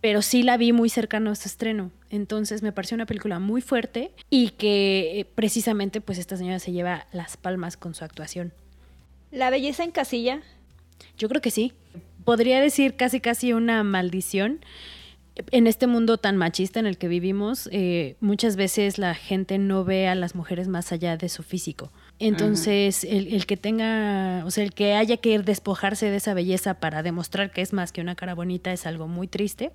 pero 0.00 0.22
sí 0.22 0.42
la 0.42 0.56
vi 0.56 0.72
muy 0.72 0.88
cercano 0.88 1.28
a 1.28 1.34
este 1.34 1.48
estreno. 1.48 1.90
Entonces 2.08 2.62
me 2.62 2.72
pareció 2.72 2.94
una 2.94 3.04
película 3.04 3.40
muy 3.40 3.60
fuerte 3.60 4.10
y 4.30 4.52
que 4.52 5.20
eh, 5.20 5.26
precisamente 5.26 6.00
pues 6.00 6.16
esta 6.16 6.38
señora 6.38 6.60
se 6.60 6.72
lleva 6.72 7.06
las 7.12 7.36
palmas 7.36 7.76
con 7.76 7.94
su 7.94 8.04
actuación. 8.04 8.54
La 9.30 9.50
belleza 9.50 9.84
en 9.84 9.90
casilla. 9.90 10.40
Yo 11.16 11.28
creo 11.28 11.42
que 11.42 11.50
sí. 11.50 11.72
Podría 12.24 12.60
decir 12.60 12.96
casi 12.96 13.20
casi 13.20 13.52
una 13.52 13.82
maldición. 13.82 14.60
En 15.52 15.68
este 15.68 15.86
mundo 15.86 16.18
tan 16.18 16.36
machista 16.36 16.80
en 16.80 16.86
el 16.86 16.98
que 16.98 17.06
vivimos, 17.06 17.68
eh, 17.70 18.16
muchas 18.20 18.56
veces 18.56 18.98
la 18.98 19.14
gente 19.14 19.58
no 19.58 19.84
ve 19.84 20.08
a 20.08 20.16
las 20.16 20.34
mujeres 20.34 20.66
más 20.66 20.90
allá 20.90 21.16
de 21.16 21.28
su 21.28 21.44
físico. 21.44 21.92
Entonces, 22.18 23.04
el, 23.04 23.32
el 23.32 23.46
que 23.46 23.56
tenga, 23.56 24.42
o 24.44 24.50
sea, 24.50 24.64
el 24.64 24.74
que 24.74 24.94
haya 24.94 25.18
que 25.18 25.30
ir 25.30 25.44
despojarse 25.44 26.10
de 26.10 26.16
esa 26.16 26.34
belleza 26.34 26.74
para 26.74 27.04
demostrar 27.04 27.52
que 27.52 27.62
es 27.62 27.72
más 27.72 27.92
que 27.92 28.00
una 28.00 28.16
cara 28.16 28.34
bonita 28.34 28.72
es 28.72 28.84
algo 28.84 29.06
muy 29.06 29.28
triste. 29.28 29.70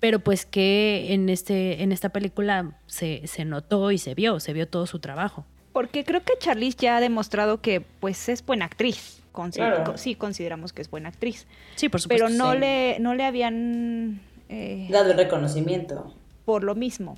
Pero 0.00 0.20
pues 0.20 0.46
que 0.46 1.12
en, 1.12 1.28
este, 1.28 1.82
en 1.82 1.92
esta 1.92 2.08
película 2.08 2.76
se, 2.86 3.26
se 3.26 3.44
notó 3.44 3.90
y 3.92 3.98
se 3.98 4.14
vio, 4.14 4.40
se 4.40 4.52
vio 4.52 4.68
todo 4.68 4.86
su 4.86 4.98
trabajo. 4.98 5.46
Porque 5.78 6.02
creo 6.02 6.24
que 6.24 6.32
Charlize 6.40 6.76
ya 6.76 6.96
ha 6.96 7.00
demostrado 7.00 7.60
que 7.60 7.80
pues 7.80 8.28
es 8.28 8.44
buena 8.44 8.64
actriz. 8.64 9.22
Claro. 9.52 9.96
Sí, 9.96 10.16
consideramos 10.16 10.72
que 10.72 10.82
es 10.82 10.90
buena 10.90 11.10
actriz. 11.10 11.46
Sí, 11.76 11.88
por 11.88 12.00
supuesto. 12.00 12.26
Pero 12.26 12.36
no, 12.36 12.50
sí. 12.54 12.58
le, 12.58 12.98
no 12.98 13.14
le 13.14 13.22
habían... 13.24 14.20
eh, 14.48 14.88
Dado 14.90 15.12
el 15.12 15.16
reconocimiento. 15.16 16.12
por 16.44 16.64
lo 16.64 16.74
mismo. 16.74 17.14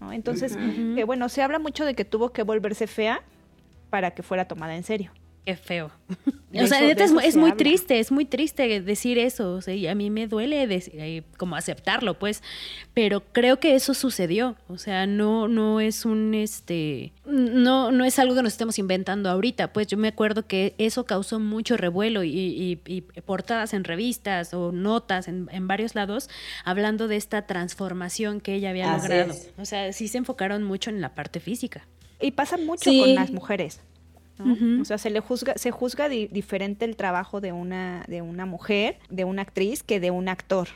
¿no? 0.00 0.12
Entonces, 0.12 0.56
eh, 0.56 1.02
bueno, 1.02 1.28
se 1.28 1.42
habla 1.42 1.58
mucho 1.58 1.84
de 1.84 1.94
que 1.94 2.04
tuvo 2.04 2.30
que 2.30 2.44
volverse 2.44 2.86
fea 2.86 3.24
para 3.90 4.12
que 4.12 4.22
fuera 4.22 4.46
tomada 4.46 4.76
en 4.76 4.84
serio. 4.84 5.10
Qué 5.46 5.54
feo. 5.56 5.92
O 6.52 6.66
sea, 6.66 6.80
neta, 6.80 7.04
es, 7.04 7.10
se 7.10 7.38
muy 7.38 7.50
habla. 7.50 7.56
triste, 7.56 8.00
es 8.00 8.10
muy 8.10 8.24
triste 8.24 8.80
decir 8.80 9.16
eso. 9.16 9.52
O 9.54 9.60
sea, 9.62 9.74
y 9.74 9.86
a 9.86 9.94
mí 9.94 10.10
me 10.10 10.26
duele 10.26 10.66
dec- 10.68 10.90
eh, 10.92 11.22
como 11.36 11.54
aceptarlo, 11.54 12.18
pues. 12.18 12.42
Pero 12.94 13.22
creo 13.32 13.60
que 13.60 13.76
eso 13.76 13.94
sucedió. 13.94 14.56
O 14.68 14.76
sea, 14.76 15.06
no, 15.06 15.46
no 15.46 15.80
es 15.80 16.04
un 16.04 16.34
este. 16.34 17.12
No, 17.26 17.92
no 17.92 18.04
es 18.04 18.18
algo 18.18 18.34
que 18.34 18.42
nos 18.42 18.54
estemos 18.54 18.76
inventando 18.80 19.30
ahorita. 19.30 19.72
Pues 19.72 19.86
yo 19.86 19.96
me 19.96 20.08
acuerdo 20.08 20.48
que 20.48 20.74
eso 20.78 21.04
causó 21.04 21.38
mucho 21.38 21.76
revuelo 21.76 22.24
y, 22.24 22.30
y- 22.30 22.80
y 22.88 23.00
portadas 23.02 23.72
en 23.72 23.84
revistas 23.84 24.52
o 24.52 24.72
notas 24.72 25.28
en, 25.28 25.48
en 25.52 25.68
varios 25.68 25.94
lados 25.94 26.28
hablando 26.64 27.06
de 27.06 27.14
esta 27.16 27.46
transformación 27.46 28.40
que 28.40 28.54
ella 28.54 28.70
había 28.70 28.92
Así 28.94 29.06
logrado. 29.08 29.30
es. 29.32 29.50
O 29.58 29.64
sea, 29.64 29.92
sí 29.92 30.08
se 30.08 30.18
enfocaron 30.18 30.64
mucho 30.64 30.90
en 30.90 31.00
la 31.00 31.14
parte 31.14 31.38
física. 31.38 31.86
Y 32.20 32.32
pasa 32.32 32.56
mucho 32.56 32.90
Sí. 32.90 32.98
con 32.98 33.14
las 33.14 33.30
mujeres. 33.30 33.80
O 34.80 34.84
sea, 34.84 34.98
se 34.98 35.10
le 35.10 35.20
juzga, 35.20 35.54
se 35.56 35.70
juzga 35.70 36.08
di- 36.08 36.26
diferente 36.28 36.84
el 36.84 36.96
trabajo 36.96 37.40
de 37.40 37.52
una, 37.52 38.04
de 38.06 38.20
una 38.22 38.44
mujer, 38.46 38.98
de 39.08 39.24
una 39.24 39.42
actriz, 39.42 39.82
que 39.82 39.98
de 40.00 40.10
un 40.10 40.28
actor. 40.28 40.68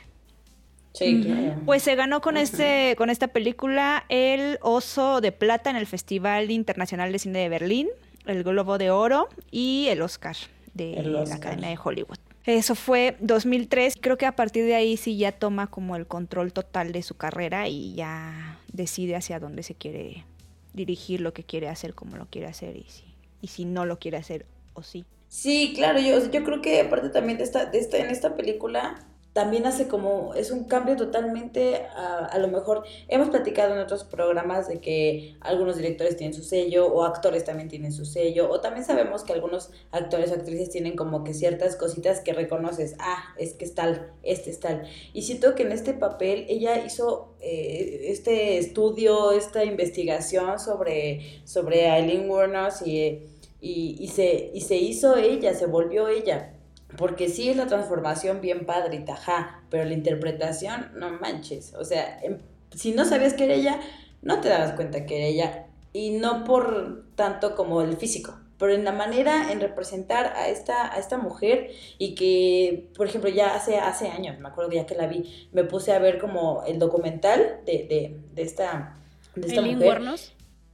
Sí, 0.93 1.21
claro. 1.23 1.61
Pues 1.67 1.83
se 1.83 1.95
ganó 1.95 2.21
con 2.21 2.37
este, 2.37 2.95
con 2.97 3.11
esta 3.11 3.29
película 3.29 4.05
el 4.09 4.59
Oso 4.63 5.21
de 5.21 5.31
Plata 5.31 5.71
en 5.71 5.77
el 5.77 5.87
Festival 5.87 6.51
Internacional 6.51 7.13
de 7.13 7.19
Cine 7.19 7.39
de 7.39 7.49
Berlín, 7.49 7.89
el 8.27 8.43
Globo 8.43 8.77
de 8.79 8.91
Oro 8.91 9.29
y 9.51 9.87
el 9.89 10.03
Oscar 10.03 10.37
de 10.75 10.95
El 10.95 11.13
la. 11.13 11.23
Academia 11.35 11.69
de 11.69 11.79
Hollywood. 11.83 12.19
Eso 12.45 12.75
fue 12.75 13.17
2003. 13.21 13.99
Creo 14.01 14.17
que 14.19 14.27
a 14.27 14.35
partir 14.35 14.65
de 14.65 14.75
ahí 14.75 14.97
sí 14.97 15.17
ya 15.17 15.31
toma 15.33 15.67
como 15.69 15.95
el 15.95 16.07
control 16.07 16.53
total 16.53 16.91
de 16.93 17.03
su 17.03 17.15
carrera 17.15 17.69
y 17.69 17.95
ya 17.95 18.59
decide 18.73 19.15
hacia 19.15 19.39
dónde 19.39 19.63
se 19.63 19.75
quiere 19.75 20.25
dirigir, 20.73 21.21
lo 21.21 21.33
que 21.35 21.45
quiere 21.45 21.69
hacer, 21.69 21.95
cómo 21.95 22.17
lo 22.17 22.27
quiere 22.27 22.49
hacer 22.49 22.77
y 22.77 22.85
si, 22.89 23.05
y 23.41 23.49
si 23.49 23.65
no 23.65 23.87
lo 23.87 23.99
quiere 23.99 24.17
hacer 24.17 24.47
o 24.75 24.83
sí. 24.83 25.05
Sí, 25.29 25.73
claro, 25.77 26.01
yo, 26.01 26.31
yo 26.31 26.45
creo 26.45 26.61
que 26.61 26.81
aparte 26.81 27.09
también 27.11 27.39
de 27.39 27.45
esta, 27.45 27.67
de 27.67 27.79
esta, 27.79 27.99
en 27.99 28.11
esta 28.11 28.37
película 28.37 29.07
también 29.33 29.65
hace 29.67 29.87
como, 29.87 30.35
es 30.35 30.51
un 30.51 30.65
cambio 30.65 30.97
totalmente, 30.97 31.87
a, 31.95 32.27
a 32.27 32.39
lo 32.39 32.49
mejor 32.49 32.83
hemos 33.07 33.31
platicado 33.31 33.75
en 33.75 33.81
otros 33.81 34.03
programas 34.03 34.67
de 34.67 34.81
que 34.81 35.37
algunos 35.41 35.77
directores 35.77 36.17
tienen 36.17 36.35
su 36.35 36.43
sello 36.43 36.89
o 36.89 37.05
actores 37.05 37.45
también 37.45 37.69
tienen 37.69 37.93
su 37.93 38.05
sello 38.05 38.51
o 38.51 38.61
también 38.61 38.85
sabemos 38.85 39.23
que 39.23 39.33
algunos 39.33 39.71
actores 39.93 40.33
o 40.33 40.35
actrices 40.35 40.71
tienen 40.71 40.97
como 40.97 41.23
que 41.23 41.33
ciertas 41.33 41.77
cositas 41.77 42.21
que 42.21 42.33
reconoces, 42.33 42.97
ah, 42.99 43.23
es 43.39 43.55
que 43.55 43.65
es 43.65 43.75
tal, 43.75 44.13
este 44.25 44.51
es 44.51 44.59
tal. 44.59 44.83
Y 45.13 45.23
siento 45.23 45.55
que 45.55 45.63
en 45.63 45.73
este 45.73 45.95
papel 45.95 46.47
ella 46.49 46.85
hizo 46.85 47.35
eh, 47.41 48.07
este 48.09 48.59
estudio, 48.59 49.31
esta 49.33 49.65
investigación 49.65 50.59
sobre, 50.59 51.41
sobre 51.45 51.87
Eileen 51.89 52.29
Wuornos 52.29 52.83
y... 52.83 53.29
y, 53.61 53.97
y 54.01 54.09
se, 54.09 54.51
y 54.55 54.63
se 54.63 54.77
hizo 54.77 55.17
ella, 55.17 55.55
se 55.55 55.67
volvió 55.67 56.09
ella. 56.09 56.55
Porque 56.97 57.29
sí 57.29 57.49
es 57.51 57.57
la 57.57 57.67
transformación 57.67 58.41
bien 58.41 58.67
padre 58.67 58.97
y 58.97 59.05
tajá, 59.05 59.63
pero 59.71 59.85
la 59.85 59.95
interpretación, 59.95 60.91
no 60.97 61.11
manches. 61.11 61.75
O 61.75 61.85
sea, 61.85 62.19
em- 62.23 62.39
si 62.75 62.93
no 62.93 63.05
sabías 63.05 63.35
que 63.35 63.45
era 63.45 63.55
ella, 63.55 63.81
no 64.23 64.41
te 64.41 64.49
dabas 64.49 64.73
cuenta 64.73 65.07
que 65.07 65.17
era 65.17 65.27
ella. 65.27 65.67
Y 65.93 66.11
no 66.11 66.45
por 66.45 67.05
tanto 67.17 67.55
como 67.57 67.83
el 67.83 67.97
físico, 67.97 68.39
pero 68.59 68.75
en 68.75 68.85
la 68.85 68.93
manera 68.93 69.51
en 69.51 69.61
representar 69.61 70.35
a 70.37 70.49
esta, 70.49 70.95
a 70.95 70.99
esta 70.99 71.19
mujer 71.19 71.71
y 71.99 72.15
que, 72.15 72.91
por 72.97 73.07
ejemplo, 73.07 73.31
ya 73.31 73.55
hace, 73.55 73.79
hace 73.79 74.09
años, 74.09 74.39
me 74.39 74.49
acuerdo 74.49 74.71
ya 74.71 74.87
que 74.87 74.95
la 74.95 75.07
vi, 75.07 75.49
me 75.53 75.65
puse 75.65 75.93
a 75.93 75.99
ver 75.99 76.19
como 76.19 76.63
el 76.67 76.79
documental 76.79 77.61
de, 77.67 77.73
de, 77.89 78.21
de 78.35 78.43
esta, 78.43 78.99
de 79.35 79.49
esta 79.49 79.61
Eileen 79.61 79.79
mujer. 79.79 80.03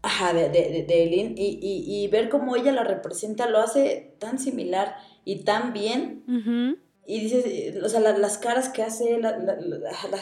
Ajá, 0.03 0.33
de, 0.35 0.49
de, 0.51 0.71
de, 0.71 0.83
de 0.83 1.03
Eileen, 1.03 1.35
y, 1.37 1.59
y, 1.63 2.05
y 2.05 2.09
ver 2.09 2.29
cómo 2.29 2.57
ella 2.57 2.73
la 2.73 2.85
representa, 2.85 3.49
lo 3.49 3.59
hace 3.59 4.15
tan 4.19 4.39
similar 4.39 4.97
y 5.27 5.45
tan 5.45 5.75
bien. 5.75 6.23
Ujú. 6.27 6.79
Y 7.07 7.21
dices, 7.21 7.45
eh, 7.47 7.79
o 7.85 7.89
sea, 7.91 8.01
la- 8.01 8.17
las 8.17 8.39
caras 8.39 8.71
que 8.71 8.83
hace, 8.83 9.19
la, 9.21 9.37
la, 9.39 9.57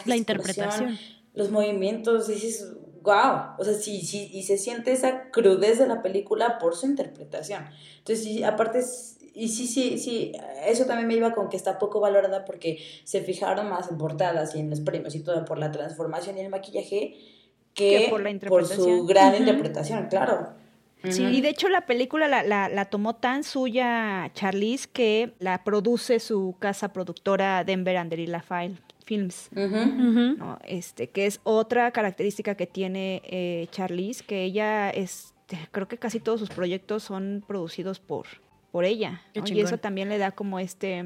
la- 0.06 0.16
interpretación. 0.16 0.98
los 1.34 1.50
movimientos, 1.50 2.26
dices, 2.26 2.72
wow. 3.02 3.54
O 3.58 3.64
sea, 3.64 3.74
sí, 3.74 4.00
sí, 4.00 4.30
y 4.32 4.42
se 4.42 4.56
siente 4.58 4.92
esa 4.92 5.30
crudez 5.30 5.78
de 5.78 5.86
la 5.86 6.02
película 6.02 6.58
por 6.58 6.74
su 6.74 6.86
interpretación. 6.86 7.64
Entonces, 7.98 8.24
sí, 8.24 8.42
aparte, 8.44 8.80
y 9.34 9.48
sí, 9.48 9.66
sí, 9.66 9.98
sí, 9.98 10.32
eso 10.66 10.86
también 10.86 11.08
me 11.08 11.14
iba 11.14 11.32
con 11.34 11.48
que 11.48 11.56
está 11.56 11.78
poco 11.78 12.00
valorada 12.00 12.44
porque 12.44 12.78
se 13.04 13.20
fijaron 13.22 13.68
más 13.68 13.90
en 13.90 13.98
portadas 13.98 14.54
y 14.54 14.60
en 14.60 14.70
los 14.70 14.80
premios 14.80 15.14
y 15.14 15.20
todo 15.20 15.44
por 15.44 15.58
la 15.58 15.70
transformación 15.70 16.38
y 16.38 16.40
el 16.40 16.48
maquillaje 16.50 17.14
que, 17.74 18.04
Que 18.04 18.06
por 18.10 18.22
la 18.22 18.38
por 18.48 18.64
su 18.66 19.04
gran 19.06 19.32
Ujú. 19.32 19.38
interpretación, 19.42 20.06
claro. 20.08 20.54
Sí, 21.10 21.22
y 21.24 21.40
de 21.40 21.50
hecho 21.50 21.68
la 21.68 21.86
película 21.86 22.28
la, 22.28 22.42
la, 22.42 22.68
la 22.68 22.84
tomó 22.86 23.14
tan 23.14 23.44
suya 23.44 24.30
Charlize 24.34 24.88
que 24.92 25.34
la 25.38 25.64
produce 25.64 26.20
su 26.20 26.56
casa 26.58 26.92
productora 26.92 27.64
Denver 27.64 27.96
Anderilla 27.96 28.40
File 28.40 28.76
Films. 29.04 29.50
Este, 30.64 31.08
que 31.10 31.26
es 31.26 31.40
otra 31.44 31.90
característica 31.90 32.56
que 32.56 32.66
tiene 32.66 33.22
eh, 33.24 33.68
Charlize, 33.70 34.24
que 34.24 34.44
ella 34.44 34.90
este, 34.90 35.58
creo 35.70 35.88
que 35.88 35.98
casi 35.98 36.20
todos 36.20 36.40
sus 36.40 36.48
proyectos 36.48 37.02
son 37.02 37.44
producidos 37.46 38.00
por, 38.00 38.26
por 38.72 38.84
ella. 38.84 39.22
Y 39.34 39.60
eso 39.60 39.78
también 39.78 40.08
le 40.08 40.18
da 40.18 40.32
como 40.32 40.58
este 40.58 41.04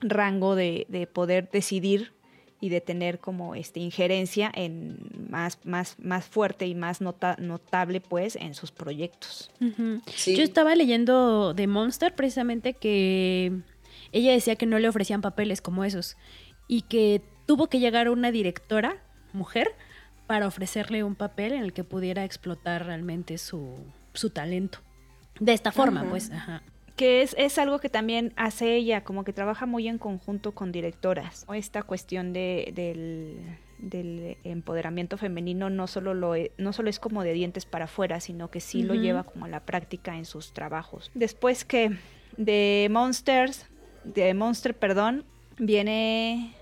rango 0.00 0.54
de, 0.54 0.86
de 0.88 1.06
poder 1.06 1.50
decidir 1.50 2.12
y 2.62 2.68
de 2.68 2.80
tener 2.80 3.18
como 3.18 3.56
este 3.56 3.80
injerencia 3.80 4.50
en 4.54 4.96
más, 5.28 5.58
más, 5.64 5.96
más 5.98 6.24
fuerte 6.24 6.64
y 6.68 6.76
más 6.76 7.00
nota- 7.00 7.34
notable 7.40 8.00
pues 8.00 8.36
en 8.36 8.54
sus 8.54 8.70
proyectos. 8.70 9.50
Sí. 10.14 10.36
Yo 10.36 10.44
estaba 10.44 10.74
leyendo 10.76 11.54
de 11.54 11.66
Monster 11.66 12.14
precisamente 12.14 12.74
que 12.74 13.50
ella 14.12 14.30
decía 14.30 14.54
que 14.54 14.66
no 14.66 14.78
le 14.78 14.88
ofrecían 14.88 15.22
papeles 15.22 15.60
como 15.60 15.84
esos 15.84 16.16
y 16.68 16.82
que 16.82 17.20
tuvo 17.46 17.66
que 17.66 17.80
llegar 17.80 18.08
una 18.08 18.30
directora, 18.30 19.02
mujer, 19.32 19.74
para 20.28 20.46
ofrecerle 20.46 21.02
un 21.02 21.16
papel 21.16 21.52
en 21.54 21.64
el 21.64 21.72
que 21.72 21.82
pudiera 21.82 22.24
explotar 22.24 22.86
realmente 22.86 23.38
su, 23.38 23.74
su 24.14 24.30
talento. 24.30 24.78
De 25.40 25.52
esta 25.52 25.72
forma, 25.72 26.02
Ajá. 26.02 26.10
pues. 26.10 26.30
Ajá. 26.30 26.62
Que 26.96 27.22
es, 27.22 27.34
es 27.38 27.58
algo 27.58 27.78
que 27.78 27.88
también 27.88 28.32
hace 28.36 28.76
ella, 28.76 29.02
como 29.02 29.24
que 29.24 29.32
trabaja 29.32 29.66
muy 29.66 29.88
en 29.88 29.98
conjunto 29.98 30.52
con 30.52 30.72
directoras. 30.72 31.46
Esta 31.54 31.82
cuestión 31.82 32.32
de, 32.32 32.70
del, 32.74 33.38
del 33.78 34.36
empoderamiento 34.44 35.16
femenino 35.16 35.70
no 35.70 35.86
solo, 35.86 36.12
lo 36.12 36.34
e- 36.36 36.52
no 36.58 36.72
solo 36.72 36.90
es 36.90 36.98
como 37.00 37.24
de 37.24 37.32
dientes 37.32 37.64
para 37.64 37.86
afuera, 37.86 38.20
sino 38.20 38.50
que 38.50 38.60
sí 38.60 38.82
lo 38.82 38.94
lleva 38.94 39.24
como 39.24 39.46
a 39.46 39.48
la 39.48 39.60
práctica 39.60 40.16
en 40.16 40.26
sus 40.26 40.52
trabajos. 40.52 41.10
Después 41.14 41.64
que 41.64 41.96
de 42.36 42.88
Monsters, 42.90 43.66
de 44.04 44.34
Monster, 44.34 44.74
perdón, 44.74 45.24
viene 45.58 46.54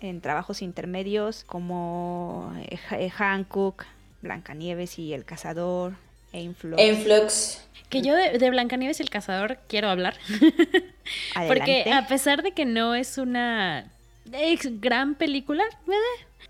en 0.00 0.20
trabajos 0.20 0.62
intermedios 0.62 1.44
como 1.44 2.52
eh, 2.70 2.78
eh, 2.92 3.10
Hancock, 3.10 3.84
Blancanieves 4.22 4.98
y 4.98 5.12
El 5.12 5.24
Cazador, 5.24 5.94
e 6.32 6.40
Influx. 6.42 6.82
Influx. 6.82 7.64
Que 7.88 8.02
yo 8.02 8.14
de, 8.14 8.38
de 8.38 8.50
Blancanieves 8.50 9.00
y 9.00 9.02
el 9.02 9.10
Cazador 9.10 9.58
quiero 9.66 9.88
hablar. 9.88 10.14
Porque 11.46 11.90
a 11.92 12.06
pesar 12.06 12.42
de 12.42 12.52
que 12.52 12.66
no 12.66 12.94
es 12.94 13.16
una 13.18 13.90
ex- 14.32 14.80
gran 14.80 15.14
película, 15.14 15.64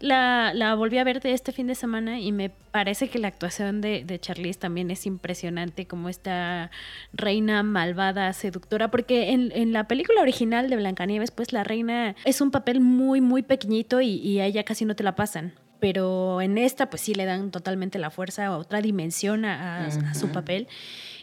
la, 0.01 0.53
la 0.55 0.75
volví 0.75 0.99
a 0.99 1.05
ver 1.05 1.21
de 1.21 1.33
este 1.33 1.53
fin 1.53 1.69
de 1.69 1.75
semana 1.77 2.19
y 2.19 2.33
me 2.33 2.51
parece 2.51 3.09
que 3.09 3.19
la 3.21 3.29
actuación 3.29 3.81
de, 3.81 4.03
de 4.05 4.19
Charlize 4.19 4.59
también 4.59 4.91
es 4.91 5.07
impresionante, 5.07 5.87
como 5.87 6.09
esta 6.09 6.71
reina 7.13 7.63
malvada, 7.63 8.33
seductora, 8.33 8.91
porque 8.91 9.31
en, 9.31 9.53
en 9.55 9.73
la 9.73 9.85
película 9.87 10.21
original 10.23 10.69
de 10.69 10.77
Blancanieves, 10.77 11.31
pues 11.31 11.53
la 11.53 11.63
reina 11.63 12.17
es 12.25 12.41
un 12.41 12.51
papel 12.51 12.81
muy, 12.81 13.21
muy 13.21 13.43
pequeñito 13.43 14.01
y, 14.01 14.09
y 14.17 14.41
a 14.41 14.47
ella 14.47 14.65
casi 14.65 14.85
no 14.85 14.97
te 14.97 15.05
la 15.05 15.15
pasan. 15.15 15.53
Pero 15.81 16.41
en 16.41 16.59
esta, 16.59 16.91
pues 16.91 17.03
sí 17.03 17.15
le 17.15 17.25
dan 17.25 17.51
totalmente 17.51 17.99
la 17.99 18.11
fuerza, 18.11 18.57
otra 18.57 18.81
dimensión 18.81 19.45
a, 19.45 19.85
a- 19.85 19.87
a 20.11 20.15
su 20.15 20.29
papel. 20.33 20.67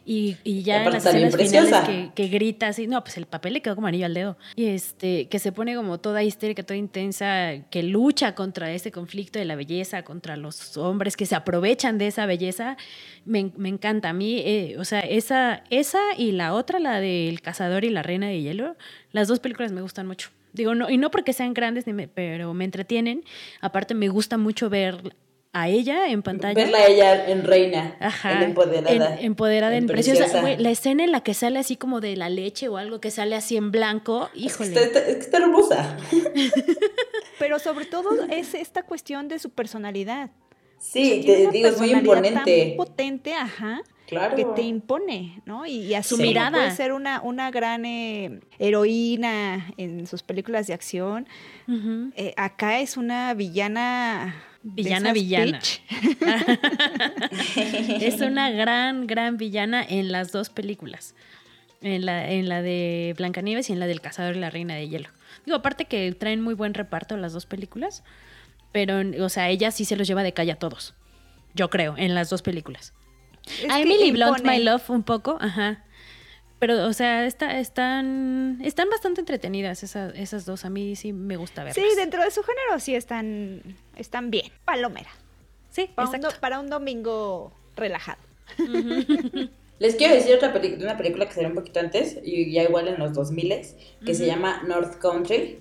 Y, 0.08 0.38
y 0.44 0.62
ya 0.62 0.78
en 0.78 0.84
las 0.94 1.04
escenas 1.16 1.34
finales 1.50 1.72
que, 1.88 2.12
que 2.14 2.28
grita 2.30 2.68
así, 2.68 2.86
no, 2.86 3.04
pues 3.04 3.18
el 3.18 3.26
papel 3.26 3.54
le 3.54 3.62
quedó 3.64 3.74
como 3.76 3.88
anillo 3.88 4.06
al 4.06 4.14
dedo. 4.14 4.38
Y 4.56 4.68
este, 4.68 5.28
que 5.30 5.40
se 5.40 5.52
pone 5.52 5.76
como 5.76 5.98
toda 6.00 6.22
histérica, 6.22 6.62
toda 6.62 6.78
intensa, 6.78 7.54
que 7.72 7.82
lucha 7.82 8.36
contra 8.36 8.72
ese 8.72 8.92
conflicto 8.92 9.40
de 9.40 9.46
la 9.46 9.56
belleza, 9.56 10.04
contra 10.04 10.38
los 10.38 10.78
hombres 10.78 11.18
que 11.18 11.26
se 11.26 11.34
aprovechan 11.36 11.98
de 11.98 12.06
esa 12.08 12.28
belleza, 12.28 12.78
me, 13.26 13.52
me 13.58 13.70
encanta. 13.70 14.10
A 14.10 14.14
mí, 14.14 14.44
eh, 14.46 14.76
o 14.78 14.86
sea, 14.86 15.00
esa, 15.00 15.64
esa 15.72 16.00
y 16.18 16.34
la 16.34 16.54
otra, 16.54 16.78
la 16.80 17.00
del 17.02 17.42
cazador 17.42 17.84
y 17.84 17.90
la 17.90 18.04
reina 18.04 18.28
de 18.28 18.42
hielo, 18.42 18.78
las 19.12 19.28
dos 19.28 19.40
películas 19.40 19.72
me 19.72 19.82
gustan 19.82 20.06
mucho. 20.06 20.30
Digo, 20.56 20.74
no, 20.76 20.90
y 20.90 20.98
no 20.98 21.12
porque 21.12 21.34
sean 21.34 21.54
grandes, 21.54 21.86
ni 21.88 21.94
me- 21.94 22.08
pero 22.08 22.54
me 22.54 22.66
entretienen. 22.66 23.24
Aparte, 23.62 23.94
me 23.94 24.08
gusta 24.10 24.38
mucho 24.38 24.70
ver 24.70 25.16
a 25.54 25.70
ella 25.70 26.10
en 26.10 26.22
pantalla. 26.22 26.54
Verla 26.54 26.80
a 26.80 26.88
ella 26.88 27.30
en 27.30 27.44
reina, 27.46 27.96
Ajá. 28.02 28.34
en 28.40 28.44
empoderada. 28.50 29.16
En, 29.20 29.26
empoderada, 29.26 29.78
en, 29.78 29.84
en 29.84 29.88
preciosa. 29.88 30.20
preciosa. 30.24 30.42
Güey, 30.42 30.58
la 30.58 30.70
escena 30.70 31.04
en 31.06 31.12
la 31.14 31.22
que 31.22 31.34
sale 31.34 31.60
así 31.60 31.78
como 31.78 32.02
de 32.02 32.18
la 32.18 32.28
leche 32.30 32.68
o 32.68 32.76
algo 32.78 33.00
que 33.00 33.10
sale 33.10 33.36
así 33.36 33.56
en 33.56 33.72
blanco, 33.72 34.26
Es 34.36 34.58
que 34.58 34.64
híjole. 34.66 34.70
está, 34.70 34.82
está- 34.82 35.00
es 35.08 35.16
que 35.16 35.22
está 35.22 35.38
hermosa. 35.38 35.98
Pero 37.40 37.60
sobre 37.60 37.86
todo 37.86 38.10
es 38.32 38.54
esta 38.54 38.84
cuestión 38.84 39.28
de 39.28 39.40
su 39.40 39.50
personalidad. 39.50 40.30
Sí, 40.78 41.22
Tiene 41.24 41.46
te 41.46 41.52
digo, 41.52 41.68
es 41.70 41.78
muy 41.80 41.92
imponente. 41.92 42.66
Tan 42.68 42.78
potente, 42.78 43.34
ajá, 43.34 43.82
Claro. 44.08 44.36
que 44.36 44.46
te 44.46 44.62
impone, 44.62 45.42
¿no? 45.46 45.66
Y, 45.66 45.78
y 45.80 45.94
así 45.96 46.16
Su 46.16 46.22
mirada. 46.22 46.52
puede 46.52 46.72
ser 46.72 46.94
una, 46.94 47.22
una 47.22 47.52
gran 47.52 47.86
eh, 47.86 48.40
heroína 48.60 49.74
en 49.78 50.08
sus 50.08 50.24
películas 50.24 50.68
de 50.68 50.74
acción. 50.74 51.28
Eh, 52.16 52.34
acá 52.38 52.80
es 52.80 52.98
una 52.98 53.34
villana. 53.34 54.36
Villana, 54.62 55.14
villana. 55.14 55.60
es 58.02 58.22
una 58.22 58.52
gran, 58.52 59.08
gran 59.08 59.38
villana 59.38 59.84
en 59.88 60.12
las 60.12 60.32
dos 60.32 60.50
películas. 60.50 61.16
En 61.82 62.06
la, 62.06 62.32
en 62.32 62.50
la 62.50 62.62
de 62.62 63.14
Blancanieves 63.18 63.70
y 63.70 63.74
en 63.74 63.80
la 63.80 63.88
del 63.88 64.02
Cazador 64.02 64.36
y 64.36 64.40
la 64.40 64.50
Reina 64.50 64.76
de 64.76 64.88
Hielo. 64.88 65.10
Digo, 65.46 65.58
aparte 65.58 65.86
que 65.86 66.12
traen 66.14 66.42
muy 66.42 66.54
buen 66.56 66.74
reparto 66.74 67.16
las 67.18 67.34
dos 67.34 67.46
películas. 67.46 68.04
Pero, 68.72 69.02
o 69.24 69.30
sea, 69.30 69.50
ella 69.50 69.72
sí 69.72 69.86
se 69.86 69.96
los 69.96 70.08
lleva 70.08 70.24
de 70.24 70.34
calle 70.34 70.52
a 70.52 70.56
todos. 70.60 70.96
Yo 71.54 71.70
creo, 71.70 71.96
en 71.98 72.16
las 72.16 72.30
dos 72.30 72.42
películas. 72.42 72.94
Es 73.64 73.70
a 73.72 73.80
Emily 73.82 74.12
Blunt. 74.12 74.44
My 74.44 74.60
Love, 74.60 74.90
un 74.90 75.04
poco, 75.04 75.38
ajá. 75.40 75.84
Pero, 76.60 76.86
o 76.88 76.94
sea, 76.94 77.26
está, 77.26 77.60
están, 77.60 78.60
están 78.64 78.90
bastante 78.90 79.20
entretenidas 79.20 79.84
esas, 79.84 80.14
esas 80.16 80.46
dos. 80.46 80.66
A 80.66 80.70
mí 80.70 80.96
sí 80.96 81.12
me 81.14 81.36
gusta 81.38 81.64
verlas. 81.64 81.76
Sí, 81.76 81.96
dentro 81.98 82.24
de 82.24 82.32
su 82.32 82.42
género 82.44 82.80
sí 82.80 82.96
están, 82.96 83.62
están 83.98 84.32
bien. 84.32 84.52
Palomera. 84.64 85.10
Sí, 85.70 85.90
Para, 85.94 86.08
un, 86.10 86.16
exacto. 86.16 86.36
do- 86.36 86.42
para 86.42 86.60
un 86.60 86.70
domingo 86.70 87.52
relajado. 87.76 88.20
Les 89.80 89.96
quiero 89.96 90.16
decir 90.16 90.34
otra 90.36 90.54
película, 90.54 90.86
una 90.86 90.98
película 90.98 91.26
que 91.28 91.34
salió 91.34 91.50
un 91.50 91.56
poquito 91.56 91.82
antes, 91.82 92.18
y 92.24 92.52
ya 92.52 92.64
igual 92.64 92.88
en 92.88 92.98
los 92.98 93.14
2000 93.14 93.54
que 94.06 94.16
se 94.16 94.26
llama 94.26 94.64
North 94.66 94.96
Country. 95.00 95.60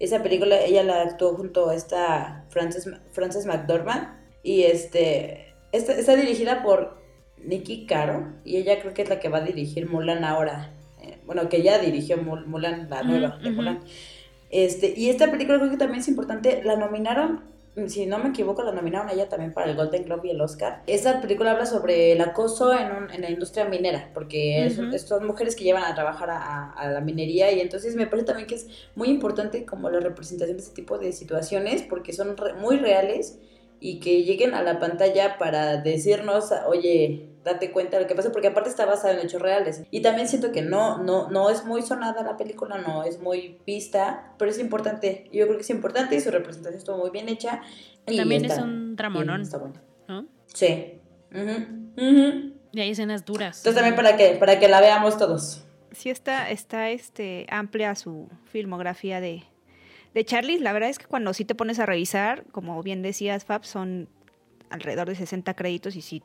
Esa 0.00 0.20
película 0.24 0.60
ella 0.60 0.82
la 0.82 1.02
actuó 1.02 1.34
junto 1.36 1.70
a 1.70 1.76
esta 1.76 2.44
Frances, 2.48 2.88
Frances 3.12 3.46
McDormand 3.46 4.08
y 4.42 4.62
este 4.64 5.54
esta- 5.70 5.92
está 5.94 6.16
dirigida 6.16 6.64
por 6.64 7.00
Nikki 7.44 7.86
Caro 7.86 8.28
y 8.44 8.56
ella 8.56 8.80
creo 8.80 8.94
que 8.94 9.02
es 9.02 9.08
la 9.08 9.20
que 9.20 9.28
va 9.28 9.38
a 9.38 9.42
dirigir 9.42 9.88
Mulan 9.88 10.24
ahora. 10.24 10.70
Eh, 11.02 11.18
bueno, 11.26 11.48
que 11.48 11.62
ya 11.62 11.78
dirigió 11.78 12.16
Mul- 12.18 12.46
Mulan, 12.46 12.88
la 12.90 13.02
nueva 13.02 13.38
de. 13.42 13.50
Mulan. 13.50 13.80
Este, 14.50 14.92
y 14.96 15.08
esta 15.08 15.30
película 15.30 15.58
creo 15.58 15.70
que 15.70 15.76
también 15.78 16.00
es 16.00 16.08
importante, 16.08 16.62
la 16.62 16.76
nominaron, 16.76 17.40
si 17.86 18.04
no 18.04 18.18
me 18.18 18.28
equivoco, 18.28 18.62
la 18.62 18.72
nominaron 18.72 19.08
a 19.08 19.12
ella 19.14 19.28
también 19.30 19.54
para 19.54 19.70
el 19.70 19.76
Golden 19.76 20.04
Globe 20.04 20.28
y 20.28 20.30
el 20.32 20.40
Oscar. 20.42 20.82
Esta 20.86 21.22
película 21.22 21.52
habla 21.52 21.64
sobre 21.64 22.12
el 22.12 22.20
acoso 22.20 22.70
en, 22.78 22.92
un- 22.92 23.10
en 23.10 23.22
la 23.22 23.30
industria 23.30 23.64
minera, 23.64 24.10
porque 24.12 24.66
es- 24.66 25.02
son 25.08 25.26
mujeres 25.26 25.56
que 25.56 25.64
llevan 25.64 25.84
a 25.84 25.94
trabajar 25.94 26.28
a, 26.30 26.36
a- 26.36 26.72
a 26.74 26.90
la 26.90 27.00
minería 27.00 27.50
y 27.50 27.60
entonces 27.60 27.96
me 27.96 28.06
parece 28.06 28.26
también 28.26 28.46
que 28.46 28.56
es 28.56 28.68
muy 28.94 29.08
importante 29.08 29.64
como 29.64 29.88
la 29.88 30.00
representación 30.00 30.58
de 30.58 30.62
este 30.62 30.74
tipo 30.74 30.98
de 30.98 31.12
situaciones, 31.12 31.82
porque 31.82 32.12
son 32.12 32.36
re- 32.36 32.52
muy 32.52 32.76
reales 32.76 33.38
y 33.80 34.00
que 34.00 34.22
lleguen 34.22 34.52
a 34.54 34.62
la 34.62 34.78
pantalla 34.78 35.38
para 35.38 35.78
decirnos, 35.78 36.52
oye, 36.68 37.30
date 37.44 37.70
cuenta 37.72 37.96
de 37.96 38.02
lo 38.04 38.08
que 38.08 38.14
pasa, 38.14 38.32
porque 38.32 38.48
aparte 38.48 38.70
está 38.70 38.86
basada 38.86 39.14
en 39.14 39.26
hechos 39.26 39.42
reales. 39.42 39.82
Y 39.90 40.02
también 40.02 40.28
siento 40.28 40.52
que 40.52 40.62
no, 40.62 40.98
no, 40.98 41.28
no 41.30 41.50
es 41.50 41.64
muy 41.64 41.82
sonada 41.82 42.22
la 42.22 42.36
película, 42.36 42.78
no 42.78 43.04
es 43.04 43.20
muy 43.20 43.58
vista, 43.66 44.32
pero 44.38 44.50
es 44.50 44.58
importante. 44.58 45.28
Yo 45.32 45.44
creo 45.46 45.56
que 45.56 45.62
es 45.62 45.70
importante 45.70 46.16
y 46.16 46.20
su 46.20 46.30
representación 46.30 46.78
estuvo 46.78 46.98
muy 46.98 47.10
bien 47.10 47.28
hecha. 47.28 47.62
y 48.06 48.16
También 48.16 48.44
está 48.44 48.56
es 48.56 48.62
un 48.62 48.96
dramonón. 48.96 49.42
Está 49.42 49.58
bueno. 49.58 49.74
¿no? 50.08 50.26
Sí. 50.46 51.00
Ujú, 51.34 51.96
ujú. 51.96 52.52
Y 52.72 52.80
hay 52.80 52.90
escenas 52.90 53.24
duras. 53.24 53.58
Entonces 53.58 53.74
también 53.74 53.96
para 53.96 54.16
que, 54.16 54.36
para 54.36 54.58
que 54.58 54.68
la 54.68 54.80
veamos 54.80 55.18
todos. 55.18 55.64
Sí 55.90 56.08
está, 56.10 56.50
está 56.50 56.90
este, 56.90 57.46
amplia 57.50 57.94
su 57.94 58.28
filmografía 58.46 59.20
de, 59.20 59.42
de 60.14 60.24
Charlie. 60.24 60.58
La 60.58 60.72
verdad 60.72 60.88
es 60.88 60.98
que 60.98 61.06
cuando 61.06 61.34
sí 61.34 61.44
te 61.44 61.54
pones 61.54 61.78
a 61.78 61.86
revisar, 61.86 62.44
como 62.50 62.82
bien 62.82 63.02
decías, 63.02 63.44
Fab, 63.44 63.64
son 63.64 64.08
alrededor 64.70 65.08
de 65.08 65.14
60 65.16 65.52
créditos 65.54 65.96
y 65.96 66.00
sí 66.02 66.22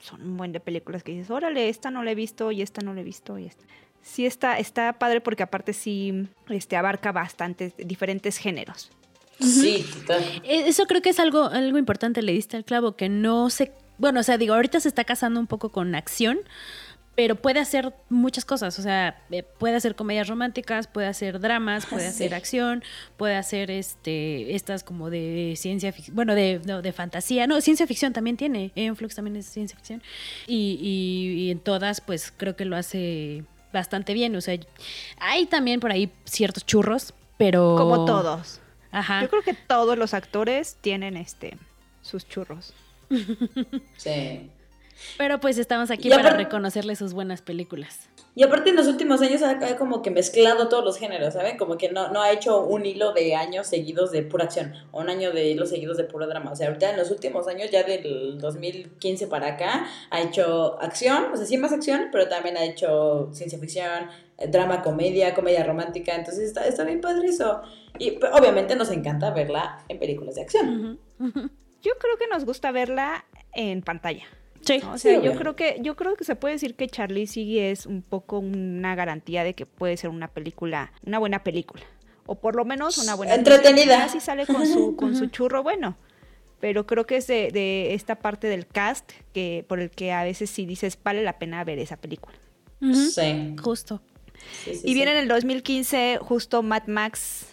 son 0.00 0.22
un 0.22 0.36
buen 0.36 0.52
de 0.52 0.60
películas 0.60 1.02
que 1.02 1.12
dices, 1.12 1.30
órale, 1.30 1.68
esta 1.68 1.90
no 1.90 2.02
la 2.02 2.12
he 2.12 2.14
visto 2.14 2.50
y 2.52 2.62
esta 2.62 2.82
no 2.82 2.94
la 2.94 3.00
he 3.00 3.04
visto 3.04 3.38
y 3.38 3.46
esta. 3.46 3.64
Sí 4.02 4.26
está, 4.26 4.58
está 4.58 4.92
padre 4.94 5.20
porque 5.20 5.42
aparte 5.42 5.72
sí 5.72 6.28
este, 6.48 6.76
abarca 6.76 7.12
bastantes 7.12 7.74
diferentes 7.76 8.38
géneros. 8.38 8.90
Sí, 9.40 9.84
total. 9.92 10.22
Eh, 10.44 10.64
Eso 10.66 10.84
creo 10.86 11.02
que 11.02 11.10
es 11.10 11.20
algo, 11.20 11.44
algo 11.44 11.78
importante, 11.78 12.22
le 12.22 12.32
diste 12.32 12.56
al 12.56 12.64
clavo, 12.64 12.96
que 12.96 13.08
no 13.08 13.50
se... 13.50 13.72
Bueno, 13.98 14.20
o 14.20 14.22
sea, 14.22 14.38
digo, 14.38 14.54
ahorita 14.54 14.80
se 14.80 14.88
está 14.88 15.04
casando 15.04 15.40
un 15.40 15.46
poco 15.46 15.70
con 15.70 15.94
acción, 15.94 16.38
pero 17.18 17.34
puede 17.34 17.58
hacer 17.58 17.92
muchas 18.10 18.44
cosas, 18.44 18.78
o 18.78 18.82
sea, 18.82 19.20
eh, 19.32 19.42
puede 19.42 19.74
hacer 19.74 19.96
comedias 19.96 20.28
románticas, 20.28 20.86
puede 20.86 21.08
hacer 21.08 21.40
dramas, 21.40 21.84
puede 21.84 22.02
Sí. 22.04 22.08
hacer 22.10 22.34
acción, 22.34 22.84
puede 23.16 23.34
hacer 23.34 23.72
este 23.72 24.54
estas 24.54 24.84
como 24.84 25.10
de 25.10 25.54
ciencia 25.56 25.92
ficción, 25.92 26.14
bueno, 26.14 26.36
de, 26.36 26.60
no, 26.64 26.80
de 26.80 26.92
fantasía, 26.92 27.48
no, 27.48 27.60
ciencia 27.60 27.88
ficción 27.88 28.12
también 28.12 28.36
tiene, 28.36 28.70
Enflux 28.76 29.16
también 29.16 29.34
es 29.34 29.46
ciencia 29.46 29.76
ficción, 29.76 30.00
y, 30.46 30.78
y- 30.80 31.46
y 31.46 31.50
en 31.50 31.58
todas 31.58 32.00
pues 32.00 32.32
creo 32.36 32.54
que 32.54 32.64
lo 32.64 32.76
hace 32.76 33.42
bastante 33.72 34.14
bien, 34.14 34.36
o 34.36 34.40
sea, 34.40 34.56
hay 35.18 35.46
también 35.46 35.80
por 35.80 35.90
ahí 35.90 36.12
ciertos 36.24 36.64
churros, 36.66 37.14
pero... 37.36 37.74
Como 37.76 38.04
todos. 38.04 38.60
Ajá. 38.92 39.22
Yo 39.22 39.28
creo 39.28 39.42
que 39.42 39.54
todos 39.54 39.98
los 39.98 40.14
actores 40.14 40.76
tienen 40.82 41.16
este 41.16 41.56
sus 42.00 42.28
churros. 42.28 42.74
Sí. 43.96 44.50
Pero 45.16 45.40
pues 45.40 45.58
estamos 45.58 45.90
aquí 45.90 46.08
Y 46.08 46.10
para 46.10 46.22
aparte- 46.22 46.44
reconocerle 46.44 46.96
sus 46.96 47.12
buenas 47.12 47.42
películas. 47.42 48.08
Y 48.34 48.44
aparte 48.44 48.70
en 48.70 48.76
los 48.76 48.86
últimos 48.86 49.20
años 49.20 49.42
ha, 49.42 49.76
como 49.76 50.00
que 50.00 50.12
mezclado 50.12 50.68
todos 50.68 50.84
los 50.84 50.96
géneros, 50.96 51.34
¿saben? 51.34 51.56
Como 51.56 51.76
que 51.76 51.90
no, 51.90 52.08
no 52.12 52.22
ha 52.22 52.30
hecho 52.30 52.62
un 52.64 52.86
hilo 52.86 53.12
de 53.12 53.34
años 53.34 53.66
seguidos 53.66 54.12
de 54.12 54.22
pura 54.22 54.44
acción 54.44 54.74
o 54.92 55.00
un 55.00 55.10
año 55.10 55.32
de 55.32 55.48
hilos 55.48 55.70
seguidos 55.70 55.96
de 55.96 56.04
puro 56.04 56.26
drama. 56.28 56.52
O 56.52 56.56
sea, 56.56 56.68
ahorita 56.68 56.90
en 56.90 56.98
los 56.98 57.10
últimos 57.10 57.48
años, 57.48 57.70
ya 57.72 57.82
del 57.82 58.38
2015 58.38 59.26
para 59.26 59.48
acá, 59.54 59.88
ha 60.10 60.20
hecho 60.20 60.80
acción, 60.80 61.32
o 61.32 61.36
sea, 61.36 61.46
sí 61.46 61.56
más 61.58 61.72
acción, 61.72 62.10
pero 62.12 62.28
también 62.28 62.56
ha 62.56 62.64
hecho 62.64 63.28
ciencia 63.32 63.58
ficción, 63.58 64.08
eh, 64.38 64.46
drama, 64.46 64.82
comedia, 64.82 65.34
comedia 65.34 65.64
romántica. 65.64 66.14
Entonces 66.14 66.44
está, 66.44 66.64
está 66.66 66.84
bien 66.84 67.00
padre 67.00 67.26
eso. 67.28 67.62
Y 67.98 68.12
pues, 68.12 68.30
obviamente 68.32 68.76
nos 68.76 68.92
encanta 68.92 69.30
verla 69.32 69.84
en 69.88 69.98
películas 69.98 70.36
de 70.36 70.42
acción. 70.42 71.00
Yo 71.18 71.92
creo 71.98 72.16
que 72.18 72.28
nos 72.30 72.44
gusta 72.44 72.70
verla 72.70 73.24
en 73.52 73.82
pantalla. 73.82 74.24
Sí. 74.68 74.80
O 74.86 74.98
Sí, 74.98 75.08
sea, 75.08 75.20
yo 75.22 75.34
creo 75.34 75.56
que 75.56 75.78
yo 75.80 75.96
creo 75.96 76.14
que 76.16 76.24
se 76.24 76.36
puede 76.36 76.54
decir 76.54 76.74
que 76.74 76.86
Charlie 76.88 77.26
sí 77.26 77.58
es 77.58 77.86
un 77.86 78.02
poco 78.02 78.38
una 78.38 78.94
garantía 78.94 79.42
de 79.44 79.54
que 79.54 79.66
puede 79.66 79.96
ser 79.96 80.10
una 80.10 80.28
película, 80.28 80.92
una 81.04 81.18
buena 81.18 81.42
película 81.42 81.82
o 82.26 82.34
por 82.34 82.54
lo 82.54 82.64
menos 82.66 82.98
una 82.98 83.14
buena 83.14 83.34
Entretenida. 83.34 84.04
Así 84.04 84.20
sale 84.20 84.46
con 84.46 84.66
su 84.66 84.94
con 84.96 85.16
su 85.16 85.26
churro 85.26 85.62
bueno. 85.62 85.96
Pero 86.60 86.86
creo 86.86 87.06
que 87.06 87.16
es 87.16 87.26
de, 87.26 87.50
de 87.52 87.94
esta 87.94 88.16
parte 88.16 88.48
del 88.48 88.66
cast 88.66 89.12
que 89.32 89.64
por 89.68 89.80
el 89.80 89.90
que 89.90 90.12
a 90.12 90.24
veces 90.24 90.50
sí 90.50 90.66
dices 90.66 90.98
vale 91.02 91.22
la 91.22 91.38
pena 91.38 91.64
ver 91.64 91.78
esa 91.78 91.96
película. 91.96 92.36
Sí. 92.80 93.56
Justo. 93.62 94.02
sí, 94.64 94.74
sí, 94.74 94.82
y 94.84 94.94
viene 94.94 95.12
en 95.12 95.18
el 95.18 95.28
2015 95.28 96.18
justo 96.20 96.62
Mad 96.62 96.86
Max 96.86 97.46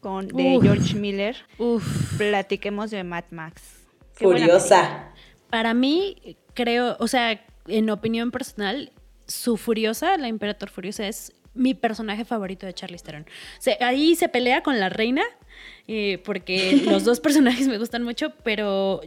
con 0.00 0.28
de 0.28 0.56
Uf. 0.56 0.62
George 0.64 0.94
Miller. 0.96 1.36
Uf. 1.58 2.16
Platiquemos 2.18 2.90
de 2.90 3.04
Mad 3.04 3.24
Max. 3.30 3.62
Qué 4.16 4.24
Furiosa. 4.24 5.06
Para 5.48 5.74
mí, 5.74 6.36
creo, 6.54 6.96
o 6.98 7.08
sea, 7.08 7.44
en 7.66 7.90
opinión 7.90 8.30
personal, 8.30 8.92
su 9.26 9.56
Furiosa, 9.56 10.16
la 10.16 10.28
Imperator 10.28 10.70
Furiosa, 10.70 11.06
es 11.06 11.32
mi 11.54 11.74
personaje 11.74 12.24
favorito 12.24 12.66
de 12.66 12.74
Charlize 12.74 13.04
Theron. 13.04 13.22
O 13.22 13.62
sea, 13.62 13.76
ahí 13.80 14.14
se 14.14 14.28
pelea 14.28 14.62
con 14.62 14.78
la 14.78 14.88
reina, 14.88 15.22
eh, 15.88 16.20
porque 16.24 16.80
los 16.84 17.04
dos 17.04 17.20
personajes 17.20 17.68
me 17.68 17.78
gustan 17.78 18.02
mucho, 18.02 18.32
pero 18.44 19.00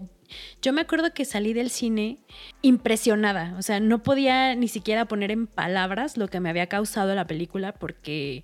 yo 0.62 0.74
me 0.74 0.82
acuerdo 0.82 1.14
que 1.14 1.26
salí 1.26 1.54
del 1.54 1.70
cine 1.70 2.20
impresionada. 2.62 3.56
O 3.58 3.62
sea, 3.62 3.80
no 3.80 4.04
podía 4.04 4.56
ni 4.56 4.68
siquiera 4.68 5.06
poner 5.06 5.32
en 5.32 5.48
palabras 5.48 6.18
lo 6.18 6.28
que 6.28 6.40
me 6.40 6.50
había 6.50 6.68
causado 6.68 7.14
la 7.16 7.28
película, 7.28 7.74
porque 7.74 8.44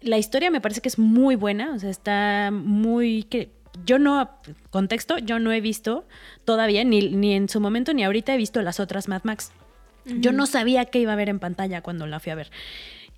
la 0.00 0.18
historia 0.18 0.50
me 0.50 0.60
parece 0.60 0.80
que 0.80 0.88
es 0.88 0.98
muy 0.98 1.36
buena. 1.36 1.72
O 1.74 1.78
sea, 1.78 1.90
está 1.90 2.50
muy. 2.52 3.24
que 3.24 3.50
Yo 3.84 3.98
no. 3.98 4.30
Contexto, 4.70 5.18
yo 5.18 5.38
no 5.38 5.52
he 5.52 5.60
visto 5.60 6.06
todavía, 6.44 6.84
ni, 6.84 7.10
ni 7.10 7.34
en 7.34 7.48
su 7.48 7.60
momento 7.60 7.92
ni 7.94 8.04
ahorita 8.04 8.34
he 8.34 8.36
visto 8.36 8.62
las 8.62 8.80
otras 8.80 9.08
Mad 9.08 9.22
Max. 9.24 9.52
Yo 10.04 10.32
no 10.32 10.46
sabía 10.46 10.86
qué 10.86 11.00
iba 11.00 11.12
a 11.12 11.16
ver 11.16 11.28
en 11.28 11.38
pantalla 11.38 11.82
cuando 11.82 12.06
la 12.06 12.18
fui 12.18 12.32
a 12.32 12.34
ver. 12.34 12.50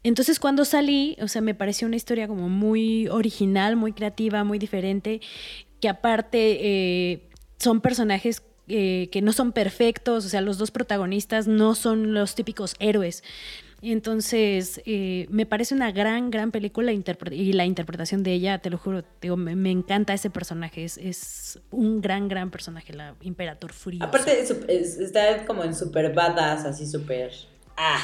Entonces 0.02 0.40
cuando 0.40 0.64
salí, 0.64 1.16
o 1.20 1.28
sea, 1.28 1.42
me 1.42 1.54
pareció 1.54 1.86
una 1.86 1.96
historia 1.96 2.26
como 2.26 2.48
muy 2.48 3.06
original, 3.08 3.76
muy 3.76 3.92
creativa, 3.92 4.42
muy 4.44 4.58
diferente, 4.58 5.20
que 5.80 5.88
aparte 5.88 6.58
eh, 6.60 7.28
son 7.58 7.80
personajes 7.80 8.42
eh, 8.68 9.08
que 9.10 9.20
no 9.20 9.32
son 9.32 9.52
perfectos, 9.52 10.24
o 10.24 10.28
sea, 10.28 10.40
los 10.40 10.56
dos 10.56 10.70
protagonistas 10.70 11.48
no 11.48 11.74
son 11.74 12.14
los 12.14 12.34
típicos 12.34 12.76
héroes. 12.78 13.24
Entonces, 13.82 14.80
eh, 14.86 15.26
me 15.30 15.46
parece 15.46 15.74
una 15.74 15.90
gran, 15.92 16.30
gran 16.30 16.50
película 16.50 16.92
y 16.92 17.52
la 17.52 17.64
interpretación 17.64 18.22
de 18.22 18.32
ella, 18.32 18.58
te 18.58 18.70
lo 18.70 18.78
juro, 18.78 19.02
digo, 19.20 19.36
me, 19.36 19.56
me 19.56 19.70
encanta 19.70 20.12
ese 20.14 20.30
personaje, 20.30 20.84
es, 20.84 20.98
es 20.98 21.58
un 21.70 22.00
gran, 22.00 22.28
gran 22.28 22.50
personaje, 22.50 22.92
la 22.92 23.14
Imperator 23.22 23.72
Furiosa. 23.72 24.04
Aparte, 24.06 24.40
es- 24.40 24.50
es- 24.68 24.98
está 24.98 25.44
como 25.46 25.64
en 25.64 25.74
super 25.74 26.12
badass, 26.14 26.64
así 26.64 26.86
súper. 26.86 27.30
Ah, 27.76 27.98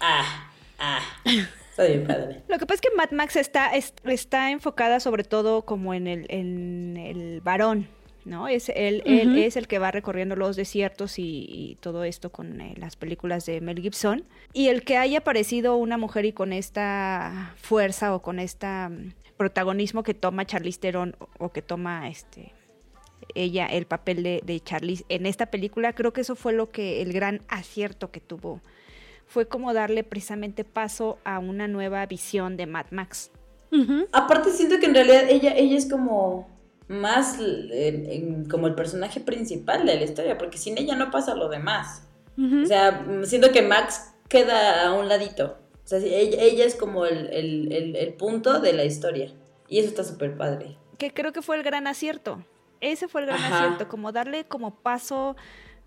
ah, 0.00 0.50
ah. 0.78 1.00
Está 1.70 1.84
bien 1.84 2.06
padre. 2.06 2.42
Lo 2.48 2.58
que 2.58 2.66
pasa 2.66 2.76
es 2.76 2.80
que 2.80 2.96
Mad 2.96 3.10
Max 3.10 3.36
está, 3.36 3.74
es- 3.74 3.94
está 4.04 4.50
enfocada 4.50 5.00
sobre 5.00 5.24
todo 5.24 5.62
como 5.66 5.92
en 5.94 6.06
el, 6.06 6.26
en 6.28 6.96
el 6.96 7.40
varón, 7.40 7.88
¿no? 8.26 8.48
Es 8.48 8.68
él, 8.68 9.02
él 9.06 9.38
es 9.38 9.56
el 9.56 9.66
que 9.66 9.78
va 9.78 9.90
recorriendo 9.90 10.36
los 10.36 10.56
desiertos 10.56 11.18
y, 11.18 11.46
y 11.48 11.78
todo 11.80 12.04
esto 12.04 12.30
con 12.30 12.60
eh, 12.60 12.74
las 12.76 12.96
películas 12.96 13.46
de 13.46 13.60
Mel 13.60 13.80
Gibson. 13.80 14.24
Y 14.52 14.68
el 14.68 14.84
que 14.84 14.96
haya 14.96 15.18
aparecido 15.18 15.76
una 15.76 15.96
mujer 15.96 16.24
y 16.24 16.32
con 16.32 16.52
esta 16.52 17.54
fuerza 17.56 18.14
o 18.14 18.22
con 18.22 18.38
esta 18.38 18.90
mm, 18.90 19.12
protagonismo 19.36 20.02
que 20.02 20.14
toma 20.14 20.44
Charlize 20.44 20.80
Theron 20.80 21.16
o, 21.18 21.28
o 21.38 21.52
que 21.52 21.62
toma 21.62 22.08
este 22.08 22.52
ella 23.34 23.66
el 23.66 23.86
papel 23.86 24.22
de, 24.22 24.42
de 24.44 24.60
Charlize 24.60 25.04
en 25.08 25.26
esta 25.26 25.46
película, 25.46 25.92
creo 25.92 26.12
que 26.12 26.20
eso 26.22 26.36
fue 26.36 26.52
lo 26.52 26.70
que 26.70 27.02
el 27.02 27.12
gran 27.12 27.40
acierto 27.48 28.10
que 28.10 28.20
tuvo. 28.20 28.60
Fue 29.26 29.48
como 29.48 29.74
darle 29.74 30.04
precisamente 30.04 30.64
paso 30.64 31.18
a 31.24 31.38
una 31.38 31.66
nueva 31.66 32.06
visión 32.06 32.56
de 32.56 32.66
Mad 32.66 32.86
Max. 32.90 33.30
Aparte, 34.12 34.50
siento 34.52 34.78
que 34.78 34.86
en 34.86 34.94
realidad 34.94 35.28
ella, 35.28 35.54
ella 35.54 35.76
es 35.76 35.90
como 35.90 36.48
más 36.88 37.38
en- 37.40 38.48
como 38.48 38.66
el 38.66 38.74
personaje 38.74 39.20
principal 39.20 39.86
de 39.86 39.96
la 39.96 40.04
historia, 40.04 40.38
porque 40.38 40.58
sin 40.58 40.78
ella 40.78 40.94
no 40.96 41.10
pasa 41.10 41.34
lo 41.34 41.48
demás. 41.48 42.02
O 42.38 42.66
sea, 42.66 43.04
siento 43.24 43.50
que 43.50 43.62
Max 43.62 44.12
queda 44.28 44.86
a 44.86 44.92
un 44.92 45.08
ladito. 45.08 45.56
O 45.84 45.88
sea, 45.88 45.98
ella, 45.98 46.42
ella 46.42 46.64
es 46.64 46.74
como 46.74 47.06
el, 47.06 47.28
el- 47.32 47.72
el- 47.72 47.96
el 47.96 48.12
punto 48.14 48.60
de 48.60 48.72
la 48.74 48.84
historia. 48.84 49.32
Y 49.68 49.78
eso 49.78 49.88
está 49.88 50.04
súper 50.04 50.36
padre. 50.36 50.76
que 50.98 51.12
creo 51.12 51.32
que 51.32 51.42
fue 51.42 51.56
el 51.56 51.62
gran 51.62 51.86
acierto. 51.86 52.42
Ese 52.80 53.06
fue 53.08 53.20
el 53.22 53.26
gran 53.26 53.40
Ajá. 53.42 53.58
acierto, 53.64 53.88
como 53.88 54.12
darle 54.12 54.44
como 54.46 54.74
paso 54.76 55.36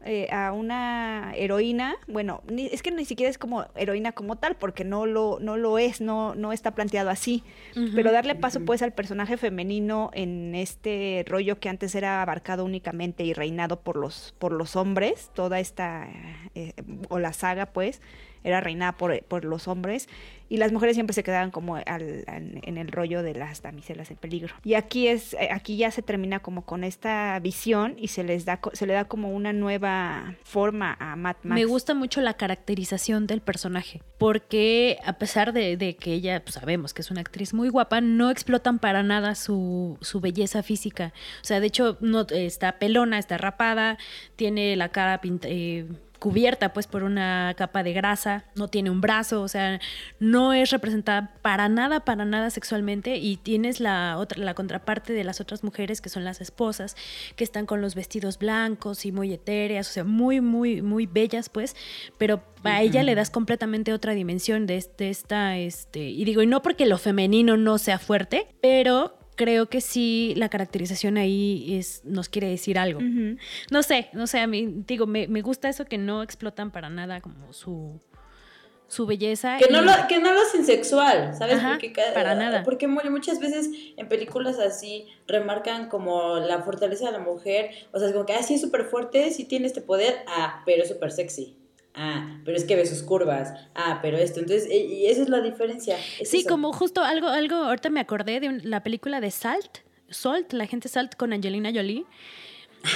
eh, 0.06 0.28
a 0.32 0.52
una 0.54 1.34
heroína. 1.36 1.96
Bueno, 2.08 2.42
ni- 2.50 2.68
es 2.68 2.82
que 2.82 2.92
ni 2.92 3.06
siquiera 3.06 3.30
es 3.30 3.38
como 3.38 3.66
heroína 3.76 4.12
como 4.14 4.38
tal, 4.38 4.56
porque 4.56 4.84
no 4.84 5.06
lo, 5.06 5.40
no 5.42 5.58
lo 5.58 5.78
es, 5.78 6.00
no, 6.02 6.36
no 6.36 6.52
está 6.54 6.72
planteado 6.72 7.10
así. 7.10 7.44
Pero 7.96 8.12
darle 8.12 8.36
paso 8.36 8.60
pues 8.66 8.82
al 8.82 8.94
personaje 8.94 9.38
femenino 9.38 10.10
en 10.14 10.56
este 10.56 11.24
rollo 11.28 11.60
que 11.60 11.70
antes 11.70 11.96
era 11.96 12.22
abarcado 12.22 12.64
únicamente 12.66 13.24
y 13.24 13.34
reinado 13.34 13.82
por 13.82 13.96
los, 13.98 14.34
por 14.40 14.52
los 14.52 14.76
hombres, 14.76 15.32
toda 15.34 15.60
esta, 15.60 16.08
eh, 16.56 16.74
o 17.10 17.20
la 17.20 17.34
saga 17.34 17.66
pues, 17.68 18.02
era 18.44 18.62
reinada 18.62 18.94
por, 18.94 19.22
por 19.24 19.46
los 19.46 19.68
hombres 19.68 20.08
y 20.50 20.58
las 20.58 20.72
mujeres 20.72 20.96
siempre 20.96 21.14
se 21.14 21.24
quedaban 21.24 21.52
como 21.52 21.78
en, 21.78 22.78
el 22.78 22.88
rollo 22.88 23.22
de 23.22 23.36
las 23.36 23.62
damiselas 23.62 24.10
en 24.10 24.18
peligro. 24.18 24.56
Y 24.64 24.74
aquí 24.74 25.08
es, 25.08 25.36
eh, 25.36 25.50
aquí 25.52 25.78
ya 25.78 25.92
se 25.92 26.02
termina 26.02 26.40
como 26.40 26.66
con 26.66 26.84
esta 26.84 27.40
visión 27.40 27.96
y 27.98 28.08
se 28.08 28.24
les 28.24 28.46
da, 28.46 28.60
se 28.74 28.88
le 28.88 28.94
da 28.94 29.06
como 29.06 29.30
una 29.30 29.54
nueva 29.54 30.36
forma 30.44 30.98
a 31.00 31.16
Mad 31.16 31.36
Max. 31.44 31.60
Me 31.62 31.66
gusta 31.66 31.94
mucho 31.94 32.22
la 32.22 32.34
caracterización 32.34 33.28
del 33.28 33.42
personaje, 33.42 34.02
porque 34.18 34.98
a 35.06 35.14
pesar 35.14 35.54
de, 35.54 35.78
de 35.78 35.96
que 35.96 36.14
ella 36.14 36.44
pues, 36.44 36.56
sabemos 36.56 36.96
que 36.96 37.04
es 37.04 37.12
una 37.12 37.22
actriz 37.22 37.54
muy 37.54 37.70
guapa, 37.70 38.02
no 38.02 38.32
explotan 38.32 38.80
para 38.80 39.04
nada 39.04 39.36
su, 39.36 40.00
su 40.02 40.20
belleza 40.20 40.64
física. 40.64 41.14
O 41.42 41.46
sea, 41.46 41.60
de 41.60 41.68
hecho, 41.68 42.00
está 42.32 42.80
pelona, 42.80 43.20
está 43.20 43.38
rapada, 43.38 44.00
tiene 44.36 44.76
la 44.76 44.90
cara 44.90 45.22
pinta, 45.22 45.48
eh, 45.48 45.86
cubierta 46.20 46.74
pues 46.74 46.88
por 46.88 47.04
una 47.04 47.54
capa 47.58 47.82
de 47.84 47.94
grasa, 47.94 48.46
no 48.56 48.68
tiene 48.68 48.90
un 48.90 49.02
brazo, 49.02 49.42
o 49.42 49.48
sea, 49.48 49.80
no 50.20 50.54
es 50.54 50.70
representada 50.70 51.34
para 51.42 51.70
nada, 51.70 52.02
para 52.02 52.26
nada 52.26 52.50
sexualmente 52.50 53.18
y 53.18 53.38
tienes 53.38 53.80
la 53.80 54.18
otra 54.18 54.40
la 54.40 54.54
contraparte 54.54 55.14
de 55.14 55.24
las 55.24 55.42
otras 55.42 55.64
mujeres 55.64 56.02
que 56.02 56.10
son 56.10 56.24
las 56.24 56.42
esposas, 56.42 56.96
que 57.36 57.44
están 57.44 57.66
con 57.66 57.82
los 57.82 57.96
vestidos 57.96 58.38
blancos 58.38 59.06
y 59.06 59.12
muy 59.12 59.34
etéreas, 59.34 59.90
o 59.90 59.94
sea, 59.94 60.04
muy 60.04 60.42
muy 60.42 60.82
muy 60.82 61.06
bellas 61.06 61.50
pues, 61.50 61.76
pero 62.18 62.44
a 62.64 62.82
ella 62.82 63.04
le 63.04 63.16
das 63.16 63.30
completamente 63.30 63.94
otra 63.94 64.14
dimensión 64.14 64.66
de, 64.66 64.78
este, 64.78 65.10
esta 65.10 65.58
este 65.58 66.10
y 66.10 66.26
digo, 66.26 66.42
y 66.42 66.48
no 66.48 66.62
porque 66.62 66.86
lo 66.86 66.98
femenino 66.98 67.58
no 67.58 67.78
sea 67.78 68.00
fuerte, 68.00 68.48
pero 68.62 69.19
creo 69.40 69.70
que 69.70 69.80
sí 69.80 70.34
la 70.36 70.50
caracterización 70.50 71.18
ahí 71.18 71.78
es, 71.78 72.02
nos 72.04 72.28
quiere 72.28 72.50
decir 72.50 72.78
algo. 72.78 73.00
No 73.72 73.84
sé, 73.84 74.10
no 74.12 74.28
sé, 74.28 74.40
a 74.40 74.48
mí 74.48 74.68
digo, 74.86 75.08
me, 75.08 75.30
me 75.30 75.42
gusta 75.42 75.70
eso 75.70 75.86
que 75.86 75.98
no 75.98 76.22
explotan 76.24 76.72
para 76.72 76.90
nada 76.90 77.22
como 77.22 77.54
su, 77.54 78.02
su 78.90 79.06
belleza. 79.06 79.56
Que 79.58 79.72
no, 79.72 79.82
lo, 79.82 79.94
que 80.10 80.20
no 80.20 80.34
lo 80.34 80.42
hacen 80.42 80.66
sexual, 80.66 81.34
¿sabes? 81.38 81.56
Ajá, 81.56 81.70
porque 81.80 81.94
para 82.14 82.36
nada. 82.36 82.64
Porque 82.66 82.88
mu- 82.90 83.00
muchas 83.10 83.40
veces 83.40 83.70
en 83.96 84.10
películas 84.10 84.60
así 84.60 85.06
remarcan 85.26 85.88
como 85.88 86.36
la 86.40 86.62
fortaleza 86.64 87.06
de 87.06 87.14
la 87.14 87.20
mujer. 87.20 87.72
O 87.94 88.00
sea, 88.00 88.10
es 88.10 88.14
como 88.14 88.26
que, 88.26 88.34
ah, 88.34 88.44
sí 88.44 88.56
es 88.56 88.62
súper 88.62 88.84
fuerte, 88.84 89.32
sí 89.32 89.46
tiene 89.46 89.68
este 89.68 89.80
poder, 89.80 90.18
ah, 90.28 90.64
pero 90.66 90.84
es 90.84 90.90
súper 90.90 91.12
sexy. 91.12 91.56
Ah, 91.96 92.40
pero 92.46 92.56
es 92.56 92.64
que 92.66 92.76
ve 92.76 92.86
sus 92.86 93.02
curvas. 93.04 93.54
Ah, 93.76 94.00
pero 94.02 94.18
esto. 94.18 94.40
Entonces, 94.40 94.70
y 94.72 95.08
esa 95.08 95.24
es 95.24 95.30
la 95.30 95.42
diferencia. 95.42 95.98
es 96.20 96.30
Sí, 96.30 96.40
eso. 96.40 96.50
como 96.50 96.72
justo 96.72 97.02
algo, 97.04 97.28
algo, 97.28 97.56
ahorita 97.56 97.90
me 97.90 98.00
acordé 98.00 98.40
de 98.40 98.48
un- 98.50 98.62
la 98.64 98.84
película 98.84 99.20
de 99.22 99.32
Salt, 99.32 99.80
Salt, 100.10 100.54
la 100.54 100.66
gente 100.68 100.88
Salt 100.88 101.16
con 101.16 101.34
Angelina 101.34 101.72
Jolie. 101.74 102.06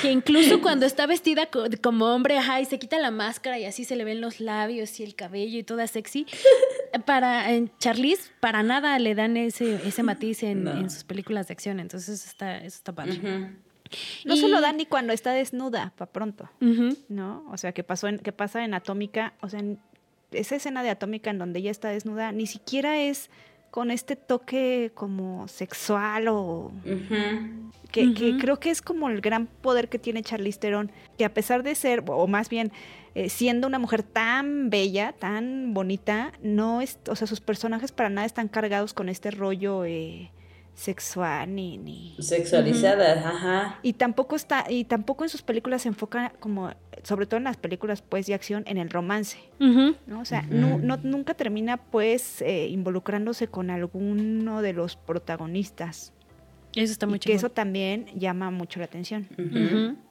Que 0.02 0.12
incluso 0.12 0.62
cuando 0.62 0.86
está 0.86 1.06
vestida 1.08 1.48
co- 1.48 1.66
como 1.82 2.06
hombre, 2.06 2.38
ajá, 2.38 2.62
y 2.62 2.66
se 2.66 2.80
quita 2.80 2.98
la 3.00 3.12
máscara 3.12 3.60
y 3.60 3.66
así 3.66 3.84
se 3.84 3.98
le 3.98 4.06
ven 4.06 4.22
los 4.22 4.39
labios 4.39 4.98
y 5.02 5.04
el 5.04 5.14
cabello 5.14 5.60
y 5.60 5.64
toda 5.64 5.88
sexy, 5.88 6.26
para 7.06 7.52
en 7.52 7.70
Charlize 7.80 8.32
para 8.39 8.64
nada 8.64 8.98
le 9.00 9.14
dan 9.16 9.36
ese, 9.36 9.76
ese 9.86 10.02
matiz 10.04 10.41
en, 10.44 10.64
No. 10.64 10.72
en 10.72 10.89
sus 10.89 11.04
películas 11.04 11.48
de 11.50 11.54
acción, 11.54 11.82
entonces 11.82 12.26
está, 12.26 12.58
eso 12.60 12.78
está 12.78 12.94
padre. 12.94 13.20
No 14.26 14.34
Y- 14.36 14.39
se 14.39 14.48
lo 14.48 14.62
dan 14.62 14.78
ni 14.78 14.86
cuando 14.86 15.14
está 15.14 15.32
desnuda, 15.32 15.94
pa' 15.98 16.06
pronto. 16.08 16.50
¿no? 17.10 17.46
O 17.52 17.58
sea, 17.58 17.72
que 17.72 17.84
pasó 17.84 18.08
en, 18.08 18.20
que 18.20 18.32
pasa 18.32 18.64
en 18.64 18.74
Atómica, 18.74 19.34
o 19.41 19.50
sea, 19.50 19.60
en 19.60 19.80
esa 20.32 20.56
escena 20.56 20.84
de 20.84 20.89
Atómica 20.89 21.30
en 21.30 21.38
donde 21.38 21.60
ella 21.60 21.72
está 21.72 21.89
desnuda, 21.89 22.32
ni 22.32 22.48
siquiera 22.48 23.00
es 23.00 23.30
con 23.70 23.89
este 23.89 24.16
toque 24.16 24.91
como 24.94 25.48
sexual 25.48 26.28
o 26.28 26.72
que, 27.91 28.38
creo 28.39 28.60
que 28.60 28.70
es 28.70 28.82
como 28.84 29.10
el 29.10 29.20
gran 29.20 29.48
poder 29.48 29.89
que 29.89 29.98
tiene 30.00 30.22
Charlize 30.22 30.60
Theron, 30.60 30.91
que 31.18 31.26
a 31.26 31.34
pesar 31.34 31.64
de 31.64 31.74
ser, 31.76 32.04
o 32.08 32.28
más 32.28 32.50
bien 32.50 32.72
eh, 33.16 33.30
siendo 33.30 33.68
una 33.68 33.80
mujer 33.80 34.04
tan 34.04 34.70
bella, 34.70 35.14
tan 35.14 35.74
bonita, 35.74 36.34
no 36.41 36.82
es, 36.82 37.00
o 37.08 37.16
sea, 37.16 37.26
sus 37.28 37.41
personajes 37.41 37.91
para 37.91 38.10
nada 38.10 38.26
están 38.26 38.48
cargados 38.48 38.94
con 38.94 39.10
este 39.10 39.32
rollo 39.32 39.86
eh, 39.86 40.32
sexual 40.76 41.53
ni, 41.53 41.78
ni 41.78 42.15
Sexualizadas, 42.19 43.26
ajá. 43.26 43.80
y 43.84 43.93
tampoco 43.93 44.36
está 44.36 44.65
y 44.69 44.86
tampoco 44.86 45.24
en 45.24 45.30
sus 45.30 45.41
películas 45.41 45.84
se 45.84 45.89
enfoca 45.89 46.34
como 46.39 46.71
sobre 47.03 47.26
todo 47.26 47.38
en 47.38 47.43
las 47.43 47.57
películas 47.57 48.01
pues 48.01 48.26
de 48.28 48.34
acción 48.34 48.63
en 48.65 48.78
el 48.78 48.89
romance. 48.89 49.38
¿no? 49.59 50.21
O 50.21 50.26
sea, 50.26 50.41
nu- 50.43 50.80
no- 50.80 50.97
nunca 51.03 51.34
termina 51.34 51.78
pues 51.78 52.41
eh, 52.41 52.67
involucrándose 52.67 53.47
con 53.47 53.69
alguno 53.69 54.61
de 54.61 54.74
los 54.74 54.95
protagonistas. 54.95 56.13
Eso 56.76 56.91
está 56.91 57.05
muy 57.05 57.17
y 57.17 57.19
que 57.19 57.34
eso 57.34 57.49
también 57.49 58.07
llama 58.15 58.49
mucho 58.49 58.80
la 58.80 58.86
atención. 58.86 59.28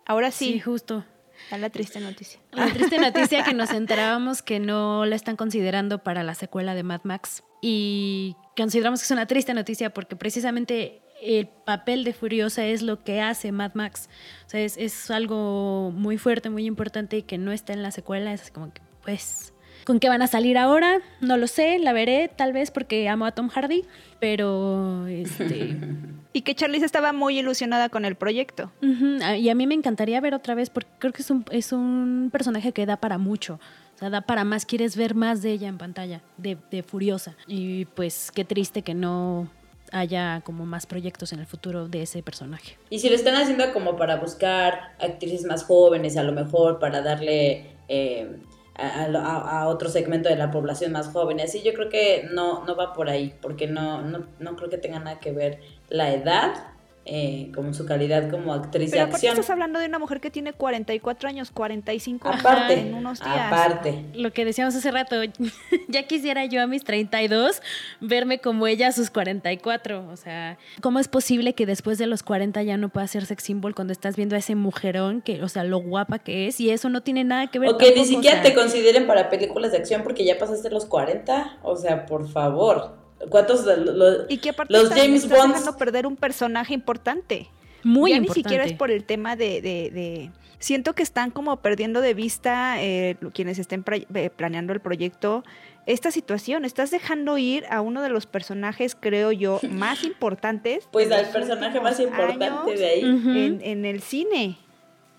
Ahora 0.06 0.30
Sí, 0.30 0.52
sí, 0.52 0.60
justo. 0.60 1.04
Da 1.50 1.58
la 1.58 1.70
triste 1.70 2.00
noticia. 2.00 2.40
La 2.52 2.66
triste 2.72 2.98
noticia 2.98 3.44
que 3.44 3.54
nos 3.54 3.70
enterábamos 3.70 4.42
que 4.42 4.60
no 4.60 5.04
la 5.04 5.16
están 5.16 5.36
considerando 5.36 5.98
para 6.02 6.22
la 6.22 6.34
secuela 6.34 6.74
de 6.74 6.82
Mad 6.82 7.00
Max. 7.04 7.42
Y 7.60 8.36
consideramos 8.56 9.00
que 9.00 9.04
es 9.04 9.10
una 9.10 9.26
triste 9.26 9.54
noticia 9.54 9.92
porque 9.92 10.16
precisamente 10.16 11.02
el 11.22 11.46
papel 11.46 12.04
de 12.04 12.12
Furiosa 12.12 12.66
es 12.66 12.82
lo 12.82 13.04
que 13.04 13.20
hace 13.20 13.52
Mad 13.52 13.72
Max. 13.74 14.08
O 14.46 14.50
sea, 14.50 14.60
es, 14.60 14.76
es 14.76 15.10
algo 15.10 15.92
muy 15.94 16.18
fuerte, 16.18 16.50
muy 16.50 16.66
importante 16.66 17.18
y 17.18 17.22
que 17.22 17.38
no 17.38 17.52
está 17.52 17.72
en 17.72 17.82
la 17.82 17.90
secuela. 17.90 18.32
Es 18.32 18.50
como 18.50 18.72
que, 18.72 18.82
pues, 19.02 19.54
¿con 19.84 20.00
qué 20.00 20.08
van 20.08 20.22
a 20.22 20.26
salir 20.26 20.58
ahora? 20.58 21.00
No 21.20 21.36
lo 21.36 21.46
sé, 21.46 21.78
la 21.78 21.92
veré 21.92 22.28
tal 22.28 22.52
vez 22.52 22.70
porque 22.70 23.08
amo 23.08 23.26
a 23.26 23.32
Tom 23.32 23.48
Hardy, 23.48 23.84
pero 24.18 25.06
este... 25.06 25.76
Y 26.32 26.42
que 26.42 26.54
Charlize 26.54 26.86
estaba 26.86 27.12
muy 27.12 27.38
ilusionada 27.38 27.88
con 27.88 28.04
el 28.04 28.14
proyecto. 28.14 28.72
Y 28.80 29.48
a 29.48 29.54
mí 29.54 29.66
me 29.66 29.74
encantaría 29.74 30.20
ver 30.20 30.34
otra 30.34 30.54
vez 30.54 30.70
porque 30.70 30.90
creo 30.98 31.12
que 31.12 31.22
es 31.22 31.30
un, 31.30 31.44
es 31.50 31.72
un 31.72 32.30
personaje 32.32 32.72
que 32.72 32.86
da 32.86 32.96
para 32.96 33.18
mucho. 33.18 33.60
O 33.94 33.98
sea, 33.98 34.10
da 34.10 34.22
para 34.22 34.44
más, 34.44 34.64
quieres 34.64 34.96
ver 34.96 35.14
más 35.14 35.42
de 35.42 35.52
ella 35.52 35.68
en 35.68 35.78
pantalla, 35.78 36.22
de, 36.38 36.56
de 36.70 36.82
Furiosa. 36.82 37.36
Y 37.46 37.84
pues 37.84 38.30
qué 38.32 38.44
triste 38.44 38.82
que 38.82 38.94
no 38.94 39.48
haya 39.92 40.40
como 40.44 40.64
más 40.64 40.86
proyectos 40.86 41.32
en 41.32 41.40
el 41.40 41.46
futuro 41.46 41.86
de 41.86 42.02
ese 42.02 42.22
personaje. 42.22 42.78
Y 42.90 42.98
si 42.98 43.08
lo 43.08 43.14
están 43.14 43.34
haciendo 43.34 43.72
como 43.72 43.96
para 43.96 44.16
buscar 44.16 44.94
actrices 44.98 45.44
más 45.44 45.64
jóvenes, 45.64 46.16
a 46.16 46.22
lo 46.22 46.32
mejor 46.32 46.78
para 46.78 47.02
darle 47.02 47.66
eh, 47.88 48.38
a, 48.74 49.04
a- 49.06 49.60
a 49.62 49.68
otro 49.68 49.88
segmento 49.90 50.28
de 50.28 50.36
la 50.36 50.50
población 50.50 50.92
más 50.92 51.08
joven, 51.08 51.40
así 51.40 51.62
yo 51.62 51.72
creo 51.74 51.88
que 51.90 52.28
no, 52.32 52.64
no 52.64 52.76
va 52.76 52.92
por 52.94 53.08
ahí, 53.10 53.34
porque 53.42 53.66
no, 53.66 54.02
no, 54.02 54.26
no 54.38 54.56
creo 54.56 54.70
que 54.70 54.78
tenga 54.78 54.98
nada 54.98 55.20
que 55.20 55.32
ver 55.32 55.60
la 55.88 56.12
edad 56.12 56.71
eh, 57.04 57.50
con 57.54 57.74
su 57.74 57.84
calidad 57.84 58.30
como 58.30 58.52
actriz 58.54 58.90
Pero 58.90 59.02
de 59.04 59.08
aparte 59.08 59.16
acción. 59.26 59.32
estás 59.40 59.50
hablando 59.50 59.80
de 59.80 59.86
una 59.86 59.98
mujer 59.98 60.20
que 60.20 60.30
tiene 60.30 60.52
44 60.52 61.28
años, 61.28 61.50
45 61.50 62.28
Aparte, 62.28 62.78
en 62.80 62.94
unos 62.94 63.18
días. 63.20 63.52
aparte. 63.52 64.04
Lo 64.14 64.32
que 64.32 64.44
decíamos 64.44 64.74
hace 64.74 64.90
rato, 64.90 65.16
ya 65.88 66.04
quisiera 66.04 66.44
yo 66.44 66.62
a 66.62 66.66
mis 66.66 66.84
32 66.84 67.60
verme 68.00 68.38
como 68.38 68.66
ella 68.66 68.88
a 68.88 68.92
sus 68.92 69.10
44. 69.10 70.08
O 70.10 70.16
sea, 70.16 70.58
¿cómo 70.80 70.98
es 71.00 71.08
posible 71.08 71.54
que 71.54 71.66
después 71.66 71.98
de 71.98 72.06
los 72.06 72.22
40 72.22 72.62
ya 72.62 72.76
no 72.76 72.88
pueda 72.88 73.06
ser 73.08 73.26
sex 73.26 73.42
symbol 73.42 73.74
cuando 73.74 73.92
estás 73.92 74.14
viendo 74.16 74.36
a 74.36 74.38
ese 74.38 74.54
mujerón, 74.54 75.22
que, 75.22 75.42
o 75.42 75.48
sea, 75.48 75.64
lo 75.64 75.78
guapa 75.78 76.20
que 76.20 76.46
es? 76.46 76.60
Y 76.60 76.70
eso 76.70 76.88
no 76.88 77.02
tiene 77.02 77.24
nada 77.24 77.48
que 77.48 77.58
ver 77.58 77.70
O 77.70 77.78
que 77.78 77.94
ni 77.94 78.02
o 78.02 78.04
siquiera 78.04 78.36
sea, 78.36 78.42
te 78.44 78.54
consideren 78.54 79.06
para 79.06 79.28
películas 79.28 79.72
de 79.72 79.78
acción 79.78 80.02
porque 80.02 80.24
ya 80.24 80.38
pasaste 80.38 80.70
los 80.70 80.86
40. 80.86 81.58
O 81.62 81.76
sea, 81.76 82.06
por 82.06 82.28
favor. 82.28 82.96
¿Cuántos 83.28 83.64
de 83.64 83.76
lo- 83.78 84.26
Y 84.28 84.38
que 84.38 84.50
aparte 84.50 84.72
los 84.72 84.88
James 84.90 85.24
estás 85.24 85.38
Bonds 85.38 85.52
dejando 85.60 85.78
perder 85.78 86.06
un 86.06 86.16
personaje 86.16 86.74
importante. 86.74 87.48
Muy 87.84 88.10
ya 88.12 88.16
importante. 88.18 88.38
ni 88.40 88.42
siquiera 88.44 88.64
es 88.64 88.72
por 88.74 88.90
el 88.90 89.04
tema 89.04 89.36
de, 89.36 89.60
de- 89.60 89.90
de- 89.90 90.30
Siento 90.58 90.92
que 90.94 91.02
están 91.02 91.32
como 91.32 91.56
perdiendo 91.56 92.00
de 92.00 92.14
vista 92.14 92.80
eh, 92.80 93.16
quienes 93.34 93.58
estén 93.58 93.84
eh, 94.14 94.30
planeando 94.30 94.72
el 94.72 94.78
proyecto 94.78 95.42
esta 95.86 96.12
situación. 96.12 96.64
Estás 96.64 96.92
dejando 96.92 97.36
ir 97.36 97.64
a 97.68 97.80
uno 97.80 98.00
de 98.00 98.08
los 98.08 98.26
personajes, 98.26 98.94
creo 98.98 99.32
yo, 99.32 99.58
más 99.68 100.04
importantes. 100.04 100.88
Pues 100.92 101.10
al 101.10 101.22
los 101.24 101.30
personaje 101.32 101.80
más 101.80 101.98
importante 101.98 102.76
de 102.76 102.86
ahí. 102.86 103.00
En, 103.02 103.60
en 103.60 103.84
el 103.84 104.00
cine. 104.02 104.56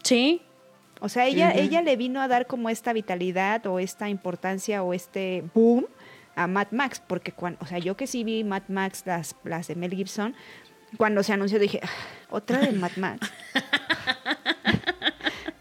Sí, 0.02 0.42
O 1.02 1.10
sea, 1.10 1.28
ella, 1.28 1.52
ella 1.52 1.82
le 1.82 1.98
vino 1.98 2.22
a 2.22 2.30
dar 2.30 2.48
como 2.48 2.70
esta 2.70 2.94
vitalidad 2.94 3.66
o 3.66 3.80
esta 3.80 4.08
importancia 4.08 4.82
o 4.84 4.94
este 4.94 5.44
boom 5.54 5.86
a 6.36 6.48
Mad 6.48 6.68
Max, 6.72 7.02
porque 7.06 7.32
cuando, 7.32 7.60
o 7.62 7.66
sea, 7.68 7.78
yo 7.80 7.96
que 7.98 8.08
sí 8.08 8.24
vi 8.24 8.44
Mad 8.44 8.64
Max, 8.68 9.04
las, 9.06 9.36
las 9.44 9.68
de 9.68 9.76
Mel 9.76 9.94
Gibson, 9.94 10.36
cuando 10.98 11.24
se 11.24 11.34
anunció 11.34 11.60
dije, 11.60 11.80
"Ah, 11.84 11.90
otra 12.30 12.60
de 12.60 12.72
Mad 12.72 12.92
Max. 12.98 13.32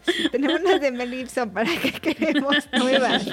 Sí, 0.03 0.27
tenemos 0.31 0.59
unas 0.61 0.81
de 0.81 0.91
Mel 0.91 1.09
Gibson, 1.11 1.49
¿para 1.51 1.69
qué 1.79 1.91
queremos 1.91 2.67
nuevas? 2.73 3.25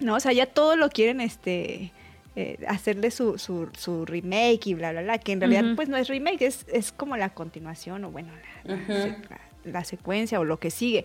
No, 0.00 0.14
o 0.14 0.20
sea, 0.20 0.32
ya 0.32 0.46
todo 0.46 0.76
lo 0.76 0.88
quieren 0.90 1.20
este 1.20 1.92
eh, 2.36 2.58
hacerle 2.68 3.10
su, 3.10 3.38
su, 3.38 3.68
su 3.76 4.04
remake 4.06 4.60
y 4.68 4.74
bla, 4.74 4.92
bla, 4.92 5.02
bla, 5.02 5.18
que 5.18 5.32
en 5.32 5.40
realidad 5.40 5.64
pues 5.76 5.88
no 5.88 5.96
es 5.96 6.08
remake, 6.08 6.42
es, 6.42 6.66
es 6.72 6.92
como 6.92 7.16
la 7.16 7.30
continuación 7.30 8.04
o 8.04 8.10
bueno, 8.10 8.30
la- 8.64 9.40
la 9.64 9.84
secuencia 9.84 10.40
o 10.40 10.44
lo 10.44 10.58
que 10.58 10.70
sigue. 10.70 11.04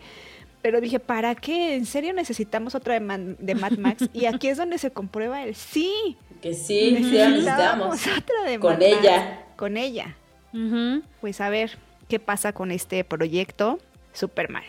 Pero 0.64 0.82
dije, 0.82 0.99
¿para 0.99 1.36
qué? 1.36 1.76
¿En 1.76 1.86
serio 1.86 2.11
necesitamos 2.14 2.74
otra 2.74 2.95
de, 2.95 2.99
Man- 3.01 3.36
de 3.39 3.53
Mad 3.53 3.74
Max? 3.74 4.09
Y 4.14 4.26
aquí 4.26 4.47
es 4.47 4.57
donde 4.57 4.80
se 4.80 4.89
comprueba 4.89 5.43
el 5.43 5.53
sí. 5.53 6.18
Que 6.41 6.55
sí, 6.55 6.95
sí 6.97 7.11
la 7.11 7.30
necesitamos. 7.30 7.89
necesitábamos 7.91 8.07
otra 8.07 8.43
de 8.49 8.59
Con 8.59 8.74
Mad 8.74 8.80
Max. 8.80 8.97
ella. 8.99 9.43
Con 9.55 9.78
ella. 9.78 10.16
Ujú. 10.53 11.03
Pues 11.22 11.39
a 11.41 11.49
ver 11.49 11.78
qué 12.09 12.20
pasa 12.20 12.53
con 12.53 12.72
este 12.72 13.03
proyecto. 13.03 13.78
Superman. 14.14 14.64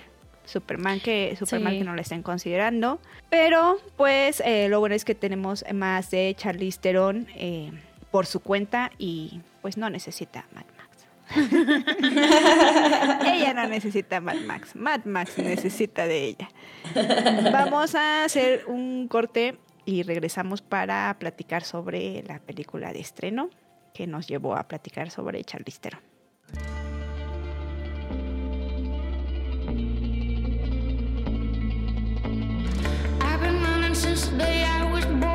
Superman 0.47 1.01
que, 1.01 1.35
Superman 1.39 1.73
Sí. 1.73 1.79
que 1.79 1.85
no 1.85 1.95
la 1.95 2.03
estén 2.03 2.23
considerando. 2.23 2.99
Pero 3.31 3.79
pues 3.97 4.43
eh, 4.45 4.69
lo 4.69 4.81
bueno 4.81 4.95
es 4.95 5.05
que 5.05 5.15
tenemos 5.15 5.65
más 5.73 6.11
de 6.11 6.35
Charlize 6.37 6.79
Theron 6.81 7.27
eh, 7.35 7.71
por 8.11 8.27
su 8.27 8.41
cuenta 8.41 8.91
y 8.99 9.41
pues 9.63 9.77
no 9.79 9.89
necesita 9.91 10.45
Mad 10.55 10.65
Max. 10.65 10.74
ella 13.27 13.55
no 13.55 13.67
necesita 13.69 14.21
Mad 14.21 14.41
Max, 14.47 14.77
Mad 14.77 15.05
Max 15.05 15.39
necesita 15.39 16.07
de 16.07 16.25
ella. 16.25 16.49
Vamos 17.53 17.95
a 17.95 18.25
hacer 18.25 18.65
un 18.67 19.09
corte 19.09 19.59
y 19.85 20.03
regresamos 20.03 20.63
para 20.63 21.17
platicar 21.19 21.65
sobre 21.65 22.23
la 22.23 22.39
película 22.41 22.93
de 22.93 23.01
estreno 23.01 23.51
que 23.93 24.07
nos 24.07 24.27
llevó 24.27 24.57
a 24.57 24.69
platicar 24.69 25.11
sobre 25.11 25.43
Charlize 25.45 25.81
Theron. 25.81 26.01
Since 33.95 34.27
the 34.29 34.39
day 34.39 34.65
I 34.65 34.91
was 34.93 35.07
born. 35.07 35.34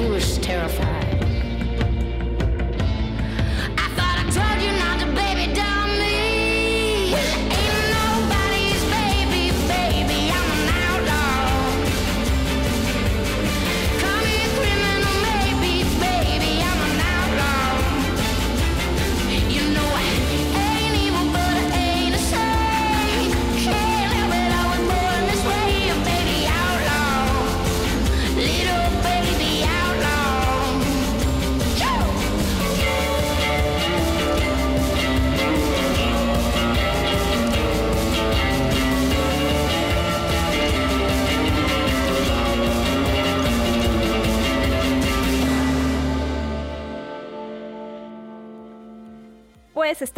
He 0.00 0.06
was 0.08 0.38
terrified. 0.38 1.09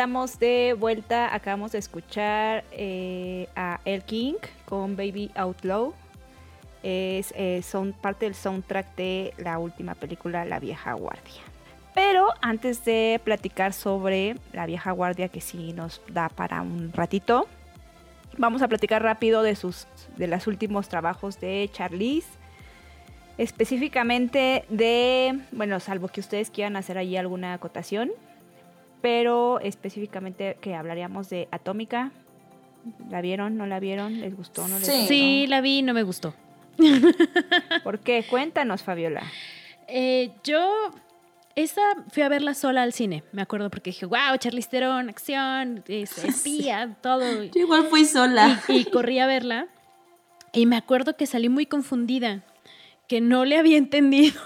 Estamos 0.03 0.40
de 0.40 0.74
vuelta. 0.76 1.32
Acabamos 1.32 1.70
de 1.70 1.78
escuchar 1.78 2.64
eh, 2.72 3.48
a 3.55 3.78
El 3.84 4.03
King 4.03 4.34
con 4.64 4.96
Baby 4.96 5.30
Outlaw. 5.36 5.94
Es 6.82 7.32
eh, 7.36 7.62
son 7.62 7.92
parte 7.92 8.24
del 8.24 8.34
soundtrack 8.34 8.96
de 8.96 9.32
la 9.38 9.61
última 9.61 9.94
película 9.94 10.44
La 10.44 10.59
Vieja 10.59 10.94
Guardia. 10.94 11.42
Pero 11.94 12.30
antes 12.40 12.84
de 12.84 13.20
platicar 13.22 13.72
sobre 13.72 14.34
La 14.53 14.66
Vieja 14.66 14.90
Guardia, 14.90 15.28
que 15.28 15.40
sí 15.40 15.72
nos 15.72 16.03
da 16.09 16.28
para 16.28 16.62
un 16.62 16.92
ratito, 16.92 17.46
vamos 18.36 18.61
a 18.62 18.66
platicar 18.66 19.05
rápido 19.05 19.44
de 19.44 19.55
sus 19.55 19.86
de 20.16 20.26
los 20.26 20.48
últimos 20.48 20.88
trabajos 20.88 21.38
de 21.38 21.70
Charlize. 21.72 22.26
Específicamente 23.38 24.64
de, 24.68 25.38
bueno, 25.53 25.78
salvo 25.78 26.09
que 26.09 26.18
ustedes 26.18 26.50
quieran 26.50 26.74
hacer 26.74 26.98
allí 26.98 27.16
alguna 27.16 27.55
acotación, 27.55 28.11
pero 29.03 29.61
específicamente 29.61 30.57
que 30.61 30.74
hablaríamos 30.74 31.28
de 31.28 31.48
Atómica. 31.50 32.11
¿La 33.11 33.20
vieron? 33.20 33.57
¿No 33.57 33.66
la 33.66 33.78
vieron? 33.80 34.20
¿Les 34.20 34.34
gustó? 34.36 34.66
¿No 34.68 34.78
les 34.78 34.86
Sí. 34.86 34.92
gustó? 34.92 35.09
Sí, 35.09 35.46
la 35.48 35.61
vi 35.61 35.78
y 35.78 35.82
no 35.82 35.92
me 35.94 36.03
gustó. 36.03 36.34
¿Por 37.84 37.98
qué? 38.00 38.24
Cuéntanos, 38.28 38.82
Fabiola. 38.82 39.22
Eh, 39.88 40.30
yo 40.44 40.90
esa 41.55 41.82
fui 42.11 42.22
a 42.22 42.28
verla 42.28 42.55
sola 42.55 42.82
al 42.82 42.92
cine, 42.92 43.24
me 43.32 43.42
acuerdo 43.42 43.68
porque 43.70 43.90
dije, 43.90 44.07
wow, 44.07 44.36
Charlize 44.38 44.68
Theron, 44.70 45.09
acción, 45.11 45.84
es- 45.86 46.18
espía, 46.24 46.96
todo. 47.03 47.44
Yo 47.44 47.61
igual 47.61 47.84
fui 47.88 48.05
sola. 48.05 48.61
Y, 48.68 48.72
y 48.78 48.84
corrí 48.86 49.18
a 49.18 49.26
verla. 49.26 49.68
Y 50.53 50.66
me 50.66 50.76
acuerdo 50.76 51.16
que 51.16 51.26
salí 51.26 51.48
muy 51.48 51.66
confundida, 51.66 52.42
que 53.09 53.20
no 53.20 53.44
le 53.44 53.59
había 53.59 53.76
entendido 53.78 54.40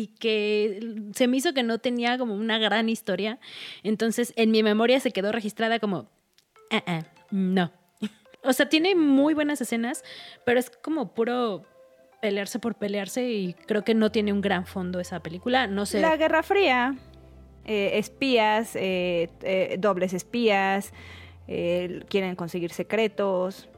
y 0.00 0.06
que 0.08 0.80
se 1.14 1.28
me 1.28 1.36
hizo 1.36 1.52
que 1.52 1.62
no 1.62 1.78
tenía 1.78 2.16
como 2.16 2.34
una 2.34 2.58
gran 2.58 2.88
historia. 2.88 3.38
Entonces 3.82 4.32
en 4.36 4.50
mi 4.50 4.62
memoria 4.62 4.98
se 5.00 5.10
quedó 5.10 5.30
registrada 5.32 5.78
como, 5.78 6.08
"Ah, 6.70 6.82
ah, 6.86 7.02
no. 7.30 7.70
O 8.42 8.54
sea, 8.54 8.68
tiene 8.70 8.94
muy 8.94 9.34
buenas 9.34 9.60
escenas, 9.60 10.02
pero 10.46 10.58
es 10.58 10.70
como 10.70 11.12
puro 11.12 11.66
pelearse 12.22 12.58
por 12.58 12.74
pelearse 12.74 13.30
y 13.30 13.52
creo 13.52 13.84
que 13.84 13.94
no 13.94 14.10
tiene 14.10 14.32
un 14.32 14.40
gran 14.40 14.66
fondo 14.66 14.98
esa 15.00 15.20
película. 15.20 15.66
No 15.66 15.84
sé. 15.84 16.00
La 16.00 16.16
Guerra 16.16 16.42
Fría, 16.42 16.96
eh, 17.66 17.98
espías, 17.98 18.76
eh, 18.76 19.28
eh, 19.42 19.76
dobles 19.78 20.14
espías, 20.14 20.92
quieren 22.08 22.36
conseguir 22.36 22.72
secretos. 22.72 23.68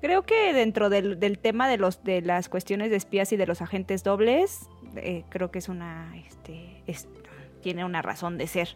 Creo 0.00 0.22
que 0.22 0.52
dentro 0.54 0.88
del, 0.88 1.20
del 1.20 1.38
tema 1.38 1.68
de 1.68 1.76
los 1.76 2.02
de 2.04 2.22
las 2.22 2.48
cuestiones 2.48 2.90
de 2.90 2.96
espías 2.96 3.32
y 3.32 3.36
de 3.36 3.46
los 3.46 3.60
agentes 3.60 4.02
dobles, 4.02 4.68
eh, 4.96 5.24
creo 5.28 5.50
que 5.50 5.58
es 5.58 5.68
una, 5.68 6.12
este, 6.26 6.82
es- 6.86 7.06
tiene 7.60 7.84
una 7.84 8.00
razón 8.00 8.38
de 8.38 8.46
ser. 8.46 8.68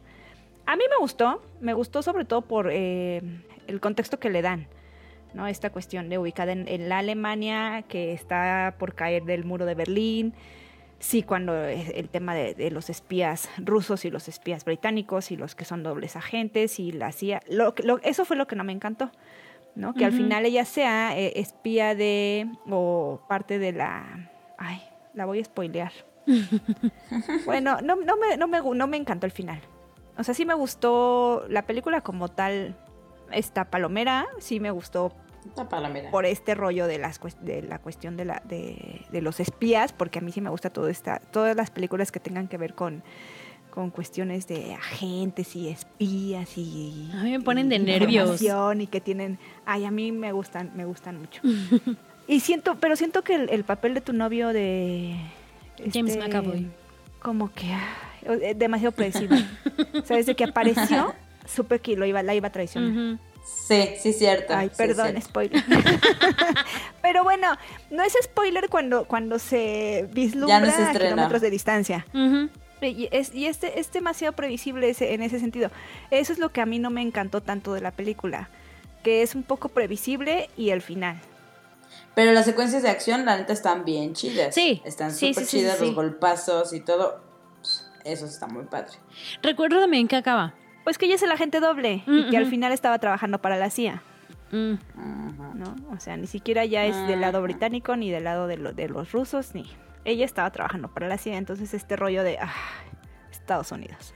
A 0.67 0.77
mí 0.77 0.83
me 0.91 0.97
gustó, 0.99 1.43
me 1.61 1.73
gustó 1.73 2.03
sobre 2.03 2.25
todo 2.25 2.43
por 2.43 2.69
eh, 2.71 3.23
el 3.67 3.81
contexto 3.81 4.19
que 4.21 4.29
le 4.31 4.43
dan. 4.43 4.67
¿no? 5.33 5.47
Esta 5.49 5.71
cuestión 5.71 6.09
de 6.09 6.19
ubicada 6.19 6.53
en, 6.53 6.69
en 6.69 6.89
la 6.89 6.99
Alemania 6.99 7.83
que 7.89 8.13
está 8.13 8.77
por 8.79 8.95
caer 8.95 9.25
del 9.25 9.45
muro 9.45 9.65
de 9.67 9.75
Berlín, 9.75 10.33
sí, 11.01 11.23
cuando 11.23 11.65
es 11.65 11.89
el 11.95 12.09
tema 12.09 12.35
de, 12.35 12.55
de 12.55 12.71
los 12.71 12.89
espías 12.89 13.49
rusos 13.59 14.05
y 14.05 14.11
los 14.11 14.29
espías 14.29 14.65
británicos 14.65 15.31
y 15.33 15.37
los 15.37 15.55
que 15.57 15.65
son 15.65 15.83
dobles 15.83 16.15
agentes 16.17 16.79
y 16.79 16.93
la 16.93 17.11
CIA, 17.13 17.41
lo, 17.49 17.75
lo- 17.83 17.99
eso 18.03 18.25
fue 18.25 18.37
lo 18.37 18.47
que 18.47 18.55
no 18.57 18.63
me 18.65 18.73
encantó, 18.73 19.11
¿no? 19.75 19.95
Que 19.95 20.05
al 20.05 20.13
final 20.13 20.47
ella 20.47 20.65
sea 20.65 21.19
eh, 21.19 21.33
espía 21.37 21.95
de, 21.95 22.49
o 22.71 23.21
parte 23.29 23.59
de 23.59 23.73
la, 23.73 24.31
ay, 24.59 24.83
la 25.15 25.27
voy 25.27 25.41
a 25.41 25.45
spoilear. 25.45 25.93
bueno, 27.45 27.79
no, 27.83 27.97
no, 27.97 28.17
me, 28.17 28.37
no, 28.37 28.49
me, 28.49 28.61
no 28.63 28.87
me 28.87 28.97
encantó 28.97 29.27
el 29.27 29.33
final. 29.33 29.61
O 30.17 30.25
sea, 30.25 30.35
sí 30.35 30.47
me 30.47 30.55
gustó 30.55 31.45
la 31.49 31.63
película 31.63 32.01
como 32.01 32.29
tal, 32.29 32.77
esta 33.33 33.65
palomera, 33.65 34.27
sí 34.39 34.61
me 34.61 34.71
gustó 34.71 35.13
Una 35.57 35.69
palomera. 35.69 36.11
por 36.11 36.25
este 36.25 36.55
rollo 36.55 36.87
de, 36.87 36.99
las, 36.99 37.21
de 37.41 37.63
la 37.63 37.81
cuestión 37.81 38.17
de, 38.17 38.25
la, 38.25 38.43
de, 38.45 39.05
de 39.11 39.23
los 39.23 39.41
espías, 39.41 39.93
porque 39.93 40.21
a 40.21 40.23
mí 40.23 40.31
sí 40.31 40.41
me 40.41 40.51
gusta 40.51 40.71
todo 40.71 40.89
esta, 40.89 41.19
todas 41.19 41.57
las 41.57 41.71
películas 41.71 42.13
que 42.13 42.21
tengan 42.21 42.47
que 42.47 42.59
ver 42.59 42.75
con, 42.75 43.03
con 43.75 43.91
cuestiones 43.91 44.47
de 44.47 44.73
agentes 44.75 45.57
y 45.57 45.69
espías 45.69 46.57
y... 46.57 47.11
A 47.13 47.25
mí 47.25 47.33
me 47.33 47.41
ponen 47.41 47.69
de 47.69 47.81
nervios. 47.81 48.41
Y 48.41 48.87
que 48.87 49.01
tienen... 49.01 49.37
Ay, 49.67 49.85
a 49.85 49.91
mí 49.91 50.13
me 50.13 50.31
gustan, 50.31 50.71
me 50.77 50.85
gustan 50.85 51.19
mucho. 51.19 51.43
y 52.29 52.39
siento, 52.39 52.77
pero 52.79 52.95
siento 52.95 53.23
que 53.23 53.35
el, 53.35 53.51
el 53.51 53.65
papel 53.65 53.95
de 53.95 54.01
tu 54.01 54.13
novio 54.13 54.53
de... 54.53 55.17
James 55.93 56.15
este, 56.15 56.19
McAvoy. 56.21 56.71
Como 57.21 57.53
que... 57.53 57.67
ay, 57.73 58.39
es 58.43 58.57
demasiado 58.57 58.93
predecible. 58.93 59.45
o 59.93 60.07
sea, 60.07 60.19
desde 60.19 60.37
que 60.37 60.45
apareció, 60.45 61.13
supe 61.45 61.81
que 61.81 61.97
lo 61.97 62.07
iba, 62.07 62.23
la 62.23 62.33
iba 62.33 62.47
a 62.47 62.53
traicionar. 62.53 62.91
Ujú. 62.93 63.19
Sí, 63.45 63.89
sí, 64.01 64.13
cierto. 64.13 64.55
Ay, 64.55 64.69
sí, 64.69 64.75
perdón, 64.77 65.09
cierto. 65.09 65.29
spoiler. 65.29 65.65
Pero 67.03 67.25
bueno, 67.25 67.59
no 67.91 68.05
es 68.05 68.17
spoiler 68.23 68.69
cuando, 68.69 69.07
cuando 69.07 69.41
se 69.41 70.09
vislumbra 70.13 70.61
Ya 70.61 70.65
no 70.65 70.71
se 70.71 70.83
a 70.85 70.93
kilómetros 70.93 71.43
de 71.43 71.51
distancia. 71.51 72.07
Ujú. 72.15 72.51
Y 72.91 73.09
es, 73.13 73.35
y 73.35 73.47
este 73.47 73.79
es 73.81 73.93
demasiado 73.93 74.33
previsible 74.35 74.89
ese- 74.91 75.15
en 75.15 75.23
ese 75.23 75.39
sentido. 75.41 75.71
Eso 76.11 76.33
es 76.33 76.39
lo 76.39 76.51
que 76.51 76.61
a 76.61 76.67
mí 76.67 76.79
no 76.79 76.91
me 76.91 77.03
encantó 77.03 77.41
tanto 77.41 77.73
de 77.75 77.81
la 77.81 77.91
película. 77.91 78.49
que 79.03 79.21
es 79.21 79.35
un 79.35 79.43
poco 79.43 79.69
previsible 79.69 80.49
y 80.57 80.71
el 80.71 80.81
final. 80.81 81.21
Pero 82.15 82.33
las 82.33 82.47
secuencias 82.47 82.83
de 82.83 82.89
acción, 82.89 83.27
la 83.27 83.37
neta, 83.37 83.53
están 83.53 83.85
bien 83.85 84.15
chidas. 84.15 84.55
Sí, 84.55 84.81
Están 84.83 85.13
súper 85.13 85.35
sí, 85.35 85.45
sí, 85.45 85.57
chidas, 85.59 85.77
sí. 85.79 85.85
los 85.87 85.95
golpazos 85.95 86.73
y 86.73 86.81
todo. 86.81 87.21
Eso 88.05 88.25
está 88.25 88.47
muy 88.47 88.65
padre. 88.65 88.93
Recuerdo 89.43 89.79
también 89.79 90.09
que 90.09 90.17
acaba. 90.17 90.55
Pues 90.85 90.97
que 90.97 91.05
ella 91.05 91.17
es 91.17 91.23
el 91.23 91.31
agente 91.33 91.61
doble 91.61 92.03
Mm, 92.07 92.19
y 92.19 92.31
que 92.31 92.37
al 92.39 92.47
final 92.47 92.73
estaba 92.73 92.99
trabajando 92.99 93.43
para 93.43 93.59
la 93.59 93.69
CIA, 93.69 94.03
Mm. 94.53 94.75
¿no? 95.55 95.75
O 95.95 96.01
sea, 96.01 96.17
ni 96.17 96.27
siquiera 96.27 96.65
ya 96.65 96.87
es 96.87 96.97
del 97.07 97.21
lado 97.21 97.43
británico 97.43 97.97
ni 97.97 98.11
del 98.11 98.25
lado 98.25 98.47
de, 98.47 98.57
lo- 98.57 98.73
de 98.73 98.89
los 98.89 99.13
rusos, 99.13 99.55
ni... 99.55 99.65
Ella 100.05 100.25
estaba 100.25 100.51
trabajando 100.51 100.93
para 100.93 101.09
la 101.09 101.19
CIA, 101.19 101.39
entonces 101.39 101.75
este 101.75 101.97
rollo 101.97 102.23
de... 102.23 102.39
ah, 102.39 102.53
Estados 103.45 103.73
Unidos. 103.73 104.15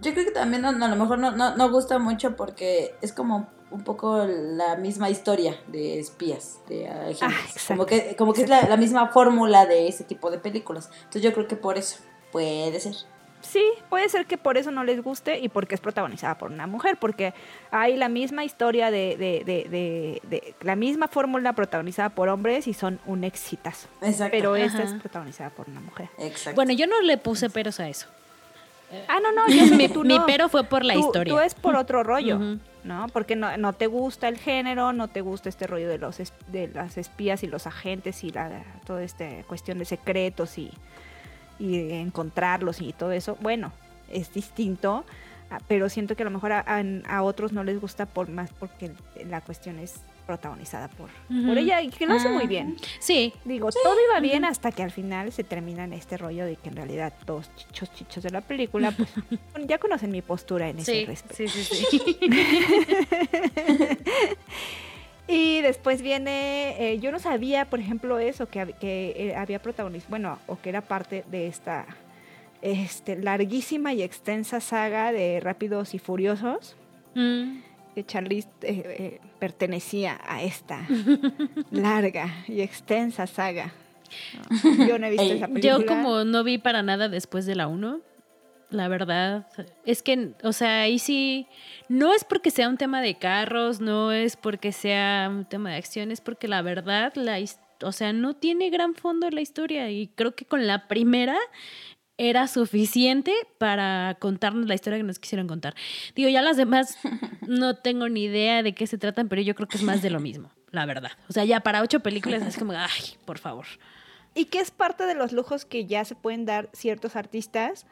Yo 0.00 0.12
creo 0.12 0.24
que 0.24 0.32
también 0.32 0.62
no, 0.62 0.72
no, 0.72 0.86
a 0.86 0.88
lo 0.88 0.96
mejor 0.96 1.18
no, 1.18 1.30
no, 1.30 1.56
no 1.56 1.70
gusta 1.70 1.98
mucho 1.98 2.34
porque 2.34 2.94
es 3.02 3.12
como 3.12 3.48
un 3.70 3.84
poco 3.84 4.24
la 4.26 4.76
misma 4.76 5.10
historia 5.10 5.60
de 5.68 6.00
espías, 6.00 6.58
de 6.68 6.88
agentes. 6.88 7.22
Ah, 7.22 7.32
como 7.68 7.86
que, 7.86 8.16
como 8.16 8.32
que 8.32 8.42
es 8.42 8.48
la, 8.48 8.62
la 8.62 8.76
misma 8.76 9.08
fórmula 9.08 9.66
de 9.66 9.86
ese 9.86 10.02
tipo 10.04 10.30
de 10.30 10.38
películas. 10.38 10.90
Entonces 10.96 11.22
yo 11.22 11.32
creo 11.32 11.46
que 11.46 11.56
por 11.56 11.78
eso 11.78 11.98
puede 12.32 12.80
ser. 12.80 12.94
Sí, 13.40 13.64
puede 13.88 14.08
ser 14.08 14.26
que 14.26 14.36
por 14.36 14.58
eso 14.58 14.70
no 14.70 14.84
les 14.84 15.02
guste 15.02 15.38
y 15.38 15.48
porque 15.48 15.74
es 15.74 15.80
protagonizada 15.80 16.36
por 16.36 16.50
una 16.50 16.66
mujer, 16.66 16.96
porque 17.00 17.32
hay 17.70 17.96
la 17.96 18.08
misma 18.08 18.44
historia 18.44 18.90
de, 18.90 19.16
de, 19.16 19.44
de, 19.44 19.68
de- 19.70 20.20
de- 20.28 20.54
la 20.60 20.76
misma 20.76 21.08
fórmula 21.08 21.52
protagonizada 21.54 22.10
por 22.10 22.28
hombres 22.28 22.66
y 22.68 22.74
son 22.74 23.00
un 23.06 23.24
exitazo. 23.24 23.88
Exacto. 24.02 24.32
Pero 24.32 24.56
esta 24.56 24.82
Ajá. 24.82 24.94
es 24.94 25.00
protagonizada 25.00 25.50
por 25.50 25.68
una 25.68 25.80
mujer. 25.80 26.08
Exacto. 26.18 26.54
Bueno, 26.56 26.72
yo 26.72 26.86
no 26.86 27.00
le 27.02 27.16
puse 27.16 27.48
peros 27.50 27.80
a 27.80 27.88
eso. 27.88 28.06
Ah, 29.08 29.18
no, 29.22 29.30
no, 29.32 29.46
yo 29.48 29.66
Mi, 29.76 29.88
tú 29.88 30.02
mi 30.04 30.18
pero 30.26 30.48
fue 30.48 30.64
por 30.64 30.84
la 30.84 30.94
tú, 30.94 31.00
historia. 31.00 31.32
Tú 31.32 31.40
es 31.40 31.54
por 31.54 31.76
otro 31.76 32.02
rollo. 32.02 32.38
¿no? 32.82 33.06
Porque 33.12 33.36
no, 33.36 33.56
no 33.56 33.72
te 33.74 33.86
gusta 33.86 34.26
el 34.28 34.36
género, 34.38 34.92
no 34.92 35.08
te 35.08 35.20
gusta 35.20 35.48
este 35.48 35.66
rollo 35.66 35.88
de 35.88 35.98
los 35.98 36.18
es- 36.18 36.32
de 36.48 36.68
las 36.68 36.98
espías 36.98 37.42
y 37.42 37.46
los 37.46 37.66
agentes 37.66 38.24
y 38.24 38.30
la 38.30 38.50
toda 38.86 39.02
esta 39.02 39.26
cuestión 39.46 39.78
de 39.78 39.84
secretos 39.84 40.56
y, 40.58 40.70
y 41.60 41.78
de 41.86 42.00
encontrarlos 42.00 42.80
y 42.80 42.92
todo 42.92 43.12
eso. 43.12 43.36
Bueno, 43.40 43.70
es 44.10 44.32
distinto, 44.32 45.04
ah, 45.50 45.60
pero 45.68 45.88
siento 45.88 46.16
que 46.16 46.22
a 46.22 46.24
lo 46.24 46.30
mejor 46.32 46.50
a, 46.52 46.64
a- 46.66 46.82
a 47.16 47.22
otros 47.22 47.52
no 47.52 47.62
les 47.62 47.80
gusta 47.80 48.06
por 48.06 48.28
más 48.28 48.50
porque 48.58 48.90
la 49.28 49.40
cuestión 49.42 49.78
es 49.78 50.00
protagonizada 50.26 50.86
por, 50.88 51.08
por 51.44 51.58
ella 51.58 51.82
y 51.82 51.88
que 51.88 52.06
lo 52.06 52.14
hace 52.14 52.28
muy 52.28 52.46
bien. 52.46 52.76
Sí, 53.00 53.32
Digo, 53.44 53.68
todo 53.82 53.96
iba 54.10 54.20
bien 54.20 54.44
hasta 54.44 54.70
que 54.70 54.82
al 54.84 54.92
final 54.92 55.32
se 55.32 55.42
termina 55.42 55.82
en 55.84 55.92
este 55.92 56.16
rollo 56.16 56.44
de 56.46 56.54
que 56.54 56.68
en 56.68 56.76
realidad 56.76 57.12
todos 57.24 57.50
chichos 57.56 57.92
chichos 57.94 58.22
de 58.22 58.30
la 58.30 58.40
película, 58.40 58.92
pues 58.92 59.10
ya 59.66 59.78
conocen 59.78 60.12
mi 60.12 60.22
postura 60.22 60.68
en 60.68 60.78
ese 60.78 60.92
sí, 61.00 61.04
respecto. 61.04 61.34
sí, 61.36 61.48
sí, 61.48 61.64
sí. 61.64 62.18
Y 65.30 65.60
después 65.60 66.02
viene, 66.02 66.74
eh, 66.92 66.98
yo 66.98 67.12
no 67.12 67.18
sabía, 67.20 67.70
por 67.70 67.78
ejemplo, 67.78 68.18
eso, 68.18 68.48
que, 68.48 68.74
que 68.80 69.14
eh, 69.16 69.34
había 69.36 69.60
protagonista, 69.62 70.08
bueno, 70.10 70.38
o 70.48 70.58
que 70.60 70.70
era 70.70 70.80
parte 70.80 71.24
de 71.30 71.46
esta 71.46 71.86
este, 72.62 73.16
larguísima 73.16 73.92
y 73.94 74.02
extensa 74.02 74.60
saga 74.60 75.12
de 75.12 75.40
Rápidos 75.40 75.94
y 75.94 75.98
Furiosos, 75.98 76.76
Mm. 77.14 77.62
que 77.94 78.04
Charlize 78.06 78.48
eh, 78.62 78.82
eh, 78.86 79.20
pertenecía 79.40 80.20
a 80.24 80.42
esta 80.44 80.86
larga 81.72 82.44
y 82.46 82.60
extensa 82.60 83.26
saga. 83.26 83.72
No, 84.64 84.86
Yo 84.86 84.98
no 84.98 85.06
he 85.06 85.10
visto 85.10 85.24
esa 85.24 85.48
película. 85.48 85.78
Yo 85.78 85.86
como 85.86 86.24
no 86.24 86.44
vi 86.44 86.58
para 86.58 86.82
nada 86.82 87.08
después 87.08 87.46
de 87.46 87.54
la 87.56 87.66
1, 87.66 88.00
la 88.70 88.88
verdad, 88.88 89.48
es 89.84 90.02
que, 90.02 90.32
o 90.42 90.52
sea, 90.52 90.82
ahí 90.82 90.98
sí, 90.98 91.46
no 91.88 92.14
es 92.14 92.24
porque 92.24 92.50
sea 92.50 92.68
un 92.68 92.76
tema 92.76 93.02
de 93.02 93.16
carros, 93.16 93.80
no 93.80 94.12
es 94.12 94.36
porque 94.36 94.72
sea 94.72 95.28
un 95.30 95.44
tema 95.44 95.70
de 95.70 95.76
acción, 95.76 96.10
es 96.10 96.20
porque 96.20 96.48
la 96.48 96.62
verdad, 96.62 97.12
la, 97.16 97.38
o 97.82 97.92
sea, 97.92 98.12
no 98.12 98.34
tiene 98.34 98.70
gran 98.70 98.94
fondo 98.94 99.28
la 99.30 99.40
historia 99.40 99.90
y 99.90 100.08
creo 100.08 100.34
que 100.34 100.44
con 100.44 100.66
la 100.66 100.86
primera 100.88 101.36
era 102.16 102.46
suficiente 102.48 103.32
para 103.58 104.16
contarnos 104.20 104.66
la 104.66 104.74
historia 104.74 104.98
que 104.98 105.04
nos 105.04 105.18
quisieron 105.18 105.48
contar. 105.48 105.74
Digo, 106.14 106.28
ya 106.28 106.42
las 106.42 106.58
demás 106.58 106.98
no 107.48 107.76
tengo 107.76 108.08
ni 108.08 108.24
idea 108.24 108.62
de 108.62 108.74
qué 108.74 108.86
se 108.86 108.98
tratan, 108.98 109.28
pero 109.28 109.40
yo 109.42 109.54
creo 109.54 109.66
que 109.66 109.78
es 109.78 109.82
más 109.82 110.02
de 110.02 110.10
lo 110.10 110.20
mismo, 110.20 110.50
la 110.70 110.84
verdad. 110.86 111.12
O 111.28 111.32
sea, 111.32 111.44
ya 111.44 111.60
para 111.60 111.82
ocho 111.82 112.00
películas 112.00 112.42
es 112.42 112.58
como, 112.58 112.72
ay, 112.72 113.16
por 113.24 113.38
favor. 113.38 113.66
Y 114.34 114.44
que 114.44 114.60
es 114.60 114.70
parte 114.70 115.06
de 115.06 115.14
los 115.14 115.32
lujos 115.32 115.64
que 115.64 115.86
ya 115.86 116.04
se 116.04 116.14
pueden 116.14 116.44
dar 116.44 116.68
ciertos 116.72 117.16
artistas 117.16 117.86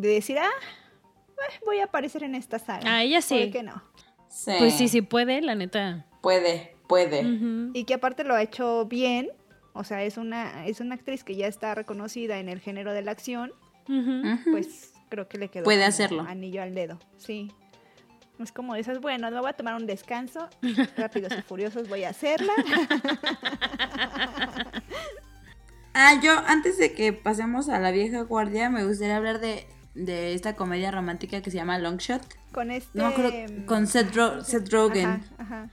de 0.00 0.08
decir, 0.08 0.38
ah, 0.38 0.48
eh, 0.48 1.60
voy 1.64 1.80
a 1.80 1.84
aparecer 1.84 2.22
en 2.22 2.34
esta 2.34 2.58
saga. 2.58 2.82
Ah, 2.84 3.02
ella 3.02 3.20
sí. 3.20 3.40
¿Por 3.44 3.52
qué 3.52 3.62
no? 3.62 3.82
Sí. 4.28 4.52
Pues 4.58 4.74
sí, 4.74 4.88
sí 4.88 5.02
puede, 5.02 5.40
la 5.40 5.54
neta. 5.54 6.06
Puede, 6.20 6.76
puede. 6.86 7.22
Y 7.74 7.84
que 7.84 7.94
aparte 7.94 8.24
lo 8.24 8.34
ha 8.34 8.42
hecho 8.42 8.86
bien. 8.86 9.28
O 9.72 9.84
sea, 9.84 10.02
es 10.02 10.16
una, 10.16 10.66
es 10.66 10.80
una 10.80 10.96
actriz 10.96 11.24
que 11.24 11.36
ya 11.36 11.46
está 11.46 11.74
reconocida 11.74 12.38
en 12.38 12.48
el 12.48 12.60
género 12.60 12.92
de 12.92 13.02
la 13.02 13.12
acción. 13.12 13.52
Pues 14.50 14.92
creo 15.08 15.28
que 15.28 15.38
le 15.38 15.48
quedó 15.48 15.64
Puede 15.64 15.84
hacerlo. 15.84 16.22
anillo 16.22 16.62
al 16.62 16.74
dedo. 16.74 16.98
Sí. 17.16 17.52
Es 18.38 18.52
como 18.52 18.74
esas, 18.74 19.00
bueno, 19.00 19.30
me 19.30 19.40
voy 19.40 19.50
a 19.50 19.52
tomar 19.52 19.74
un 19.74 19.86
descanso. 19.86 20.48
Rápidos 20.96 21.32
y 21.36 21.42
furiosos 21.42 21.88
voy 21.88 22.04
a 22.04 22.10
hacerla. 22.10 22.52
Ah, 25.92 26.20
yo 26.22 26.38
antes 26.46 26.78
de 26.78 26.92
que 26.92 27.12
pasemos 27.12 27.68
a 27.68 27.80
la 27.80 27.90
vieja 27.90 28.22
guardia, 28.22 28.70
me 28.70 28.84
gustaría 28.84 29.16
hablar 29.16 29.40
de, 29.40 29.66
de 29.94 30.34
esta 30.34 30.54
comedia 30.56 30.90
romántica 30.90 31.40
que 31.42 31.50
se 31.50 31.56
llama 31.56 31.78
Long 31.78 31.98
Shot. 31.98 32.22
con 32.52 32.70
este. 32.70 32.90
No 32.98 33.12
con 33.66 33.86
Seth, 33.86 34.14
Ro- 34.14 34.44
Seth 34.44 34.70
Rogen. 34.72 35.06
Ajá, 35.06 35.22
ajá. 35.38 35.70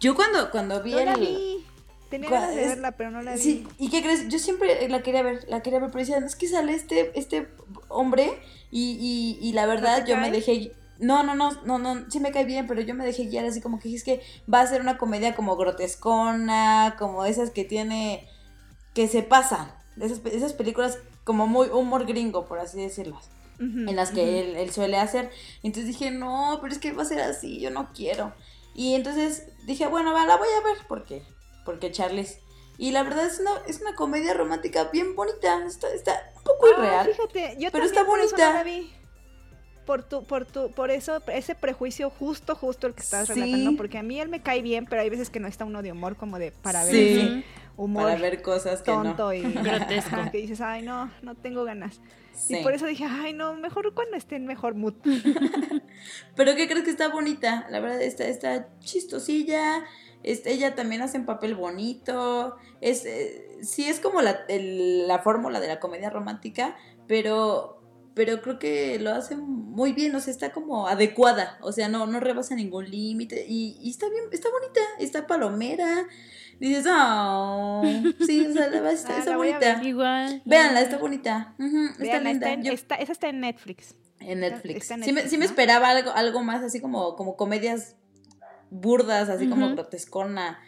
Yo 0.00 0.14
cuando, 0.14 0.50
cuando 0.50 0.82
vi 0.82 0.92
No 0.92 0.98
el... 1.00 1.20
vi. 1.20 1.66
Tenía 2.10 2.28
ganas 2.28 2.54
de 2.54 2.66
verla, 2.66 2.92
pero 2.92 3.10
no 3.10 3.22
la 3.22 3.34
vi. 3.36 3.40
Sí, 3.40 3.66
¿y 3.78 3.88
qué 3.88 4.02
crees? 4.02 4.28
Yo 4.28 4.38
siempre 4.38 4.86
la 4.88 5.02
quería 5.02 5.22
ver, 5.22 5.46
la 5.48 5.62
quería 5.62 5.78
ver, 5.78 5.90
pero 5.90 6.00
decían, 6.00 6.24
es 6.24 6.36
que 6.36 6.46
sale 6.46 6.74
este, 6.74 7.18
este 7.18 7.48
hombre 7.88 8.38
y, 8.70 8.98
y, 9.40 9.48
y 9.48 9.52
la 9.54 9.64
verdad 9.64 10.04
yo 10.06 10.18
me 10.18 10.30
dejé... 10.30 10.72
No, 10.98 11.22
no, 11.22 11.34
no, 11.34 11.50
no, 11.64 11.78
no, 11.78 12.10
sí 12.10 12.20
me 12.20 12.30
cae 12.30 12.44
bien, 12.44 12.66
pero 12.66 12.80
yo 12.82 12.94
me 12.94 13.04
dejé 13.04 13.24
guiar 13.24 13.46
así 13.46 13.60
como 13.62 13.80
que 13.80 13.92
es 13.94 14.04
que 14.04 14.20
va 14.52 14.60
a 14.60 14.66
ser 14.66 14.82
una 14.82 14.98
comedia 14.98 15.34
como 15.34 15.56
grotescona, 15.56 16.96
como 16.98 17.24
esas 17.24 17.50
que 17.50 17.64
tiene, 17.64 18.28
que 18.94 19.08
se 19.08 19.22
pasan, 19.22 19.72
esas, 19.98 20.20
esas 20.26 20.52
películas 20.52 20.98
como 21.24 21.46
muy 21.46 21.68
humor 21.68 22.06
gringo, 22.06 22.46
por 22.46 22.58
así 22.58 22.78
decirlas, 22.80 23.30
En 23.88 23.94
las 23.96 24.10
que 24.10 24.40
él, 24.40 24.56
él 24.56 24.70
suele 24.72 24.96
hacer. 24.96 25.30
Entonces 25.62 25.86
dije, 25.86 26.10
no, 26.10 26.58
pero 26.60 26.72
es 26.72 26.78
que 26.80 26.92
va 26.92 27.02
a 27.02 27.06
ser 27.06 27.20
así, 27.20 27.60
yo 27.60 27.70
no 27.70 27.92
quiero. 27.94 28.32
Y 28.74 28.94
entonces 28.94 29.46
dije, 29.66 29.86
bueno, 29.86 30.12
va, 30.12 30.26
la 30.26 30.36
voy 30.36 30.48
a 30.60 30.64
ver, 30.64 30.76
porque, 30.88 31.22
porque 31.64 31.90
Charles. 31.92 32.38
Y 32.78 32.90
la 32.90 33.02
verdad 33.02 33.26
es 33.26 33.38
una, 33.38 33.50
es 33.68 33.80
una 33.80 33.94
comedia 33.94 34.34
romántica 34.34 34.84
bien 34.92 35.14
bonita, 35.14 35.64
está, 35.66 35.88
está 35.94 36.32
un 36.36 36.42
poco 36.42 36.66
Ah, 36.66 36.78
irreal. 36.78 37.06
fíjate, 37.06 37.56
yo 37.60 37.70
pero 37.70 37.84
está 37.84 38.04
por 38.04 38.18
eso 38.18 38.30
bonita. 38.30 38.48
no 38.48 38.54
la 38.58 38.64
vi. 38.64 38.92
Por 39.86 40.04
tu, 40.04 40.24
por 40.24 40.44
tu, 40.46 40.70
por 40.70 40.90
eso, 40.90 41.20
ese 41.26 41.54
prejuicio 41.54 42.08
justo, 42.08 42.54
justo 42.54 42.86
el 42.86 42.94
que 42.94 43.02
estás 43.02 43.26
Sí. 43.28 43.34
relatando, 43.34 43.76
porque 43.76 43.98
a 43.98 44.02
mí 44.02 44.20
él 44.20 44.28
me 44.28 44.40
cae 44.40 44.62
bien, 44.62 44.86
pero 44.86 45.02
hay 45.02 45.10
veces 45.10 45.28
que 45.28 45.40
no 45.40 45.48
está 45.48 45.64
uno 45.64 45.82
de 45.82 45.90
humor 45.92 46.16
como 46.16 46.38
de 46.38 46.52
para 46.52 46.84
ver 46.84 46.94
Sí. 46.94 47.44
humor 47.76 48.04
Para 48.04 48.16
ver 48.20 48.42
cosas 48.42 48.80
que 48.80 48.92
tonto 48.92 49.24
no. 49.26 49.32
y 49.34 49.42
Grotesco. 49.42 50.30
que 50.30 50.38
dices, 50.38 50.60
ay 50.60 50.82
no, 50.82 51.10
no 51.22 51.34
tengo 51.34 51.64
ganas. 51.64 52.00
Sí. 52.34 52.56
Y 52.58 52.62
por 52.62 52.74
eso 52.74 52.86
dije, 52.86 53.04
ay 53.04 53.32
no, 53.32 53.54
mejor 53.54 53.92
cuando 53.94 54.16
esté 54.16 54.36
en 54.36 54.46
mejor 54.46 54.74
mood. 54.74 54.94
Pero 56.36 56.54
¿qué 56.56 56.66
crees 56.68 56.84
que 56.84 56.90
está 56.90 57.08
bonita? 57.08 57.66
La 57.70 57.80
verdad 57.80 58.02
está, 58.02 58.24
está 58.24 58.68
chistosilla. 58.80 59.84
Este, 60.22 60.52
ella 60.52 60.74
también 60.74 61.02
hace 61.02 61.18
un 61.18 61.26
papel 61.26 61.54
bonito. 61.54 62.56
Es, 62.80 63.04
eh, 63.04 63.58
sí, 63.62 63.88
es 63.88 64.00
como 64.00 64.22
la, 64.22 64.40
el- 64.48 65.06
la 65.08 65.18
fórmula 65.20 65.60
de 65.60 65.68
la 65.68 65.80
comedia 65.80 66.10
romántica, 66.10 66.76
pero, 67.06 67.82
pero 68.14 68.40
creo 68.40 68.58
que 68.58 68.98
lo 68.98 69.10
hace 69.12 69.36
muy 69.36 69.92
bien. 69.92 70.14
O 70.14 70.20
sea, 70.20 70.32
está 70.32 70.52
como 70.52 70.86
adecuada. 70.88 71.58
O 71.60 71.72
sea, 71.72 71.88
no, 71.88 72.06
no 72.06 72.20
rebasa 72.20 72.54
ningún 72.54 72.90
límite. 72.90 73.44
Y, 73.48 73.76
y 73.80 73.90
está 73.90 74.08
bien, 74.08 74.24
está 74.32 74.48
bonita. 74.50 74.80
Está 74.98 75.26
palomera. 75.26 76.06
Dices, 76.68 76.86
oh, 76.88 77.82
sí, 78.24 78.46
o 78.46 78.52
sea, 78.52 78.66
la 78.68 78.80
verdad 78.80 78.92
está, 78.92 79.16
Ah, 79.16 79.18
está 79.18 79.30
la 79.32 79.36
voy 79.36 79.48
a 79.50 79.54
bonita. 79.54 79.74
ver. 79.78 79.86
Igual. 79.86 80.42
Véanla, 80.44 80.80
está 80.80 80.98
bonita. 80.98 81.54
Está 81.98 82.18
linda. 82.20 82.30
está 82.30 82.52
en- 82.52 82.62
Yo- 82.62 82.72
está- 82.72 82.94
esa 82.94 83.12
está 83.12 83.28
en 83.28 83.40
Netflix. 83.40 83.96
en 84.20 84.38
Netflix. 84.40 84.82
está 84.82 84.94
en 84.94 85.02
sí, 85.02 85.12
me, 85.12 85.28
sí 85.28 85.38
me 85.38 85.44
esperaba 85.44 85.88
algo, 85.90 86.12
algo 86.12 86.42
más 86.44 86.62
así 86.62 86.80
como, 86.80 87.16
como 87.16 87.36
comedias 87.36 87.96
burdas, 88.70 89.28
así 89.28 89.48
como 89.48 89.70
grotescona. 89.74 90.60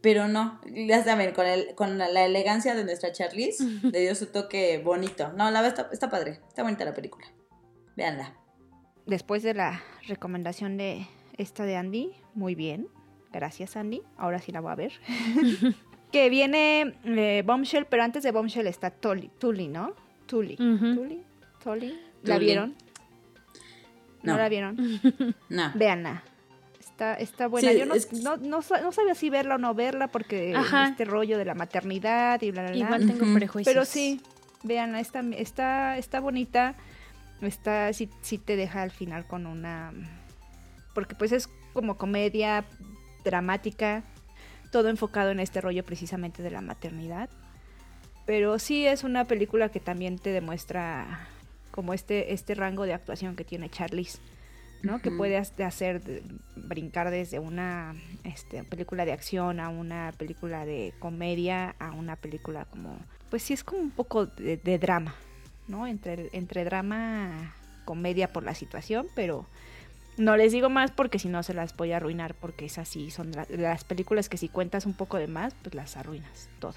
Pero 0.00 0.26
no, 0.28 0.60
ya 0.66 1.02
saben, 1.04 1.32
con, 1.32 1.46
el, 1.46 1.74
con 1.76 1.96
la, 1.96 2.08
la 2.08 2.24
elegancia 2.24 2.74
de 2.74 2.84
nuestra 2.84 3.12
Charlize, 3.12 3.64
le 3.82 4.00
dio 4.00 4.14
su 4.16 4.26
toque 4.26 4.78
bonito. 4.78 5.32
No, 5.32 5.50
la 5.52 5.62
verdad 5.62 5.78
está, 5.80 5.92
está 5.92 6.10
padre, 6.10 6.40
está 6.48 6.62
bonita 6.64 6.84
la 6.84 6.92
película. 6.94 7.26
Véanla. 7.96 8.34
Después 9.06 9.42
de 9.44 9.54
la 9.54 9.80
recomendación 10.08 10.76
de 10.76 11.06
esta 11.38 11.64
de 11.64 11.76
Andy, 11.76 12.12
muy 12.34 12.54
bien. 12.56 12.88
Gracias, 13.36 13.76
Andy. 13.76 14.02
Ahora 14.16 14.38
sí 14.40 14.50
la 14.52 14.60
voy 14.60 14.72
a 14.72 14.74
ver. 14.74 14.92
que 16.12 16.28
viene 16.30 16.94
eh, 17.04 17.42
Bombshell, 17.44 17.84
pero 17.86 18.02
antes 18.02 18.22
de 18.22 18.32
Bombshell 18.32 18.66
está 18.66 18.90
Tully, 18.90 19.30
Tully 19.38 19.68
¿no? 19.68 19.92
Tully. 20.26 20.54
Ujú. 20.54 20.94
Tully. 20.94 21.22
Tully. 21.62 22.00
¿La 22.22 22.34
Tully. 22.36 22.46
vieron? 22.46 22.74
¿No, 24.22 24.32
No. 24.32 24.38
la 24.38 24.48
vieron? 24.48 24.76
No. 25.48 25.70
Véanla. 25.74 26.22
Está, 26.80 27.14
está 27.14 27.46
buena. 27.46 27.70
Sí, 27.72 27.78
Yo 27.78 27.84
no, 27.86 27.94
es- 27.94 28.12
no, 28.22 28.36
no, 28.38 28.62
sa- 28.62 28.80
no 28.80 28.90
sabía 28.90 29.14
si 29.14 29.28
verla 29.28 29.56
o 29.56 29.58
no 29.58 29.74
verla 29.74 30.08
porque 30.08 30.54
Ajá. 30.56 30.88
este 30.88 31.04
rollo 31.04 31.36
de 31.36 31.44
la 31.44 31.54
maternidad 31.54 32.40
y 32.40 32.50
bla, 32.50 32.62
bla, 32.62 32.70
bla. 32.72 32.78
Igual 32.84 33.06
tengo 33.06 33.24
Ujú. 33.24 33.34
prejuicios. 33.34 33.72
Pero 33.74 33.84
sí, 33.84 34.22
vean, 34.62 34.94
está, 34.96 35.20
está, 35.36 35.98
está 35.98 36.20
bonita. 36.20 36.74
Está, 37.42 37.92
sí, 37.92 38.08
sí 38.22 38.38
te 38.38 38.56
deja 38.56 38.80
al 38.82 38.90
final 38.90 39.26
con 39.26 39.44
una... 39.46 39.92
Porque 40.94 41.14
pues 41.14 41.32
es 41.32 41.50
como 41.74 41.98
comedia 41.98 42.64
dramática, 43.30 44.02
todo 44.72 44.88
enfocado 44.88 45.30
en 45.30 45.40
este 45.40 45.60
rollo 45.60 45.84
precisamente 45.84 46.42
de 46.42 46.50
la 46.50 46.60
maternidad. 46.62 47.28
Pero 48.24 48.58
sí 48.58 48.86
es 48.86 49.04
una 49.04 49.26
película 49.26 49.68
que 49.68 49.80
también 49.80 50.18
te 50.18 50.30
demuestra 50.30 51.28
como 51.70 51.92
este, 51.92 52.32
este 52.32 52.54
rango 52.54 52.84
de 52.84 52.94
actuación 52.94 53.36
que 53.36 53.44
tiene 53.44 53.68
Charlize. 53.70 54.18
¿no? 54.82 55.00
Que 55.00 55.10
puede 55.10 55.36
hacer 55.38 56.02
de- 56.02 56.22
brincar 56.54 57.10
desde 57.10 57.38
una 57.38 57.94
este, 58.24 58.62
película 58.62 59.04
de 59.04 59.12
acción 59.12 59.58
a 59.58 59.68
una 59.68 60.12
película 60.16 60.64
de 60.66 60.92
comedia 60.98 61.74
a 61.78 61.92
una 61.92 62.14
película 62.14 62.66
como 62.66 62.98
pues 63.30 63.42
sí 63.42 63.54
es 63.54 63.64
como 63.64 63.80
un 63.80 63.90
poco 63.90 64.26
de, 64.26 64.58
de 64.58 64.78
drama 64.78 65.14
no 65.66 65.86
entre 65.86 66.28
entre 66.32 66.64
drama 66.64 67.54
comedia 67.84 68.28
por 68.32 68.44
la 68.44 68.54
situación 68.54 69.08
pero 69.16 69.46
no 70.16 70.36
les 70.36 70.52
digo 70.52 70.70
más 70.70 70.90
porque 70.90 71.18
si 71.18 71.28
no 71.28 71.42
se 71.42 71.54
las 71.54 71.76
voy 71.76 71.92
a 71.92 71.98
arruinar 71.98 72.34
porque 72.34 72.66
es 72.66 72.78
así 72.78 73.10
son 73.10 73.32
la- 73.32 73.46
las 73.50 73.84
películas 73.84 74.28
que 74.28 74.36
si 74.38 74.48
cuentas 74.48 74.86
un 74.86 74.94
poco 74.94 75.16
de 75.18 75.26
más 75.26 75.54
pues 75.62 75.74
las 75.74 75.96
arruinas 75.96 76.48
todas 76.58 76.76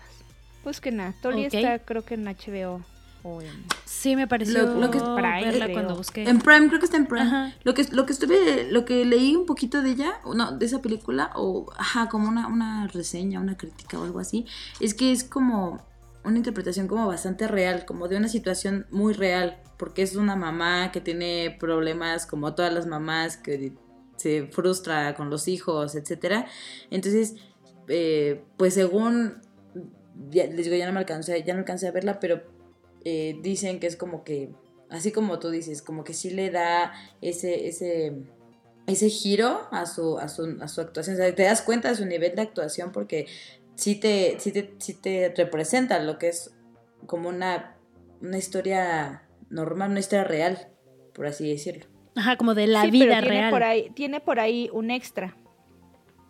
pues 0.63 0.81
que 0.81 0.91
nada 0.91 1.13
Tolly 1.21 1.45
está 1.45 1.79
creo 1.79 2.03
que 2.03 2.15
en 2.15 2.25
HBO 2.27 2.81
o 3.23 3.41
en 3.41 3.51
Sí, 3.85 4.15
me 4.15 4.27
pareció 4.27 4.63
Lo- 4.65 4.79
lo 4.79 4.91
que 4.91 4.99
Prime, 4.99 5.41
verla 5.43 5.65
creo. 5.65 5.75
cuando 5.75 5.95
busqué. 5.97 6.23
En 6.23 6.39
Prime, 6.39 6.67
creo 6.69 6.79
que 6.79 6.85
está 6.85 6.95
en 6.95 7.05
Prime. 7.05 7.25
Ajá. 7.25 7.53
Lo 7.63 7.73
que, 7.73 7.83
lo 7.91 8.05
que 8.05 8.13
estuve, 8.13 8.71
lo 8.71 8.85
que 8.85 9.03
leí 9.03 9.35
un 9.35 9.45
poquito 9.45 9.81
de 9.81 9.89
ella, 9.91 10.13
o 10.23 10.33
no, 10.35 10.53
de 10.57 10.65
esa 10.65 10.81
película, 10.81 11.31
o 11.35 11.65
ajá, 11.77 12.07
como 12.07 12.29
una, 12.29 12.47
una 12.47 12.87
reseña, 12.87 13.41
una 13.41 13.57
crítica 13.57 13.99
o 13.99 14.05
algo 14.05 14.19
así, 14.19 14.45
es 14.79 14.93
que 14.93 15.11
es 15.11 15.25
como 15.25 15.81
una 16.23 16.37
interpretación 16.37 16.87
como 16.87 17.07
bastante 17.07 17.47
real, 17.47 17.85
como 17.85 18.07
de 18.07 18.17
una 18.17 18.27
situación 18.27 18.85
muy 18.91 19.13
real, 19.13 19.61
porque 19.77 20.01
es 20.01 20.15
una 20.15 20.35
mamá 20.35 20.91
que 20.91 21.01
tiene 21.01 21.55
problemas 21.59 22.25
como 22.25 22.55
todas 22.55 22.73
las 22.73 22.85
mamás, 22.85 23.37
que 23.37 23.73
se 24.17 24.47
frustra 24.47 25.15
con 25.15 25.29
los 25.29 25.47
hijos, 25.47 25.95
etcétera. 25.95 26.47
Entonces, 26.91 27.35
eh, 27.87 28.43
pues 28.57 28.73
según, 28.73 29.41
ya, 30.29 30.45
les 30.45 30.65
digo, 30.65 30.75
ya 30.75 30.85
no 30.85 30.93
me 30.93 30.99
alcancé, 30.99 31.41
ya 31.43 31.53
no 31.53 31.59
alcancé 31.59 31.87
a 31.87 31.91
verla, 31.91 32.19
pero 32.19 32.43
eh, 33.05 33.39
dicen 33.41 33.79
que 33.79 33.87
es 33.87 33.95
como 33.95 34.23
que, 34.23 34.53
así 34.89 35.11
como 35.11 35.39
tú 35.39 35.49
dices, 35.49 35.81
como 35.81 36.03
que 36.03 36.13
sí 36.13 36.31
le 36.31 36.51
da 36.51 36.91
ese, 37.21 37.67
ese, 37.67 38.17
ese 38.87 39.09
giro 39.09 39.67
a 39.71 39.85
su, 39.85 40.19
a, 40.19 40.27
su, 40.27 40.57
a 40.61 40.67
su 40.67 40.81
actuación. 40.81 41.15
O 41.15 41.17
sea, 41.17 41.33
te 41.33 41.43
das 41.43 41.61
cuenta 41.61 41.89
de 41.89 41.95
su 41.95 42.05
nivel 42.05 42.35
de 42.35 42.41
actuación 42.41 42.91
porque 42.91 43.27
sí 43.79 43.95
te, 43.95 44.35
sí 44.39 44.51
te, 44.51 44.73
sí 44.79 44.93
te 44.93 45.33
representa 45.35 45.99
lo 45.99 46.17
que 46.17 46.29
es 46.29 46.53
como 47.05 47.29
una, 47.29 47.75
una 48.21 48.37
historia 48.37 49.23
normal, 49.49 49.91
una 49.91 49.99
historia 49.99 50.23
real, 50.25 50.67
por 51.13 51.25
así 51.27 51.49
decirlo. 51.49 51.85
Ajá, 52.15 52.35
como 52.37 52.53
de 52.55 52.67
la 52.67 52.81
Sí, 52.83 52.91
pero 52.91 53.05
vida 53.05 53.19
tiene 53.21 53.37
real. 53.39 53.51
Por 53.51 53.63
ahí, 53.63 53.89
tiene 53.95 54.19
por 54.19 54.39
ahí 54.39 54.69
un 54.73 54.91
extra. 54.91 55.35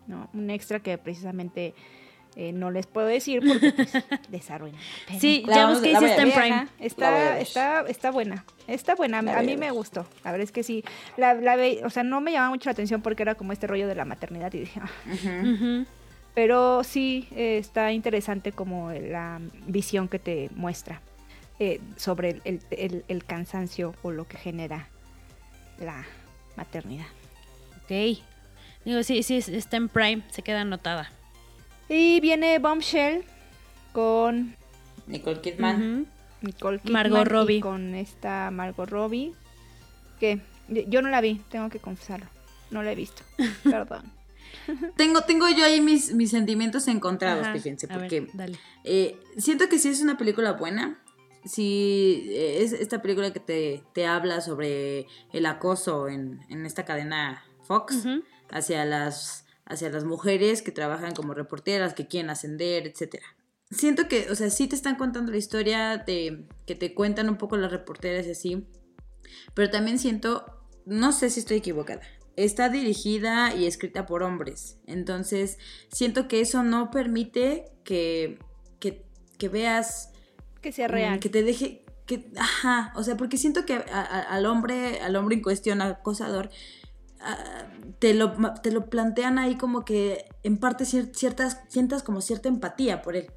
¿no? 0.06 0.28
Un 0.34 0.50
extra 0.50 0.80
que 0.80 0.98
precisamente 0.98 1.74
eh, 2.36 2.52
no 2.52 2.70
les 2.70 2.86
puedo 2.86 3.06
decir 3.08 3.42
porque 3.46 3.72
pues, 3.72 3.92
les 4.30 4.50
arruina 4.50 4.78
la 4.78 5.06
pena. 5.06 5.20
Sí, 5.20 5.44
La 5.46 5.54
ya 5.56 5.62
vamos- 5.66 5.80
busqué 5.80 5.96
a 5.96 6.00
está 6.08 6.22
en. 6.22 6.32
Prime. 6.32 6.68
Está, 6.78 7.40
está, 7.40 7.80
está 7.88 8.10
buena. 8.10 8.44
Está 8.68 8.94
buena. 8.94 9.22
La 9.22 9.38
A 9.38 9.42
mí 9.42 9.56
me 9.56 9.70
gustó. 9.72 10.06
La 10.24 10.30
verdad 10.32 10.44
es 10.44 10.52
que 10.52 10.62
sí. 10.62 10.84
La, 11.16 11.34
la 11.34 11.56
ve- 11.56 11.80
o 11.84 11.90
sea, 11.90 12.02
no 12.04 12.20
me 12.20 12.30
llamaba 12.32 12.50
mucho 12.50 12.68
la 12.68 12.72
atención 12.72 13.02
porque 13.02 13.22
era 13.22 13.34
como 13.34 13.52
este 13.52 13.66
rollo 13.66 13.88
de 13.88 13.94
la 13.96 14.04
maternidad 14.04 14.52
y 14.54 14.60
dije, 14.60 14.80
"Ah". 14.82 14.90
Ujú. 15.42 15.86
Pero 16.34 16.82
sí 16.84 17.28
eh, 17.32 17.58
está 17.58 17.92
interesante 17.92 18.52
como 18.52 18.92
la 18.92 19.40
visión 19.66 20.08
que 20.08 20.18
te 20.18 20.48
muestra 20.54 21.00
eh, 21.58 21.80
sobre 21.96 22.30
el, 22.30 22.42
el- 22.44 22.62
el- 22.70 23.04
el 23.08 23.24
cansancio 23.24 23.94
o 24.02 24.10
lo 24.10 24.26
que 24.26 24.36
genera 24.38 24.88
la 25.78 26.04
maternidad. 26.56 27.06
Ok. 27.82 28.18
Digo, 28.84 29.02
sí, 29.02 29.22
sí, 29.22 29.36
está 29.36 29.76
en 29.76 29.88
Prime, 29.88 30.22
se 30.30 30.42
queda 30.42 30.62
anotada. 30.62 31.10
Y 31.88 32.20
viene 32.20 32.58
Bombshell 32.58 33.24
con 33.92 34.56
Nicole 35.06 35.40
Kidman. 35.40 36.06
Nicole 36.40 36.78
Kidman 36.78 36.92
Margot 37.10 37.26
y 37.26 37.28
Robbie. 37.28 37.60
con 37.60 37.94
esta 37.94 38.50
Margot 38.50 38.88
Robbie. 38.88 39.32
Que 40.18 40.40
yo 40.68 41.02
no 41.02 41.08
la 41.10 41.20
vi, 41.20 41.40
tengo 41.50 41.68
que 41.68 41.78
confesarlo. 41.78 42.26
No 42.70 42.82
la 42.82 42.92
he 42.92 42.94
visto. 42.94 43.22
Perdón. 43.64 44.10
Tengo, 44.96 45.22
tengo 45.22 45.48
yo 45.48 45.64
ahí 45.64 45.80
mis, 45.80 46.14
mis 46.14 46.30
sentimientos 46.30 46.88
encontrados, 46.88 47.44
Ajá, 47.44 47.52
fíjense, 47.52 47.86
ver, 47.86 47.98
porque 47.98 48.28
dale. 48.34 48.58
Eh, 48.84 49.18
siento 49.36 49.68
que 49.68 49.78
sí 49.78 49.88
es 49.88 50.00
una 50.00 50.16
película 50.16 50.52
buena. 50.52 51.02
Sí, 51.44 52.26
eh, 52.30 52.62
es 52.62 52.72
esta 52.72 53.00
película 53.00 53.32
que 53.32 53.40
te, 53.40 53.82
te 53.94 54.06
habla 54.06 54.40
sobre 54.40 55.06
el 55.32 55.46
acoso 55.46 56.08
en, 56.08 56.40
en 56.50 56.66
esta 56.66 56.84
cadena 56.84 57.42
Fox 57.62 58.04
hacia, 58.50 58.84
las, 58.84 59.46
hacia 59.64 59.90
las 59.90 60.04
mujeres 60.04 60.60
que 60.60 60.72
trabajan 60.72 61.14
como 61.14 61.34
reporteras, 61.34 61.94
que 61.94 62.06
quieren 62.06 62.30
ascender, 62.30 62.86
etcétera. 62.86 63.24
Siento 63.70 64.08
que, 64.08 64.28
o 64.30 64.34
sea, 64.34 64.50
sí 64.50 64.66
te 64.66 64.74
están 64.74 64.96
contando 64.96 65.30
la 65.30 65.38
historia 65.38 65.96
de 65.96 66.48
que 66.66 66.74
te 66.74 66.92
cuentan 66.92 67.28
un 67.28 67.36
poco 67.36 67.56
las 67.56 67.70
reporteras 67.70 68.26
y 68.26 68.32
así, 68.32 68.66
pero 69.54 69.70
también 69.70 70.00
siento, 70.00 70.44
no 70.86 71.12
sé 71.12 71.30
si 71.30 71.40
estoy 71.40 71.58
equivocada, 71.58 72.02
está 72.44 72.68
dirigida 72.68 73.54
y 73.54 73.66
escrita 73.66 74.06
por 74.06 74.22
hombres, 74.22 74.78
entonces 74.86 75.58
siento 75.92 76.28
que 76.28 76.40
eso 76.40 76.62
no 76.62 76.90
permite 76.90 77.66
que, 77.84 78.38
que, 78.78 79.04
que 79.38 79.48
veas 79.48 80.10
Que 80.60 80.72
sea 80.72 80.88
Mm, 80.88 80.90
real. 80.90 81.20
Que 81.20 81.28
te 81.28 81.42
deje. 81.42 81.84
Que, 82.06 82.30
ajá, 82.36 82.92
o 82.96 83.02
sea, 83.04 83.16
porque 83.16 83.36
siento 83.38 83.64
que 83.64 83.74
a- 83.74 83.82
a- 84.00 84.20
al 84.34 84.44
hombre, 84.46 85.00
al 85.00 85.14
hombre 85.16 85.36
en 85.36 85.42
cuestión, 85.42 85.80
acosador, 85.80 86.50
ah, 87.20 87.66
te, 88.00 88.14
lo, 88.14 88.34
te 88.62 88.72
lo 88.72 88.90
plantean 88.90 89.38
ahí 89.38 89.56
como 89.56 89.84
que 89.84 90.24
en 90.42 90.58
parte 90.58 90.84
cier- 90.84 91.14
ciertas, 91.14 91.60
sientas 91.68 92.02
como 92.02 92.20
cierta 92.20 92.48
empatía 92.48 93.00
por 93.02 93.14
él. 93.16 93.30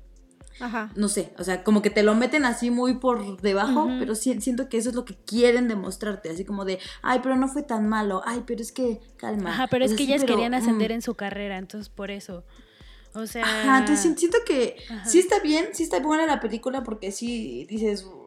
Ajá. 0.60 0.92
No 0.96 1.08
sé, 1.08 1.34
o 1.40 1.44
sea, 1.44 1.64
como 1.64 1.82
que 1.82 1.90
te 1.90 2.04
lo 2.04 2.14
meten 2.16 2.46
así 2.46 2.70
muy 2.70 2.96
por 3.00 3.42
debajo, 3.42 3.88
pero 4.00 4.16
si- 4.16 4.40
siento 4.42 4.70
que 4.70 4.78
eso 4.78 4.90
es 4.90 4.96
lo 4.96 5.04
que 5.06 5.16
quieren 5.16 5.68
demostrarte, 5.68 6.30
así 6.30 6.46
como 6.46 6.64
de, 6.66 6.80
ay, 7.02 7.20
pero 7.24 7.36
no 7.36 7.48
fue 7.48 7.64
tan 7.64 7.88
malo, 7.90 8.22
ay, 8.26 8.44
pero 8.46 8.62
es 8.62 8.72
que, 8.72 9.00
calma. 9.18 9.50
Ajá, 9.52 9.68
pero 9.68 9.84
O 9.84 9.86
es 9.86 9.92
sea, 9.92 9.98
que 9.98 10.04
sí, 10.06 10.10
ellas 10.12 10.22
pero, 10.24 10.36
querían 10.36 10.54
ascender 10.54 10.92
mm. 10.92 10.96
en 10.96 11.02
su 11.02 11.16
carrera, 11.16 11.58
entonces 11.58 11.90
por 11.90 12.12
eso. 12.12 12.44
O 13.16 13.28
sea. 13.28 13.44
Ajá, 13.44 13.80
entonces 13.80 14.00
si- 14.12 14.18
siento 14.18 14.38
que 14.46 14.78
Ajá. 14.90 15.06
sí 15.06 15.20
está 15.20 15.40
bien, 15.40 15.68
sí 15.74 15.84
está 15.84 16.00
buena 16.00 16.26
la 16.26 16.40
película 16.40 16.84
porque 16.84 17.12
sí 17.12 17.66
dices, 17.70 18.04
"Uh, 18.06 18.24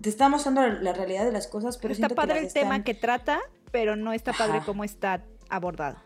te 0.00 0.08
está 0.08 0.28
mostrando 0.28 0.62
la, 0.62 0.80
la 0.80 0.92
realidad 0.92 1.24
de 1.24 1.32
las 1.32 1.46
cosas, 1.46 1.76
pero 1.78 1.92
está 1.92 2.06
siento 2.08 2.14
padre 2.14 2.40
que 2.40 2.46
el 2.46 2.52
tema 2.52 2.84
que 2.84 2.94
trata, 2.94 3.40
pero 3.72 3.96
no 3.96 4.12
está 4.12 4.32
padre 4.32 4.60
cómo 4.64 4.84
está 4.84 5.24
abordado. 5.50 5.96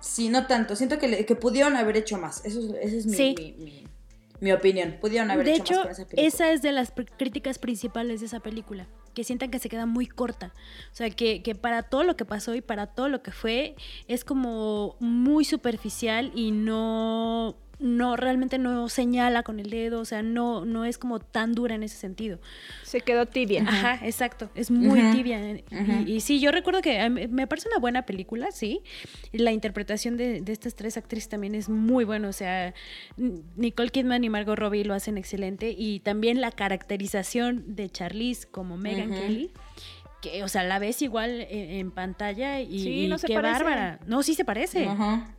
Sí, 0.00 0.28
no 0.28 0.46
tanto, 0.46 0.74
siento 0.76 0.98
que, 0.98 1.06
le- 1.08 1.24
que 1.24 1.36
pudieron 1.36 1.76
haber 1.76 1.96
hecho 1.96 2.18
más, 2.18 2.44
eso 2.44 2.58
es, 2.58 2.66
esa 2.88 2.96
es 2.96 3.06
mi, 3.06 3.16
Sí. 3.16 3.34
mi, 3.38 3.52
mi- 3.64 3.88
mi 4.42 4.50
opinión, 4.50 4.96
pudieron 5.00 5.30
haber 5.30 5.46
de 5.46 5.52
hecho, 5.52 5.62
hecho, 5.62 5.74
más 5.74 5.82
con 5.82 5.90
esa 5.92 6.04
película. 6.04 6.26
esa 6.26 6.50
es 6.50 6.62
de 6.62 6.72
las 6.72 6.92
críticas 7.16 7.60
principales 7.60 8.18
de 8.18 8.26
esa 8.26 8.40
película. 8.40 8.88
Que 9.14 9.22
sientan 9.22 9.52
que 9.52 9.60
se 9.60 9.68
queda 9.68 9.86
muy 9.86 10.06
corta. 10.06 10.52
O 10.90 10.94
sea, 10.96 11.08
que, 11.10 11.42
que 11.42 11.54
para 11.54 11.84
todo 11.84 12.02
lo 12.02 12.16
que 12.16 12.24
pasó 12.24 12.54
y 12.56 12.60
para 12.60 12.88
todo 12.88 13.08
lo 13.08 13.22
que 13.22 13.30
fue, 13.30 13.76
es 14.08 14.24
como 14.24 14.96
muy 14.98 15.44
superficial 15.44 16.32
y 16.34 16.50
no, 16.50 17.56
no 17.82 18.16
realmente 18.16 18.58
no 18.58 18.88
señala 18.88 19.42
con 19.42 19.60
el 19.60 19.68
dedo. 19.70 20.00
O 20.00 20.04
sea, 20.04 20.22
no, 20.22 20.64
no 20.64 20.84
es 20.84 20.96
como 20.98 21.18
tan 21.20 21.52
dura 21.52 21.74
en 21.74 21.82
ese 21.82 21.96
sentido. 21.96 22.38
Se 22.82 23.00
quedó 23.00 23.26
tibia. 23.26 23.64
Ajá, 23.66 23.98
exacto. 24.06 24.50
Es 24.54 24.70
muy 24.70 25.00
tibia. 25.12 25.38
Y-. 25.52 25.64
Y, 26.06 26.20
sí, 26.20 26.40
yo 26.40 26.52
recuerdo 26.52 26.80
que 26.80 27.10
me 27.10 27.46
parece 27.46 27.68
una 27.68 27.78
buena 27.78 28.06
película, 28.06 28.50
sí. 28.52 28.80
La 29.32 29.52
interpretación 29.52 30.16
de, 30.16 30.40
de 30.40 30.52
estas 30.52 30.74
tres 30.74 30.96
actrices 30.96 31.28
también 31.28 31.54
es 31.54 31.68
muy 31.68 32.04
buena. 32.04 32.28
O 32.28 32.32
sea, 32.32 32.72
Nicole 33.56 33.90
Kidman 33.90 34.24
y 34.24 34.30
Margot 34.30 34.58
Robbie 34.58 34.84
lo 34.84 34.94
hacen 34.94 35.18
excelente. 35.18 35.74
Y 35.76 36.00
también 36.00 36.40
la 36.40 36.50
caracterización 36.52 37.74
de 37.74 37.90
Charlize 37.90 38.46
como 38.46 38.76
Megan. 38.76 39.10
Kelly. 39.10 39.50
Que, 40.20 40.44
o 40.44 40.48
sea, 40.48 40.62
la 40.62 40.78
ves 40.78 41.02
igual 41.02 41.40
en, 41.50 41.70
en 41.70 41.90
pantalla 41.90 42.60
y, 42.60 42.78
Sí, 42.84 43.04
y 43.04 43.08
no 43.08 43.18
se 43.18 43.26
qué 43.26 43.34
parece. 43.34 43.52
bárbara. 43.54 43.98
No, 44.06 44.22
sí 44.22 44.34
se 44.34 44.44
parece. 44.44 44.86
Ajá. 44.86 45.34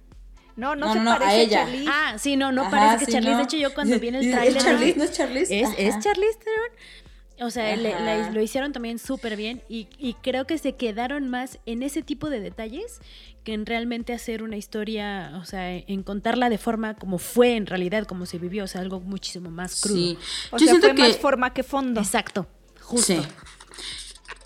No, 0.56 0.76
no, 0.76 0.88
No, 0.88 0.93
se 0.93 0.99
no, 0.99 1.12
a 1.12 1.18
parece 1.20 1.36
a 1.36 1.41
ella. 1.41 1.66
Charlize. 1.66 1.89
Ah, 1.91 2.16
sí, 2.18 2.36
no, 2.36 2.51
no 2.51 2.62
Ajá, 2.64 2.72
parece 2.72 2.99
que 2.99 3.06
sí, 3.06 3.12
Charlize. 3.14 3.32
no. 3.32 3.38
De 3.38 3.43
hecho, 3.43 3.58
yo 3.58 3.74
cuando 3.74 3.99
vi 3.99 4.08
en 4.10 4.16
el 4.16 4.32
tráiler... 4.32 4.58
¿Es 4.58 4.64
Charlize? 4.64 4.97
¿No 4.97 5.04
es 5.04 5.12
Charlize? 5.12 5.60
Es, 5.62 5.70
es 5.78 5.99
Charlize 5.99 6.38
Theron. 6.39 7.47
O 7.47 7.49
sea, 7.49 7.76
le- 7.76 7.89
la- 7.99 8.22
Ajá. 8.22 8.32
lo 8.32 8.41
hicieron 8.41 8.72
también 8.74 8.99
súper 8.99 9.36
bien 9.36 9.64
y, 9.68 9.88
y 9.97 10.14
creo 10.14 10.45
que 10.45 10.60
se 10.60 10.74
quedaron 10.76 11.30
más 11.30 11.58
en 11.66 11.82
ese 11.82 12.04
tipo 12.04 12.30
de 12.30 12.39
detalles 12.39 12.99
que 13.43 13.54
en 13.54 13.66
realmente 13.66 14.14
hacer 14.14 14.43
una 14.43 14.56
historia, 14.56 15.34
o 15.41 15.43
sea, 15.43 15.76
en 15.76 16.04
contarla 16.04 16.49
de 16.49 16.60
forma 16.60 16.93
como 16.93 17.18
fue 17.18 17.56
en 17.56 17.66
realidad, 17.66 18.06
como 18.06 18.28
se 18.28 18.38
vivió, 18.38 18.66
o 18.66 18.68
sea, 18.68 18.82
algo 18.82 18.99
muchísimo 19.01 19.49
más 19.49 19.82
crudo. 19.82 19.97
Sí. 19.97 20.18
O 20.51 20.58
Yo 20.58 20.66
sea, 20.66 20.68
siento 20.76 20.88
fue 20.88 20.95
que... 20.95 21.01
más 21.01 21.18
forma 21.18 21.54
que 21.54 21.64
fondo. 21.64 21.99
Exacto, 21.99 22.45
justo. 22.82 23.14
Sí. 23.14 23.20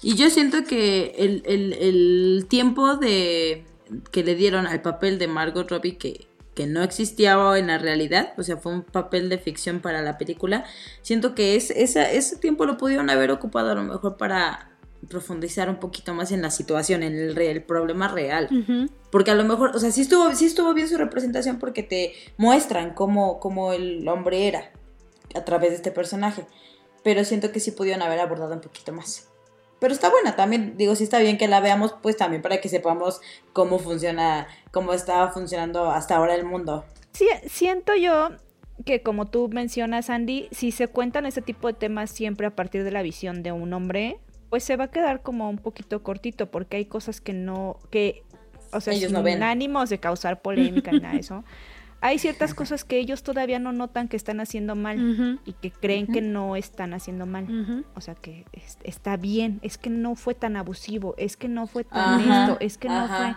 Y 0.01 0.15
yo 0.15 0.29
siento 0.29 0.63
que 0.63 1.13
el, 1.17 1.43
el- 1.45 1.73
el 1.73 2.45
tiempo 2.49 2.95
de, 2.95 3.65
que 4.11 4.23
le 4.23 4.35
dieron 4.35 4.67
al 4.67 4.81
papel 4.81 5.19
de 5.19 5.27
Margot 5.27 5.69
Robbie 5.69 5.97
que, 5.97 6.27
que 6.55 6.65
no 6.67 6.83
existía 6.83 7.37
en 7.57 7.67
la 7.67 7.77
realidad, 7.77 8.33
o 8.37 8.43
sea, 8.43 8.57
fue 8.57 8.73
un 8.73 8.83
papel 8.83 9.29
de 9.29 9.37
ficción 9.37 9.79
para 9.79 10.01
la 10.01 10.17
película, 10.17 10.65
siento 11.01 11.35
que 11.35 11.55
es, 11.55 11.71
esa, 11.71 12.11
ese 12.11 12.37
tiempo 12.37 12.65
lo 12.65 12.77
pudieron 12.77 13.09
haber 13.09 13.31
ocupado 13.31 13.71
a 13.71 13.75
lo 13.75 13.83
mejor 13.83 14.17
para 14.17 14.71
profundizar 15.07 15.69
un 15.69 15.77
poquito 15.77 16.13
más 16.13 16.31
en 16.31 16.41
la 16.41 16.49
situación, 16.49 17.03
en 17.03 17.13
el, 17.13 17.37
el 17.37 17.63
problema 17.63 18.07
real. 18.07 18.49
Ujú. 18.51 18.91
Porque 19.11 19.31
a 19.31 19.35
lo 19.35 19.43
mejor, 19.43 19.75
o 19.75 19.79
sea, 19.79 19.91
sí 19.91 20.01
estuvo, 20.01 20.33
sí 20.35 20.45
estuvo 20.45 20.73
bien 20.73 20.89
su 20.89 20.97
representación 20.97 21.59
porque 21.59 21.83
te 21.83 22.13
muestran 22.37 22.93
cómo, 22.93 23.39
cómo 23.39 23.73
el 23.73 24.07
hombre 24.07 24.47
era 24.47 24.71
a 25.35 25.45
través 25.45 25.69
de 25.69 25.75
este 25.77 25.91
personaje. 25.91 26.45
Pero 27.03 27.23
siento 27.23 27.51
que 27.51 27.59
sí 27.59 27.71
pudieron 27.71 28.01
haber 28.01 28.19
abordado 28.19 28.53
un 28.53 28.61
poquito 28.61 28.91
más. 28.91 29.29
Pero 29.79 29.93
está 29.93 30.09
buena 30.09 30.35
también, 30.35 30.75
digo, 30.77 30.95
sí 30.95 31.03
está 31.03 31.19
bien 31.19 31.37
que 31.37 31.47
la 31.47 31.59
veamos, 31.59 31.93
pues 32.01 32.17
también 32.17 32.41
para 32.41 32.59
que 32.59 32.69
sepamos 32.69 33.21
cómo 33.53 33.77
funciona, 33.79 34.47
cómo 34.71 34.93
estaba 34.93 35.29
funcionando 35.31 35.91
hasta 35.91 36.15
ahora 36.15 36.33
el 36.35 36.45
mundo. 36.45 36.85
Sí, 37.13 37.27
siento 37.47 37.95
yo 37.95 38.29
que 38.85 39.01
como 39.01 39.25
tú 39.27 39.49
mencionas, 39.49 40.09
Andy, 40.09 40.47
si 40.51 40.71
se 40.71 40.87
cuentan 40.87 41.25
ese 41.25 41.41
tipo 41.41 41.67
de 41.67 41.73
temas 41.73 42.11
siempre 42.11 42.47
a 42.47 42.55
partir 42.55 42.83
de 42.83 42.91
la 42.91 43.01
visión 43.01 43.43
de 43.43 43.51
un 43.51 43.73
hombre, 43.73 44.19
pues 44.49 44.63
se 44.63 44.77
va 44.77 44.85
a 44.85 44.91
quedar 44.91 45.21
como 45.21 45.49
un 45.49 45.57
poquito 45.57 46.01
cortito 46.03 46.49
porque 46.49 46.77
hay 46.77 46.85
cosas 46.85 47.21
que 47.21 47.33
no, 47.33 47.77
que, 47.91 48.23
o 48.71 48.81
sea, 48.81 48.93
Ellos 48.93 49.07
sin 49.09 49.13
no 49.13 49.23
ven. 49.23 49.43
ánimos 49.43 49.89
de 49.89 49.99
causar 49.99 50.41
polémica 50.41 50.91
ni 50.91 50.99
nada 50.99 51.13
de 51.13 51.19
eso. 51.19 51.43
Hay 51.99 52.19
ciertas 52.19 52.53
cosas 52.53 52.83
que 52.85 52.99
ellos 52.99 53.23
todavía 53.23 53.57
no 53.59 53.71
notan 53.71 54.07
que 54.07 54.17
están 54.17 54.39
haciendo 54.39 54.75
mal 54.75 55.39
y 55.45 55.53
que 55.53 55.71
creen 55.71 56.05
que 56.07 56.21
no 56.21 56.55
están 56.55 56.93
haciendo 56.93 57.25
mal. 57.25 57.85
O 57.95 58.01
sea, 58.01 58.13
que 58.15 58.45
es- 58.53 58.77
está 58.83 59.17
bien, 59.17 59.59
es 59.63 59.77
que 59.77 59.89
no 59.89 60.15
fue 60.15 60.35
tan 60.35 60.55
abusivo, 60.57 61.15
es 61.17 61.37
que 61.37 61.47
no 61.47 61.65
fue 61.67 61.83
tan 61.83 62.19
esto, 62.21 62.57
es 62.59 62.77
que 62.77 62.87
no 62.87 63.07
fue, 63.07 63.31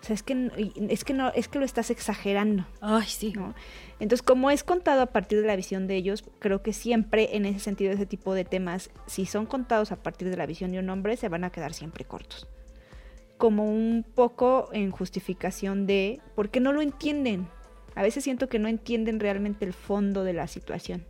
o 0.00 0.04
sea, 0.04 0.14
es 0.14 0.22
que 0.22 0.50
es 0.88 1.04
que 1.04 1.12
no, 1.12 1.28
es 1.34 1.48
que 1.48 1.58
lo 1.58 1.64
estás 1.66 1.90
exagerando. 1.90 2.64
Ay, 2.80 3.06
sí. 3.06 3.32
¿no? 3.36 3.54
Entonces, 4.00 4.22
como 4.22 4.50
es 4.50 4.64
contado 4.64 5.02
a 5.02 5.06
partir 5.06 5.40
de 5.42 5.46
la 5.46 5.56
visión 5.56 5.86
de 5.86 5.96
ellos, 5.96 6.24
creo 6.38 6.62
que 6.62 6.72
siempre 6.72 7.36
en 7.36 7.44
ese 7.44 7.58
sentido, 7.60 7.92
ese 7.92 8.06
tipo 8.06 8.32
de 8.32 8.44
temas, 8.46 8.90
si 9.06 9.26
son 9.26 9.44
contados 9.44 9.92
a 9.92 9.96
partir 9.96 10.30
de 10.30 10.36
la 10.36 10.46
visión 10.46 10.70
de 10.72 10.78
un 10.78 10.88
hombre, 10.88 11.16
se 11.18 11.28
van 11.28 11.44
a 11.44 11.50
quedar 11.50 11.74
siempre 11.74 12.04
cortos. 12.04 12.46
Como 13.36 13.70
un 13.70 14.04
poco 14.14 14.70
en 14.72 14.90
justificación 14.92 15.86
de, 15.86 16.20
¿por 16.34 16.48
qué 16.48 16.58
no 16.60 16.72
lo 16.72 16.80
entienden? 16.80 17.48
A 17.94 18.02
veces 18.02 18.24
siento 18.24 18.48
que 18.48 18.58
no 18.58 18.68
entienden 18.68 19.20
realmente 19.20 19.64
el 19.64 19.72
fondo 19.72 20.24
de 20.24 20.32
la 20.32 20.46
situación. 20.46 21.04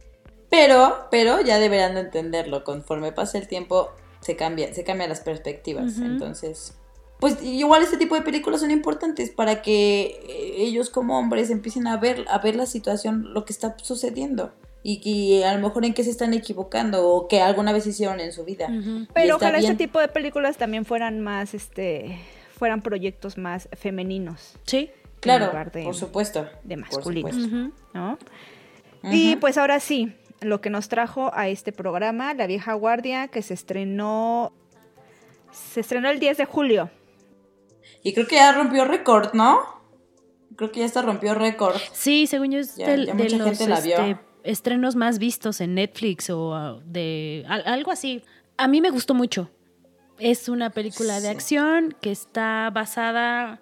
Pero, 0.50 1.08
pero 1.10 1.40
ya 1.40 1.58
deberán 1.58 1.94
de 1.94 2.00
entenderlo. 2.00 2.64
Conforme 2.64 3.12
pasa 3.12 3.38
el 3.38 3.48
tiempo, 3.48 3.90
se 4.20 4.36
cambia, 4.36 4.72
se 4.72 4.84
cambian 4.84 5.10
las 5.10 5.20
perspectivas. 5.20 5.98
Entonces, 5.98 6.78
pues 7.20 7.42
igual 7.42 7.82
este 7.82 7.96
tipo 7.98 8.14
de 8.14 8.22
películas 8.22 8.60
son 8.60 8.70
importantes 8.70 9.30
para 9.30 9.60
que 9.60 10.02
eh, 10.26 10.54
ellos 10.58 10.88
como 10.88 11.18
hombres 11.18 11.50
empiecen 11.50 11.86
a 11.86 11.96
ver, 11.98 12.24
a 12.28 12.38
ver 12.38 12.56
la 12.56 12.66
situación, 12.66 13.34
lo 13.34 13.44
que 13.44 13.52
está 13.52 13.76
sucediendo. 13.82 14.54
Y 14.82 15.00
que 15.00 15.44
a 15.44 15.52
lo 15.54 15.60
mejor 15.66 15.84
en 15.84 15.92
qué 15.92 16.04
se 16.04 16.10
están 16.10 16.32
equivocando 16.32 17.06
o 17.06 17.28
que 17.28 17.40
alguna 17.42 17.72
vez 17.72 17.86
hicieron 17.86 18.20
en 18.20 18.32
su 18.32 18.44
vida. 18.44 18.66
Ujú. 18.70 19.00
Y 19.00 19.08
Pero 19.12 19.36
ojalá 19.36 19.58
bien. 19.58 19.72
este 19.72 19.84
tipo 19.84 19.98
de 19.98 20.08
películas 20.08 20.56
también 20.56 20.84
fueran 20.84 21.20
más, 21.20 21.52
este, 21.52 22.18
fueran 22.56 22.80
proyectos 22.80 23.36
más 23.36 23.68
femeninos, 23.76 24.54
Sí. 24.66 24.90
En 25.18 25.20
Claro, 25.20 25.46
lugar 25.46 25.72
de- 25.72 25.84
por 25.84 25.94
supuesto. 25.94 26.46
de. 26.64 26.76
Ujú. 27.46 27.72
¿no? 27.94 28.18
Y 29.02 29.36
pues 29.36 29.58
ahora 29.58 29.80
sí, 29.80 30.12
lo 30.40 30.60
que 30.60 30.70
nos 30.70 30.88
trajo 30.88 31.30
a 31.34 31.48
este 31.48 31.72
programa, 31.72 32.34
La 32.34 32.46
Vieja 32.46 32.74
Guardia, 32.74 33.28
que 33.28 33.42
se 33.42 33.54
estrenó, 33.54 34.52
se 35.52 35.80
estrenó 35.80 36.08
el 36.10 36.18
10 36.20 36.36
de 36.38 36.44
julio. 36.44 36.90
Y 38.02 38.12
creo 38.14 38.26
que 38.26 38.36
ya 38.36 38.52
rompió 38.52 38.84
récord, 38.84 39.32
¿no? 39.34 39.60
Creo 40.56 40.70
que 40.72 40.80
ya 40.80 40.86
hasta 40.86 41.02
rompió 41.02 41.34
récord. 41.34 41.76
Sí, 41.92 42.26
según 42.26 42.50
yo 42.50 42.58
es 42.60 42.76
Ya- 42.76 42.88
del- 42.88 43.06
ya 43.06 43.14
de, 43.14 43.22
mucha 43.24 43.36
los 43.38 43.48
gente 43.48 43.68
la 43.68 43.80
vio. 43.80 43.96
este, 43.98 44.16
estrenos 44.44 44.96
más 44.96 45.18
vistos 45.18 45.60
en 45.60 45.74
Netflix 45.74 46.30
o 46.30 46.54
ah, 46.54 46.80
de 46.84 47.44
al- 47.48 47.66
algo 47.66 47.90
así. 47.92 48.22
A 48.56 48.66
mí 48.68 48.80
me 48.80 48.90
gustó 48.90 49.14
mucho. 49.14 49.50
Es 50.18 50.48
una 50.48 50.70
película 50.70 51.20
de 51.20 51.28
acción 51.28 51.94
que 52.00 52.10
está 52.10 52.70
basada 52.74 53.60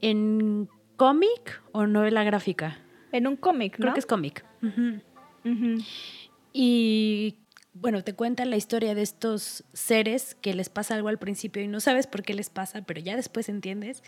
en 0.00 0.68
cómic 0.96 1.62
o 1.72 1.86
novela 1.86 2.24
gráfica. 2.24 2.78
En 3.12 3.26
un 3.26 3.36
cómic, 3.36 3.76
Creo 3.76 3.88
¿no? 3.88 3.94
que 3.94 4.00
es 4.00 4.06
cómic. 4.06 4.44
Y 6.52 7.36
bueno, 7.74 8.02
te 8.02 8.14
cuentan 8.14 8.50
la 8.50 8.56
historia 8.56 8.94
de 8.94 9.02
estos 9.02 9.64
seres 9.72 10.34
que 10.40 10.54
les 10.54 10.68
pasa 10.68 10.94
algo 10.94 11.08
al 11.08 11.18
principio 11.18 11.62
y 11.62 11.68
no 11.68 11.80
sabes 11.80 12.06
por 12.06 12.22
qué 12.22 12.34
les 12.34 12.50
pasa, 12.50 12.82
pero 12.82 13.00
ya 13.00 13.16
después 13.16 13.48
entiendes. 13.48 14.02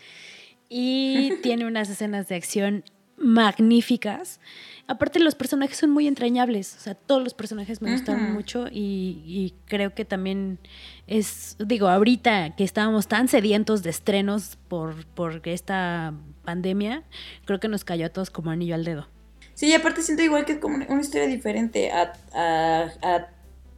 Y 0.67 1.33
tiene 1.43 1.65
unas 1.65 1.89
escenas 1.89 2.27
de 2.27 2.35
acción 2.35 2.83
magníficas. 3.17 4.39
Aparte, 4.87 5.19
los 5.19 5.35
personajes 5.35 5.77
son 5.77 5.91
muy 5.91 6.07
entrañables. 6.07 6.75
O 6.77 6.79
sea, 6.79 6.95
todos 6.95 7.21
los 7.21 7.33
personajes 7.33 7.81
me 7.81 7.91
gustaron 7.91 8.33
mucho 8.33 8.67
y, 8.71 9.21
y 9.25 9.53
creo 9.65 9.93
que 9.93 10.05
también 10.05 10.57
es, 11.05 11.57
digo, 11.59 11.89
ahorita 11.89 12.55
que 12.55 12.63
estábamos 12.63 13.07
tan 13.07 13.27
sedientos 13.27 13.83
de 13.83 13.89
estrenos 13.89 14.57
por, 14.67 15.05
por 15.07 15.41
esta 15.47 16.13
pandemia, 16.49 17.03
creo 17.45 17.59
que 17.59 17.67
nos 17.67 17.83
cayó 17.83 18.07
a 18.07 18.09
todos 18.09 18.31
como 18.31 18.49
anillo 18.49 18.73
al 18.73 18.83
dedo. 18.83 19.07
Sí, 19.53 19.67
y 19.67 19.73
aparte 19.73 20.01
siento 20.01 20.23
igual 20.23 20.45
que 20.45 20.53
es 20.53 20.59
como 20.59 20.75
una, 20.77 21.01
historia 21.01 21.27
diferente 21.27 21.91
a, 21.91 22.13
a- 22.33 22.91
a 23.03 23.27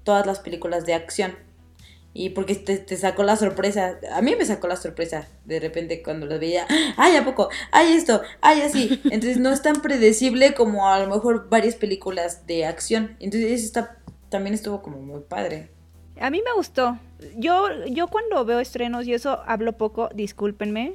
todas 0.03 0.25
las 0.25 0.39
películas 0.39 0.85
de 0.85 0.93
acción. 0.93 1.35
Y 2.13 2.29
porque 2.31 2.55
te, 2.55 2.77
te 2.77 2.95
sacó 2.97 3.23
la 3.23 3.35
sorpresa, 3.35 3.97
a 4.13 4.21
mí 4.21 4.35
me 4.37 4.45
sacó 4.45 4.67
la 4.67 4.75
sorpresa 4.75 5.27
de 5.45 5.59
repente 5.59 6.01
cuando 6.03 6.25
lo 6.25 6.39
veía, 6.39 6.65
ay, 6.97 7.15
¿a 7.15 7.23
poco? 7.25 7.49
Ay, 7.71 7.93
esto, 7.93 8.21
ay, 8.41 8.61
así. 8.61 9.01
Entonces 9.11 9.37
no 9.37 9.49
es 9.49 9.61
tan 9.61 9.81
predecible 9.81 10.53
como 10.53 10.87
a 10.87 10.99
lo 10.99 11.07
mejor 11.13 11.49
varias 11.49 11.75
películas 11.75 12.45
de 12.47 12.65
acción. 12.65 13.15
Entonces 13.19 13.51
eso 13.51 13.65
está, 13.65 13.97
también 14.29 14.53
estuvo 14.53 14.81
como 14.81 14.97
muy 15.01 15.21
padre. 15.21 15.69
A 16.19 16.29
mí 16.29 16.41
me 16.45 16.53
gustó. 16.55 16.97
Yo, 17.37 17.85
yo 17.85 18.07
cuando 18.07 18.43
veo 18.45 18.59
estrenos 18.59 19.07
y 19.07 19.13
eso 19.13 19.41
hablo 19.45 19.73
poco, 19.77 20.09
discúlpenme. 20.13 20.93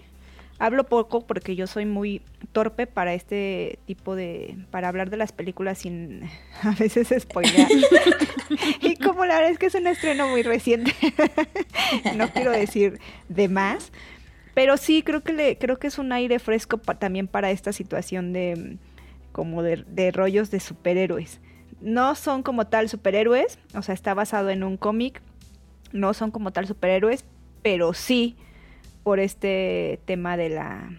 Hablo 0.59 0.85
poco 0.85 1.27
porque 1.27 1.55
yo 1.55 1.67
soy 1.67 1.85
muy 1.85 2.23
torpe 2.53 2.87
para 2.87 3.13
este 3.13 3.79
tipo 3.87 4.15
de... 4.17 4.57
para 4.71 4.89
hablar 4.89 5.11
de 5.11 5.19
las 5.19 5.33
películas 5.33 5.79
sin 5.79 6.23
a 6.63 6.71
veces 6.71 7.15
spoilear. 7.19 7.69
y 8.81 8.97
como 8.97 9.27
la 9.27 9.35
verdad 9.35 9.51
es 9.51 9.59
que 9.59 9.67
es 9.67 9.75
un 9.75 9.87
estreno 9.87 10.29
muy 10.29 10.43
reciente, 10.43 10.93
no 12.17 12.29
quiero 12.31 12.53
decir 12.53 12.99
de 13.29 13.49
más, 13.49 13.93
pero 14.55 14.79
sí 14.79 15.03
creo 15.03 15.23
que 15.23 15.33
le, 15.35 15.59
creo 15.59 15.79
que 15.79 15.89
es 15.89 15.99
un 15.99 16.11
aire 16.13 16.39
fresco 16.39 16.79
pa- 16.79 16.99
también 16.99 17.29
para 17.29 17.51
esta 17.51 17.73
situación 17.73 18.33
de 18.33 18.79
como 19.33 19.63
de, 19.63 19.85
de 19.89 20.11
rollos 20.13 20.51
de 20.51 20.61
superhéroes. 20.61 21.41
No 21.83 22.15
son 22.15 22.43
como 22.43 22.67
tal 22.67 22.89
superhéroes, 22.89 23.59
o 23.75 23.83
sea, 23.83 23.95
está 23.95 24.15
basado 24.15 24.49
en 24.49 24.63
un 24.65 24.79
cómic, 24.79 25.21
no 25.93 26.15
son 26.15 26.31
como 26.31 26.51
tal 26.53 26.67
superhéroes, 26.67 27.27
pero 27.63 27.93
sí 27.93 28.37
por 29.07 29.21
este 29.21 30.01
tema 30.05 30.37
de 30.37 30.49
la 30.49 30.91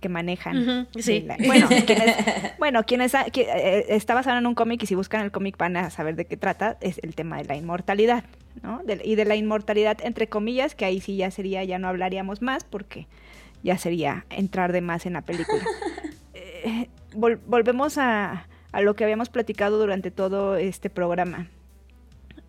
que 0.00 0.10
manejan. 0.10 0.86
Sí. 0.98 1.20
la- 1.26 1.38
bueno, 1.46 1.66
quienes, 1.86 2.14
bueno, 2.58 2.84
quienes 2.84 3.14
eh, 3.14 3.86
está 3.88 4.12
basado 4.12 4.36
en 4.36 4.46
un 4.46 4.54
cómic 4.54 4.82
y 4.82 4.86
si 4.86 4.94
buscan 4.94 5.22
el 5.24 5.30
cómic 5.32 5.56
van 5.56 5.74
a 5.78 5.88
saber 5.88 6.14
de 6.14 6.26
qué 6.26 6.36
trata, 6.36 6.76
es 6.82 7.00
el 7.02 7.14
tema 7.14 7.38
de 7.38 7.44
la 7.46 7.56
inmortalidad, 7.56 8.22
¿no? 8.62 8.82
De- 8.84 9.00
y 9.02 9.14
de 9.14 9.24
la 9.24 9.34
inmortalidad 9.34 9.96
entre 10.04 10.26
comillas, 10.26 10.74
que 10.74 10.84
ahí 10.84 11.00
sí 11.00 11.16
ya 11.16 11.30
sería, 11.30 11.64
ya 11.64 11.78
no 11.78 11.88
hablaríamos 11.88 12.42
más 12.42 12.64
porque 12.64 13.06
ya 13.62 13.78
sería 13.78 14.26
entrar 14.28 14.72
de 14.72 14.82
más 14.82 15.06
en 15.06 15.14
la 15.14 15.22
película. 15.22 15.62
Eh, 16.64 16.88
vol- 17.14 17.38
volvemos 17.46 17.98
a, 17.98 18.46
a 18.72 18.80
lo 18.82 18.94
que 18.94 19.04
habíamos 19.04 19.28
platicado 19.30 19.78
durante 19.78 20.10
todo 20.10 20.56
este 20.56 20.90
programa. 20.90 21.46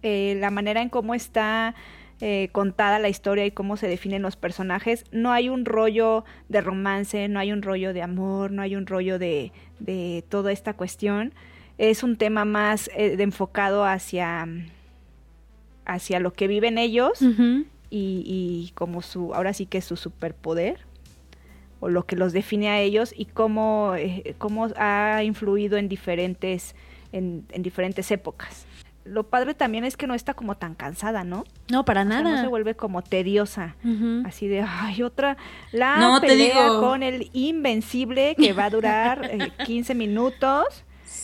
Eh, 0.02 0.36
la 0.40 0.50
manera 0.50 0.82
en 0.82 0.90
cómo 0.90 1.14
está 1.14 1.76
eh, 2.22 2.50
contada 2.52 3.00
la 3.00 3.10
historia 3.10 3.46
y 3.46 3.52
cómo 3.52 3.78
se 3.78 3.88
definen 3.88 4.22
los 4.22 4.36
personajes, 4.36 5.06
no 5.12 5.32
hay 5.32 5.50
un 5.50 5.66
rollo 5.66 6.26
de 6.50 6.62
romance, 6.62 7.28
no 7.28 7.40
hay 7.40 7.52
un 7.52 7.62
rollo 7.62 7.94
de 7.94 8.02
amor, 8.02 8.52
no 8.52 8.62
hay 8.62 8.76
un 8.76 8.86
rollo 8.86 9.20
de, 9.20 9.52
de 9.80 10.24
toda 10.30 10.52
esta 10.52 10.74
cuestión. 10.74 11.34
Es 11.78 12.04
un 12.04 12.18
tema 12.18 12.44
más 12.44 12.90
eh, 12.94 13.16
de 13.16 13.24
enfocado 13.24 13.86
hacia, 13.86 14.48
hacia 15.86 16.20
lo 16.20 16.34
que 16.34 16.48
viven 16.48 16.78
ellos 16.78 17.20
y 17.90 18.72
como 18.76 19.02
su, 19.02 19.34
ahora 19.34 19.54
sí 19.54 19.66
que 19.66 19.78
es 19.78 19.86
su 19.86 19.96
superpoder, 19.96 20.80
o 21.80 21.88
lo 21.88 22.06
que 22.06 22.16
los 22.16 22.34
define 22.34 22.70
a 22.70 22.82
ellos 22.82 23.14
y 23.16 23.26
cómo, 23.26 23.96
eh, 23.96 24.36
cómo 24.38 24.68
ha 24.76 25.24
influido 25.24 25.78
en 25.78 25.88
diferentes, 25.88 26.76
en, 27.14 27.46
en 27.52 27.64
diferentes 27.64 28.12
épocas. 28.12 28.66
Lo 29.10 29.24
padre 29.24 29.54
también 29.54 29.84
es 29.86 29.98
que 29.98 30.08
no 30.08 30.14
está 30.14 30.34
como 30.34 30.56
tan 30.56 30.76
cansada, 30.76 31.24
¿no? 31.24 31.44
No, 31.70 31.84
para 31.86 32.02
O 32.04 32.08
sea, 32.08 32.22
nada. 32.22 32.36
no 32.36 32.42
se 32.42 32.48
vuelve 32.48 32.76
como 32.76 33.02
tediosa. 33.02 33.76
Así 34.26 34.48
de, 34.48 34.62
ay, 34.68 35.02
otra, 35.04 35.36
la 35.72 35.98
No, 35.98 36.22
te 36.22 36.28
pelea 36.28 36.66
digo. 36.66 36.80
con 36.82 37.04
el 37.04 37.30
invencible 37.34 38.36
que 38.36 38.54
va 38.54 38.66
a 38.66 38.70
durar 38.70 39.30
eh, 39.32 39.52
15 39.66 39.96
minutos. 39.96 40.66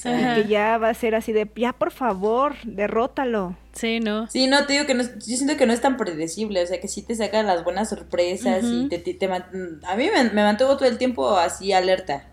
y 0.03 0.33
que 0.35 0.45
ya 0.47 0.77
va 0.77 0.89
a 0.89 0.93
ser 0.93 1.15
así 1.15 1.31
de, 1.31 1.49
ya 1.55 1.73
por 1.73 1.91
favor, 1.91 2.55
derrótalo. 2.63 3.55
Sí, 3.73 3.99
¿no? 3.99 4.27
Sí, 4.27 4.47
no, 4.47 4.65
te 4.65 4.73
digo 4.73 4.85
que 4.85 4.93
no, 4.93 5.01
es- 5.01 5.13
yo 5.25 5.35
siento 5.35 5.57
que 5.57 5.65
no 5.65 5.73
es 5.73 5.81
tan 5.81 5.97
predecible, 5.97 6.61
o 6.63 6.67
sea, 6.67 6.79
que 6.79 6.87
sí 6.87 7.01
te 7.01 7.15
saca 7.15 7.41
las 7.43 7.63
buenas 7.63 7.89
sorpresas 7.89 8.63
y 8.65 8.87
te, 8.87 8.99
te- 8.99 9.13
te 9.15 9.25
a 9.25 9.95
mí 9.95 10.09
me, 10.13 10.23
me 10.25 10.43
mantuvo 10.43 10.77
todo 10.77 10.87
el 10.87 10.97
tiempo 10.97 11.37
así 11.37 11.73
alerta. 11.73 12.27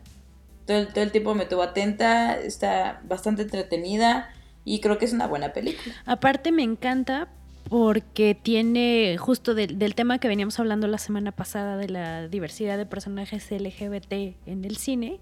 Todo 0.66 0.76
el, 0.78 0.88
todo 0.88 1.02
el 1.02 1.10
tiempo 1.12 1.34
me 1.34 1.46
tuvo 1.46 1.62
atenta, 1.62 2.38
está 2.38 3.00
bastante 3.04 3.42
entretenida 3.42 4.30
y 4.64 4.80
creo 4.80 4.98
que 4.98 5.04
es 5.04 5.12
una 5.12 5.26
buena 5.26 5.52
película. 5.52 5.94
Aparte 6.06 6.52
me 6.52 6.62
encanta 6.62 7.28
porque 7.68 8.34
tiene 8.34 9.16
justo 9.18 9.54
del, 9.54 9.94
tema 9.94 10.18
que 10.18 10.28
veníamos 10.28 10.58
hablando 10.60 10.86
la 10.88 10.98
semana 10.98 11.32
pasada 11.32 11.76
de 11.76 11.88
la 11.88 12.28
diversidad 12.28 12.76
de 12.76 12.86
personajes 12.86 13.50
LGBT 13.50 14.12
en 14.46 14.64
el 14.64 14.76
cine. 14.76 15.20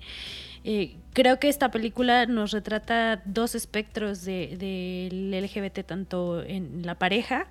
Eh, 0.64 0.96
creo 1.12 1.38
que 1.38 1.48
esta 1.48 1.70
película 1.70 2.26
nos 2.26 2.50
retrata 2.50 3.22
dos 3.24 3.54
espectros 3.54 4.24
de- 4.24 4.56
del 4.58 5.32
LGBT, 5.32 5.84
tanto 5.84 6.42
en 6.42 6.84
la 6.84 6.98
pareja 6.98 7.46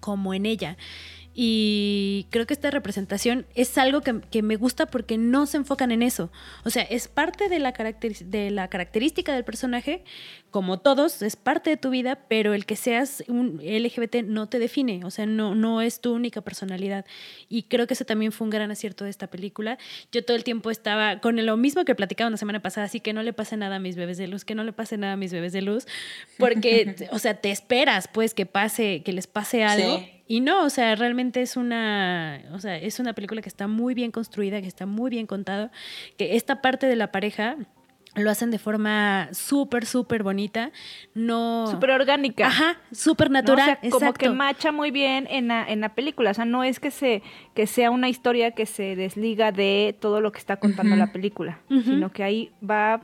como 0.00 0.34
en 0.34 0.44
ella. 0.44 0.76
Y 1.38 2.26
creo 2.30 2.46
que 2.46 2.54
esta 2.54 2.70
representación 2.70 3.44
es 3.54 3.76
algo 3.76 4.00
que, 4.00 4.20
que 4.30 4.40
me 4.42 4.56
gusta 4.56 4.86
porque 4.86 5.18
no 5.18 5.44
se 5.44 5.58
enfocan 5.58 5.92
en 5.92 6.02
eso. 6.02 6.32
O 6.64 6.70
sea, 6.70 6.82
es 6.82 7.08
parte 7.08 7.50
de 7.50 7.58
la, 7.58 7.74
caracteri- 7.74 8.24
de 8.24 8.50
la 8.50 8.68
característica 8.68 9.34
del 9.34 9.44
personaje, 9.44 10.02
como 10.50 10.78
todos, 10.78 11.20
es 11.20 11.36
parte 11.36 11.68
de 11.68 11.76
tu 11.76 11.90
vida, 11.90 12.20
pero 12.28 12.54
el 12.54 12.64
que 12.64 12.76
seas 12.76 13.22
un 13.28 13.60
LGBT 13.62 14.22
no 14.24 14.48
te 14.48 14.58
define, 14.58 15.04
o 15.04 15.10
sea, 15.10 15.26
no, 15.26 15.54
no 15.54 15.82
es 15.82 16.00
tu 16.00 16.14
única 16.14 16.40
personalidad. 16.40 17.04
Y 17.50 17.64
creo 17.64 17.86
que 17.86 17.92
eso 17.92 18.06
también 18.06 18.32
fue 18.32 18.46
un 18.46 18.50
gran 18.50 18.70
acierto 18.70 19.04
de 19.04 19.10
esta 19.10 19.26
película. 19.26 19.76
Yo 20.12 20.24
todo 20.24 20.38
el 20.38 20.42
tiempo 20.44 20.70
estaba 20.70 21.20
con 21.20 21.44
lo 21.44 21.56
mismo 21.58 21.84
que 21.84 21.94
platicaba 21.94 22.30
la 22.30 22.38
semana 22.38 22.62
pasada, 22.62 22.86
así 22.86 23.00
que 23.00 23.12
no 23.12 23.22
le 23.22 23.34
pase 23.34 23.58
nada 23.58 23.76
a 23.76 23.78
mis 23.78 23.96
bebés 23.96 24.16
de 24.16 24.26
luz, 24.26 24.46
que 24.46 24.54
no 24.54 24.64
le 24.64 24.72
pase 24.72 24.96
nada 24.96 25.12
a 25.12 25.16
mis 25.16 25.32
bebés 25.32 25.52
de 25.52 25.60
luz, 25.60 25.86
porque, 26.38 26.94
o 27.12 27.18
sea, 27.18 27.34
te 27.34 27.50
esperas 27.50 28.08
pues 28.08 28.32
que 28.32 28.46
pase, 28.46 29.02
que 29.04 29.12
les 29.12 29.26
pase 29.26 29.62
algo. 29.62 29.98
Sí. 29.98 30.12
Y 30.28 30.40
no, 30.40 30.64
o 30.64 30.70
sea, 30.70 30.94
realmente 30.96 31.40
es 31.40 31.56
una, 31.56 32.42
o 32.52 32.58
sea, 32.58 32.76
es 32.76 32.98
una 32.98 33.12
película 33.12 33.42
que 33.42 33.48
está 33.48 33.68
muy 33.68 33.94
bien 33.94 34.10
construida, 34.10 34.60
que 34.60 34.66
está 34.66 34.86
muy 34.86 35.10
bien 35.10 35.26
contado, 35.26 35.70
que 36.18 36.36
esta 36.36 36.60
parte 36.60 36.86
de 36.86 36.96
la 36.96 37.12
pareja 37.12 37.56
lo 38.16 38.30
hacen 38.30 38.50
de 38.50 38.58
forma 38.58 39.28
súper, 39.32 39.84
súper 39.84 40.22
bonita, 40.22 40.72
no... 41.14 41.66
Súper 41.70 41.90
orgánica. 41.90 42.46
Ajá, 42.46 42.78
súper 42.90 43.30
¿no? 43.30 43.38
O 43.38 43.42
natural, 43.42 43.78
sea, 43.80 43.90
como 43.90 44.12
que 44.14 44.30
macha 44.30 44.72
muy 44.72 44.90
bien 44.90 45.26
en 45.30 45.48
la, 45.48 45.64
en 45.68 45.80
la 45.80 45.94
película. 45.94 46.30
O 46.30 46.34
sea, 46.34 46.46
no 46.46 46.64
es 46.64 46.80
que 46.80 46.90
se 46.90 47.22
que 47.54 47.66
sea 47.66 47.90
una 47.90 48.08
historia 48.08 48.52
que 48.52 48.66
se 48.66 48.96
desliga 48.96 49.52
de 49.52 49.96
todo 50.00 50.20
lo 50.20 50.32
que 50.32 50.38
está 50.38 50.56
contando 50.56 50.96
la 50.96 51.12
película, 51.12 51.60
sino 51.68 52.10
que 52.10 52.22
ahí 52.22 52.52
va 52.68 53.02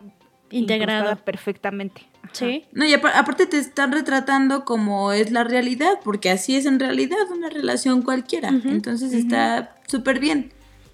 Integrado. 0.50 1.16
perfectamente. 1.16 2.02
Sí. 2.32 2.64
No, 2.72 2.84
y 2.86 2.94
apa- 2.94 3.18
aparte 3.18 3.46
te 3.46 3.58
están 3.58 3.92
retratando 3.92 4.64
como 4.64 5.12
es 5.12 5.30
la 5.32 5.44
realidad, 5.44 5.94
porque 6.04 6.30
así 6.30 6.56
es 6.56 6.64
en 6.66 6.78
realidad 6.80 7.18
una 7.30 7.50
relación 7.50 8.02
cualquiera. 8.02 8.48
Entonces 8.48 9.12
está 9.12 9.74
súper 9.86 10.18
bien. 10.20 10.52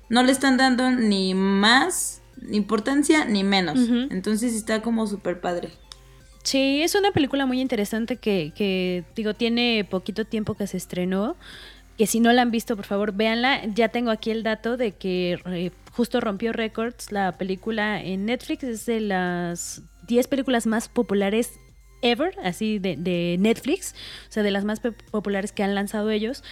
No 0.09 0.23
le 0.23 0.33
están 0.33 0.57
dando 0.57 0.91
ni 0.91 1.35
más 1.35 2.23
importancia 2.51 3.25
ni 3.25 3.45
menos. 3.45 3.79
Entonces 4.11 4.55
está 4.55 4.83
como 4.83 5.07
súper 5.07 5.41
padre. 5.41 5.71
Sí, 6.45 6.81
es 6.83 6.95
una 6.95 7.11
película 7.13 7.45
muy 7.47 7.61
interesante 7.61 8.17
que, 8.17 8.53
que, 8.57 9.05
digo, 9.15 9.35
tiene 9.35 9.87
poquito 9.89 10.25
tiempo 10.25 10.55
que 10.55 10.67
se 10.67 10.77
estrenó. 10.79 11.37
Que 11.99 12.07
si 12.07 12.21
no 12.21 12.33
la 12.33 12.43
han 12.43 12.51
visto, 12.51 12.75
por 12.77 12.87
favor, 12.87 13.13
véanla. 13.13 13.67
Ya 13.75 13.89
tengo 13.89 14.11
aquí 14.11 14.31
el 14.31 14.43
dato 14.45 14.77
de 14.77 14.93
que 14.93 15.39
eh, 15.47 15.73
justo 15.93 16.21
rompió 16.21 16.53
récords 16.53 17.13
la 17.13 17.37
película 17.37 18.01
en 18.01 18.25
Netflix. 18.25 18.63
Es 18.65 18.87
de 18.87 19.01
las 19.01 19.83
10 20.09 20.27
películas 20.27 20.67
más 20.67 20.89
populares 20.89 21.61
ever, 22.03 22.35
así 22.43 22.79
de, 22.79 22.97
de 22.97 23.37
Netflix. 23.39 23.95
O 24.29 24.33
sea, 24.33 24.43
de 24.43 24.51
las 24.51 24.65
más 24.65 24.81
populares 24.81 25.53
que 25.53 25.63
han 25.63 25.75
lanzado 25.75 26.11
ellos. 26.11 26.43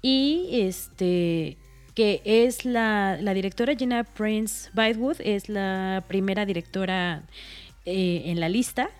Y 0.00 0.48
este 0.52 1.58
que 1.94 2.22
es 2.24 2.64
la, 2.64 3.18
la 3.20 3.34
directora 3.34 3.74
Gina 3.76 4.04
Prince 4.04 4.70
Bythewood, 4.72 5.16
es 5.20 5.48
la 5.48 6.04
primera 6.08 6.46
directora 6.46 7.22
eh, 7.84 8.22
en 8.26 8.40
la 8.40 8.48
lista. 8.48 8.90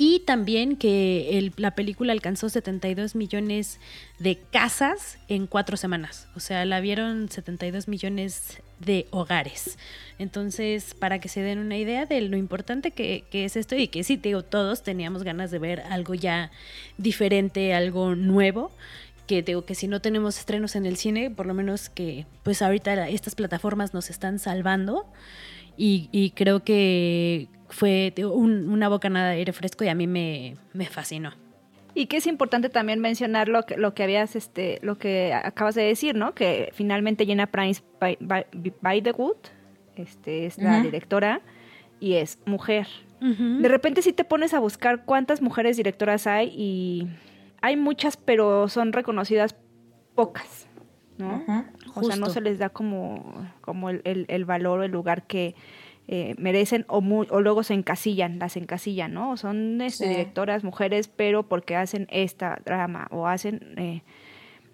Y 0.00 0.20
también 0.20 0.76
que 0.76 1.50
la 1.56 1.72
película 1.72 2.12
alcanzó 2.12 2.48
72 2.48 3.16
millones 3.16 3.80
de 4.20 4.38
casas 4.38 5.18
en 5.26 5.48
cuatro 5.48 5.76
semanas. 5.76 6.28
O 6.36 6.40
sea, 6.40 6.64
la 6.64 6.78
vieron 6.78 7.28
72 7.28 7.88
millones 7.88 8.62
de 8.78 9.08
hogares. 9.10 9.76
Entonces, 10.20 10.94
para 10.94 11.18
que 11.18 11.28
se 11.28 11.42
den 11.42 11.58
una 11.58 11.76
idea 11.76 12.06
de 12.06 12.20
lo 12.20 12.36
importante 12.36 12.92
que, 12.92 13.24
que 13.28 13.44
es 13.44 13.56
esto 13.56 13.74
y 13.74 13.88
que 13.88 14.04
sí, 14.04 14.16
digo, 14.16 14.44
todos 14.44 14.84
teníamos 14.84 15.24
ganas 15.24 15.50
de 15.50 15.58
ver 15.58 15.80
algo 15.80 16.14
ya 16.14 16.52
diferente, 16.96 17.74
algo 17.74 18.14
nuevo. 18.14 18.70
Que 19.26 19.42
digo 19.42 19.64
que 19.64 19.74
si 19.74 19.88
no 19.88 20.00
tenemos 20.00 20.38
estrenos 20.38 20.76
en 20.76 20.86
el 20.86 20.96
cine, 20.96 21.28
por 21.28 21.46
lo 21.46 21.54
menos 21.54 21.88
que 21.88 22.24
pues 22.44 22.62
ahorita 22.62 23.08
estas 23.08 23.34
plataformas 23.34 23.94
nos 23.94 24.10
están 24.10 24.38
salvando. 24.38 25.06
Y 25.76 26.32
creo 26.34 26.64
que 26.64 27.48
fue 27.68 28.12
un- 28.18 28.68
una 28.70 28.88
bocanada 28.88 29.30
de 29.30 29.36
aire 29.36 29.52
fresco 29.52 29.84
y 29.84 29.88
a 29.88 29.94
mí 29.94 30.06
me, 30.06 30.56
me 30.72 30.86
fascinó. 30.86 31.32
Y 31.94 32.06
que 32.06 32.18
es 32.18 32.26
importante 32.26 32.68
también 32.68 33.00
mencionar 33.00 33.48
lo 33.48 33.64
que, 33.64 33.76
lo 33.76 33.92
que 33.94 34.04
habías, 34.04 34.36
este, 34.36 34.78
lo 34.82 34.98
que 34.98 35.32
acabas 35.34 35.74
de 35.74 35.82
decir, 35.82 36.14
¿no? 36.14 36.34
Que 36.34 36.70
finalmente 36.74 37.26
Jenna 37.26 37.46
Price 37.46 37.82
by, 38.00 38.16
by, 38.20 38.46
by 38.80 39.02
the 39.02 39.12
Wood, 39.12 39.36
este, 39.96 40.46
es 40.46 40.58
la 40.58 40.80
directora 40.82 41.40
y 41.98 42.14
es 42.14 42.38
mujer. 42.46 42.86
De 43.62 43.68
repente 43.68 44.00
sí 44.02 44.12
te 44.12 44.22
pones 44.24 44.54
a 44.54 44.60
buscar 44.60 45.04
cuántas 45.04 45.42
mujeres 45.42 45.76
directoras 45.76 46.28
hay 46.28 46.52
y 46.56 47.08
hay 47.60 47.76
muchas, 47.76 48.16
pero 48.16 48.68
son 48.68 48.92
reconocidas 48.92 49.56
pocas, 50.14 50.68
¿no? 51.16 51.42
O 51.96 52.02
sea, 52.04 52.16
no 52.16 52.26
se 52.30 52.40
les 52.40 52.58
da 52.60 52.68
como, 52.68 53.44
como 53.60 53.90
el, 53.90 54.02
el- 54.04 54.26
el 54.28 54.44
valor 54.44 54.80
o 54.80 54.82
el 54.84 54.92
lugar 54.92 55.26
que 55.26 55.56
eh, 56.08 56.34
merecen 56.38 56.84
o, 56.88 56.98
o 56.98 57.40
luego 57.40 57.62
se 57.62 57.74
encasillan, 57.74 58.38
las 58.38 58.56
encasillan, 58.56 59.12
¿no? 59.12 59.36
Son 59.36 59.80
este, 59.82 60.04
Sí. 60.04 60.10
directoras 60.10 60.64
mujeres, 60.64 61.06
pero 61.08 61.42
porque 61.44 61.76
hacen 61.76 62.06
esta 62.10 62.58
drama 62.64 63.06
o 63.10 63.26
hacen... 63.26 63.74
eh, 63.76 64.02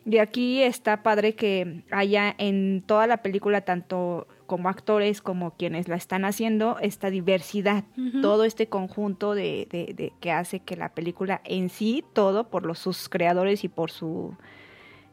y 0.06 0.18
aquí 0.18 0.60
está 0.60 1.02
padre 1.02 1.34
que 1.34 1.82
haya 1.90 2.34
en 2.36 2.82
toda 2.86 3.06
la 3.06 3.16
película, 3.22 3.62
tanto 3.62 4.26
como 4.44 4.68
actores 4.68 5.22
como 5.22 5.52
quienes 5.52 5.88
la 5.88 5.96
están 5.96 6.26
haciendo, 6.26 6.76
esta 6.80 7.08
diversidad, 7.08 7.84
todo 8.20 8.44
este 8.44 8.66
conjunto 8.68 9.34
de, 9.34 9.66
de- 9.70 9.94
de- 9.94 10.12
que 10.20 10.30
hace 10.30 10.60
que 10.60 10.76
la 10.76 10.90
película 10.90 11.40
en 11.44 11.70
sí, 11.70 12.04
todo 12.12 12.50
por 12.50 12.66
los, 12.66 12.78
sus 12.78 13.08
creadores 13.08 13.64
y 13.64 13.68
por 13.68 13.90
su 13.90 14.36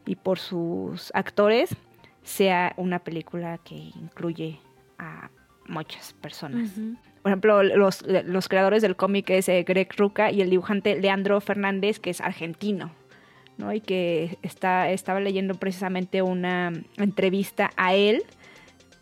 y 0.04 0.16
por 0.16 0.38
sus 0.38 1.10
actores, 1.14 1.74
sea 2.22 2.74
una 2.76 2.98
película 2.98 3.56
que 3.64 3.74
incluye 3.76 4.60
a 4.98 5.30
muchas 5.68 6.12
personas. 6.14 6.70
Por 7.22 7.30
ejemplo, 7.30 7.62
los, 7.62 8.02
los 8.06 8.48
creadores 8.48 8.82
del 8.82 8.96
cómic 8.96 9.30
es 9.30 9.48
eh, 9.48 9.64
Greg 9.66 9.88
Ruca 9.96 10.30
y 10.30 10.40
el 10.40 10.50
dibujante 10.50 11.00
Leandro 11.00 11.40
Fernández, 11.40 12.00
que 12.00 12.10
es 12.10 12.20
argentino, 12.20 12.90
¿no? 13.58 13.72
Y 13.72 13.80
que 13.80 14.38
está, 14.42 14.90
estaba 14.90 15.20
leyendo 15.20 15.54
precisamente 15.54 16.22
una 16.22 16.72
entrevista 16.96 17.70
a 17.76 17.94
él 17.94 18.24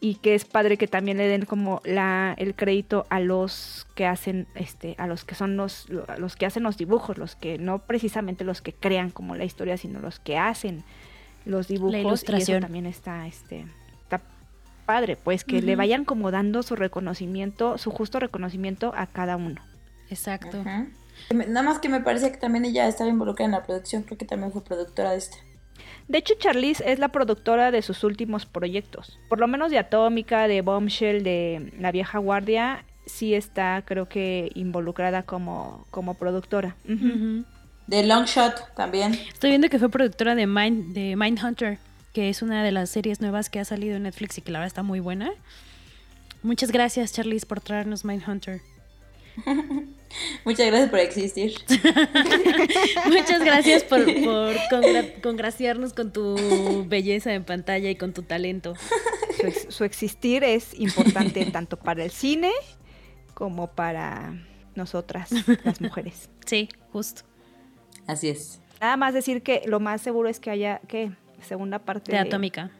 y 0.00 0.16
que 0.16 0.34
es 0.34 0.44
padre 0.44 0.78
que 0.78 0.86
también 0.86 1.18
le 1.18 1.28
den 1.28 1.44
como 1.44 1.80
la, 1.84 2.34
el 2.38 2.54
crédito 2.54 3.06
a 3.10 3.20
los 3.20 3.86
que 3.94 4.06
hacen, 4.06 4.46
este, 4.54 4.94
a 4.98 5.06
los 5.06 5.24
que 5.24 5.34
son 5.34 5.56
los, 5.56 5.88
los 5.90 6.36
que 6.36 6.46
hacen 6.46 6.62
los 6.62 6.78
dibujos, 6.78 7.18
los 7.18 7.36
que 7.36 7.58
no 7.58 7.80
precisamente 7.80 8.44
los 8.44 8.62
que 8.62 8.72
crean 8.72 9.10
como 9.10 9.36
la 9.36 9.44
historia, 9.44 9.76
sino 9.76 10.00
los 10.00 10.18
que 10.18 10.38
hacen 10.38 10.84
los 11.44 11.68
dibujos. 11.68 11.94
Y 11.94 11.98
ilustración. 11.98 12.58
eso 12.58 12.66
también 12.66 12.86
está, 12.86 13.26
este, 13.26 13.66
padre, 14.90 15.16
pues 15.16 15.44
que 15.44 15.62
le 15.62 15.76
vayan 15.76 16.04
como 16.04 16.32
dando 16.32 16.64
su 16.64 16.74
reconocimiento, 16.74 17.78
su 17.78 17.92
justo 17.92 18.18
reconocimiento 18.18 18.92
a 18.96 19.06
cada 19.06 19.36
uno. 19.36 19.60
Exacto. 20.10 20.64
Nada 21.32 21.62
más 21.62 21.78
que 21.78 21.88
me 21.88 22.00
parece 22.00 22.32
que 22.32 22.38
también 22.38 22.64
ella 22.64 22.88
estaba 22.88 23.08
involucrada 23.08 23.46
en 23.46 23.52
la 23.52 23.62
producción, 23.62 24.02
creo 24.02 24.18
que 24.18 24.24
también 24.24 24.50
fue 24.50 24.64
productora 24.64 25.12
de 25.12 25.18
este. 25.18 25.36
De 26.08 26.18
hecho, 26.18 26.34
Charlize 26.40 26.82
es 26.84 26.98
la 26.98 27.10
productora 27.10 27.70
de 27.70 27.82
sus 27.82 28.02
últimos 28.02 28.46
proyectos. 28.46 29.16
Por 29.28 29.38
lo 29.38 29.46
menos 29.46 29.70
de 29.70 29.78
Atómica, 29.78 30.48
de 30.48 30.60
Bombshell, 30.60 31.22
de 31.22 31.72
La 31.78 31.92
Vieja 31.92 32.18
Guardia, 32.18 32.84
sí 33.06 33.32
está, 33.34 33.84
creo 33.86 34.08
que, 34.08 34.50
involucrada 34.56 35.22
como, 35.22 35.86
como 35.92 36.14
productora. 36.14 36.74
Ujú. 36.84 37.06
Ujú. 37.06 37.44
De 37.86 38.02
Long 38.04 38.24
Shot 38.24 38.74
también. 38.74 39.12
Estoy 39.12 39.50
viendo 39.50 39.68
que 39.68 39.78
fue 39.78 39.88
productora 39.88 40.34
de 40.34 40.48
Mind, 40.48 40.94
de 40.94 41.14
Mindhunter, 41.14 41.78
que 42.12 42.28
es 42.28 42.42
una 42.42 42.62
de 42.64 42.72
las 42.72 42.90
series 42.90 43.20
nuevas 43.20 43.50
que 43.50 43.60
ha 43.60 43.64
salido 43.64 43.96
en 43.96 44.02
Netflix 44.04 44.38
y 44.38 44.42
que 44.42 44.50
la 44.52 44.58
verdad 44.58 44.66
está 44.68 44.82
muy 44.82 45.00
buena. 45.00 45.30
Muchas 46.42 46.72
gracias, 46.72 47.12
Charlize, 47.12 47.46
por 47.46 47.60
traernos 47.60 48.04
Mindhunter. 48.04 48.60
Muchas 50.44 50.66
gracias 50.66 50.90
por 50.90 50.98
existir. 50.98 51.54
Muchas 53.06 53.44
gracias 53.44 53.84
por, 53.84 54.04
por 54.24 54.54
congra- 54.70 55.20
congraciarnos 55.22 55.92
con 55.92 56.12
tu 56.12 56.84
belleza 56.88 57.32
en 57.34 57.44
pantalla 57.44 57.90
y 57.90 57.96
con 57.96 58.12
tu 58.12 58.22
talento. 58.22 58.74
Su, 59.40 59.46
ex- 59.46 59.66
su 59.74 59.84
existir 59.84 60.42
es 60.44 60.78
importante 60.78 61.44
tanto 61.46 61.76
para 61.78 62.04
el 62.04 62.10
cine 62.10 62.50
como 63.34 63.68
para 63.72 64.34
nosotras, 64.74 65.30
las 65.64 65.80
mujeres. 65.80 66.28
Sí, 66.44 66.68
justo. 66.92 67.22
Así 68.06 68.28
es. 68.28 68.60
Nada 68.80 68.96
más 68.96 69.14
decir 69.14 69.42
que 69.42 69.62
lo 69.66 69.78
más 69.78 70.00
seguro 70.00 70.28
es 70.28 70.40
que 70.40 70.50
haya, 70.50 70.80
¿qué? 70.88 71.12
Segunda 71.42 71.78
parte 71.80 72.12
De 72.12 72.18
Atómica. 72.18 72.70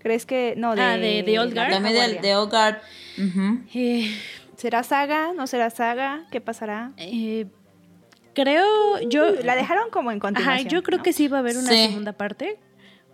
¿Crees 0.00 0.26
que, 0.26 0.54
no, 0.56 0.74
de... 0.74 0.82
Ah, 0.82 0.96
de 0.98 1.22
The 1.24 1.38
Old 1.38 1.54
Guard. 1.54 2.78
de. 3.16 3.24
Ujú. 3.24 3.60
Eh, 3.74 4.10
¿Será 4.56 4.82
saga? 4.82 5.32
¿No 5.34 5.46
será 5.46 5.70
saga? 5.70 6.26
¿Qué 6.30 6.40
pasará? 6.40 6.92
eh, 6.98 7.46
creo, 8.34 8.64
yo... 9.08 9.30
La 9.42 9.54
dejaron 9.56 9.90
como 9.90 10.10
en 10.10 10.18
Ajá, 10.18 10.28
continuación. 10.28 10.68
yo 10.68 10.82
creo 10.82 10.98
¿no? 10.98 11.04
que 11.04 11.12
sí 11.12 11.28
va 11.28 11.38
a 11.38 11.40
haber 11.40 11.56
una 11.56 11.70
Sí. 11.70 11.86
segunda 11.88 12.12
parte. 12.12 12.58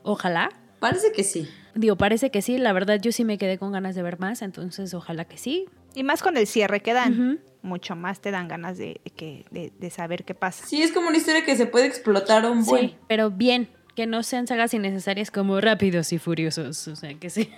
Ojalá. 0.03 0.51
Parece 0.81 1.13
que 1.13 1.23
sí. 1.25 1.49
Digo, 1.75 1.97
parece 1.97 2.31
que 2.31 2.43
sí. 2.43 2.59
La 2.59 2.73
verdad, 2.73 2.99
yo 3.01 3.13
sí 3.13 3.25
me 3.25 3.39
quedé 3.39 3.59
con 3.59 3.71
ganas 3.73 3.95
de 3.95 4.03
ver 4.03 4.19
más, 4.19 4.43
entonces 4.43 4.93
ojalá 4.95 5.27
que 5.27 5.37
sí. 5.37 5.67
Y 5.95 6.03
más 6.03 6.23
con 6.23 6.37
el 6.37 6.47
cierre 6.47 6.81
que 6.81 6.93
dan. 6.95 7.41
Mucho 7.63 7.95
más 7.95 8.21
te 8.23 8.31
dan 8.31 8.49
ganas 8.49 8.79
de, 8.79 9.01
que, 9.17 9.45
de, 9.51 9.71
de 9.79 9.91
saber 9.91 10.25
qué 10.25 10.35
pasa. 10.35 10.65
Sí, 10.67 10.83
es 10.83 10.93
como 10.93 11.09
una 11.09 11.19
historia 11.19 11.45
que 11.45 11.55
se 11.57 11.67
puede 11.67 11.87
explotar 11.87 12.47
un 12.47 12.65
buen. 12.65 12.89
Sí, 12.91 12.97
pero 13.07 13.31
bien. 13.31 13.69
Que 14.01 14.07
no 14.07 14.23
sean 14.23 14.47
sagas 14.47 14.73
innecesarias 14.73 15.31
como 15.31 15.61
rápidos 15.61 16.15
y 16.15 16.19
furiosos. 16.19 16.89
O 16.89 16.97
sea, 16.97 17.13
que 17.13 17.29
sí. 17.29 17.51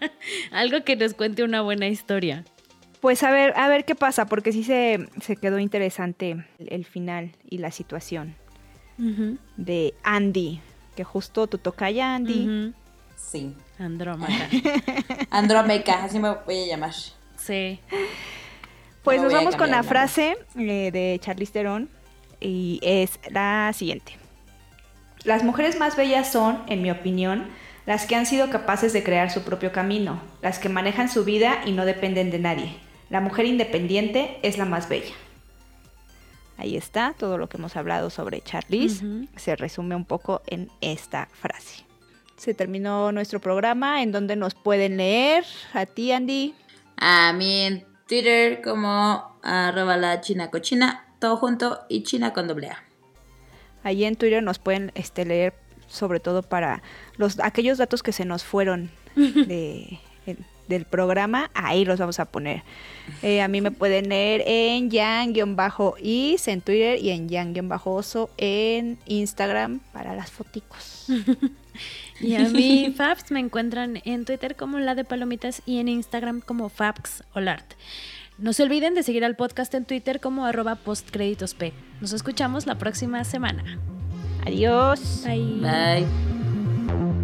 Algo 0.50 0.82
que 0.82 0.96
nos 0.96 1.14
cuente 1.14 1.44
una 1.44 1.60
buena 1.60 1.86
historia. 1.86 2.44
Pues 3.00 3.22
a 3.22 3.30
ver, 3.30 3.52
a 3.56 3.68
ver 3.68 3.84
qué 3.84 3.94
pasa, 3.94 4.26
porque 4.26 4.50
sí 4.50 4.64
se, 4.64 5.06
se 5.20 5.36
quedó 5.36 5.60
interesante 5.60 6.32
el, 6.58 6.72
el 6.72 6.84
final 6.84 7.30
y 7.48 7.58
la 7.58 7.70
situación 7.70 8.34
de 9.56 9.94
Andy, 10.02 10.60
que 10.96 11.04
justo 11.04 11.46
tu 11.46 11.58
tocaya 11.58 12.16
Andy. 12.16 12.74
Sí. 13.14 13.54
Andrómaca. 13.78 14.48
Andromeca, 15.30 16.02
así 16.02 16.18
me 16.18 16.30
voy 16.44 16.64
a 16.64 16.66
llamar. 16.66 16.94
sí. 17.36 17.78
Pues 19.04 19.18
No 19.18 19.24
nos 19.28 19.32
vamos 19.32 19.54
con 19.54 19.70
la 19.70 19.84
frase 19.84 20.36
eh, 20.56 20.90
de 20.90 21.20
Charlize 21.22 21.52
Theron 21.52 21.88
y 22.40 22.80
es 22.82 23.20
la 23.30 23.70
siguiente. 23.72 24.23
Las 25.24 25.42
mujeres 25.42 25.78
más 25.78 25.96
bellas 25.96 26.30
son, 26.30 26.62
en 26.66 26.82
mi 26.82 26.90
opinión, 26.90 27.46
las 27.86 28.06
que 28.06 28.14
han 28.14 28.26
sido 28.26 28.50
capaces 28.50 28.92
de 28.92 29.02
crear 29.02 29.30
su 29.30 29.42
propio 29.42 29.72
camino, 29.72 30.20
las 30.42 30.58
que 30.58 30.68
manejan 30.68 31.08
su 31.08 31.24
vida 31.24 31.62
y 31.64 31.72
no 31.72 31.84
dependen 31.84 32.30
de 32.30 32.38
nadie. 32.38 32.76
La 33.10 33.20
mujer 33.20 33.46
independiente 33.46 34.38
es 34.42 34.58
la 34.58 34.64
más 34.64 34.88
bella. 34.88 35.14
Ahí 36.56 36.76
está 36.76 37.14
todo 37.18 37.38
lo 37.38 37.48
que 37.48 37.56
hemos 37.56 37.76
hablado 37.76 38.10
sobre 38.10 38.40
Charlize. 38.40 39.04
Se 39.36 39.56
resume 39.56 39.96
un 39.96 40.04
poco 40.04 40.42
en 40.46 40.70
esta 40.80 41.28
frase. 41.32 41.84
Se 42.36 42.54
terminó 42.54 43.10
nuestro 43.12 43.40
programa 43.40 44.02
en 44.02 44.12
donde 44.12 44.36
nos 44.36 44.54
pueden 44.54 44.96
leer 44.98 45.44
a 45.72 45.86
ti, 45.86 46.12
Andy. 46.12 46.54
A 46.96 47.32
mí 47.32 47.60
en 47.60 47.86
Twitter 48.06 48.60
como 48.62 49.38
arroba 49.42 49.96
la 49.96 50.20
china 50.20 50.50
cochina, 50.50 51.06
todo 51.18 51.36
junto 51.38 51.80
y 51.88 52.02
china 52.02 52.32
con 52.32 52.46
doble 52.46 52.68
A. 52.68 52.83
Ahí 53.84 54.04
en 54.04 54.16
Twitter 54.16 54.42
nos 54.42 54.58
pueden 54.58 54.90
este, 54.96 55.24
leer 55.24 55.54
sobre 55.86 56.18
todo 56.18 56.42
para 56.42 56.82
los 57.18 57.38
aquellos 57.40 57.78
datos 57.78 58.02
que 58.02 58.10
se 58.12 58.24
nos 58.24 58.42
fueron 58.42 58.90
de, 59.14 60.00
en- 60.26 60.44
del 60.66 60.86
programa, 60.86 61.50
ahí 61.54 61.84
los 61.84 62.00
vamos 62.00 62.18
a 62.18 62.24
poner. 62.24 62.62
Eh, 63.22 63.42
a 63.42 63.48
mí 63.48 63.60
me 63.60 63.70
pueden 63.70 64.08
leer 64.08 64.42
en 64.46 64.90
Jan-Is 64.90 66.48
en 66.48 66.60
Twitter 66.62 66.98
y 66.98 67.10
en 67.10 67.28
Jan-Oso 67.28 68.30
en 68.38 68.98
Instagram 69.06 69.80
para 69.92 70.14
las 70.16 70.30
foticos. 70.30 71.06
Y 72.20 72.36
a 72.36 72.48
mí, 72.48 72.94
Fabs, 72.96 73.32
me 73.32 73.40
encuentran 73.40 74.00
en 74.04 74.24
Twitter 74.24 74.54
como 74.54 74.78
la 74.78 74.94
de 74.94 75.04
Palomitas 75.04 75.60
y 75.66 75.78
en 75.80 75.88
Instagram 75.88 76.40
como 76.40 76.68
FabsOlart. 76.68 77.74
No 78.38 78.52
se 78.52 78.64
olviden 78.64 78.94
de 78.94 79.02
seguir 79.02 79.24
al 79.24 79.36
podcast 79.36 79.72
en 79.74 79.84
Twitter 79.84 80.20
como 80.20 80.44
arroba 80.44 80.74
postcréditosp. 80.74 81.62
Nos 82.00 82.12
escuchamos 82.12 82.66
la 82.66 82.76
próxima 82.78 83.22
semana. 83.24 83.78
Adiós. 84.44 85.22
Bye. 85.24 85.60
Bye. 85.60 87.23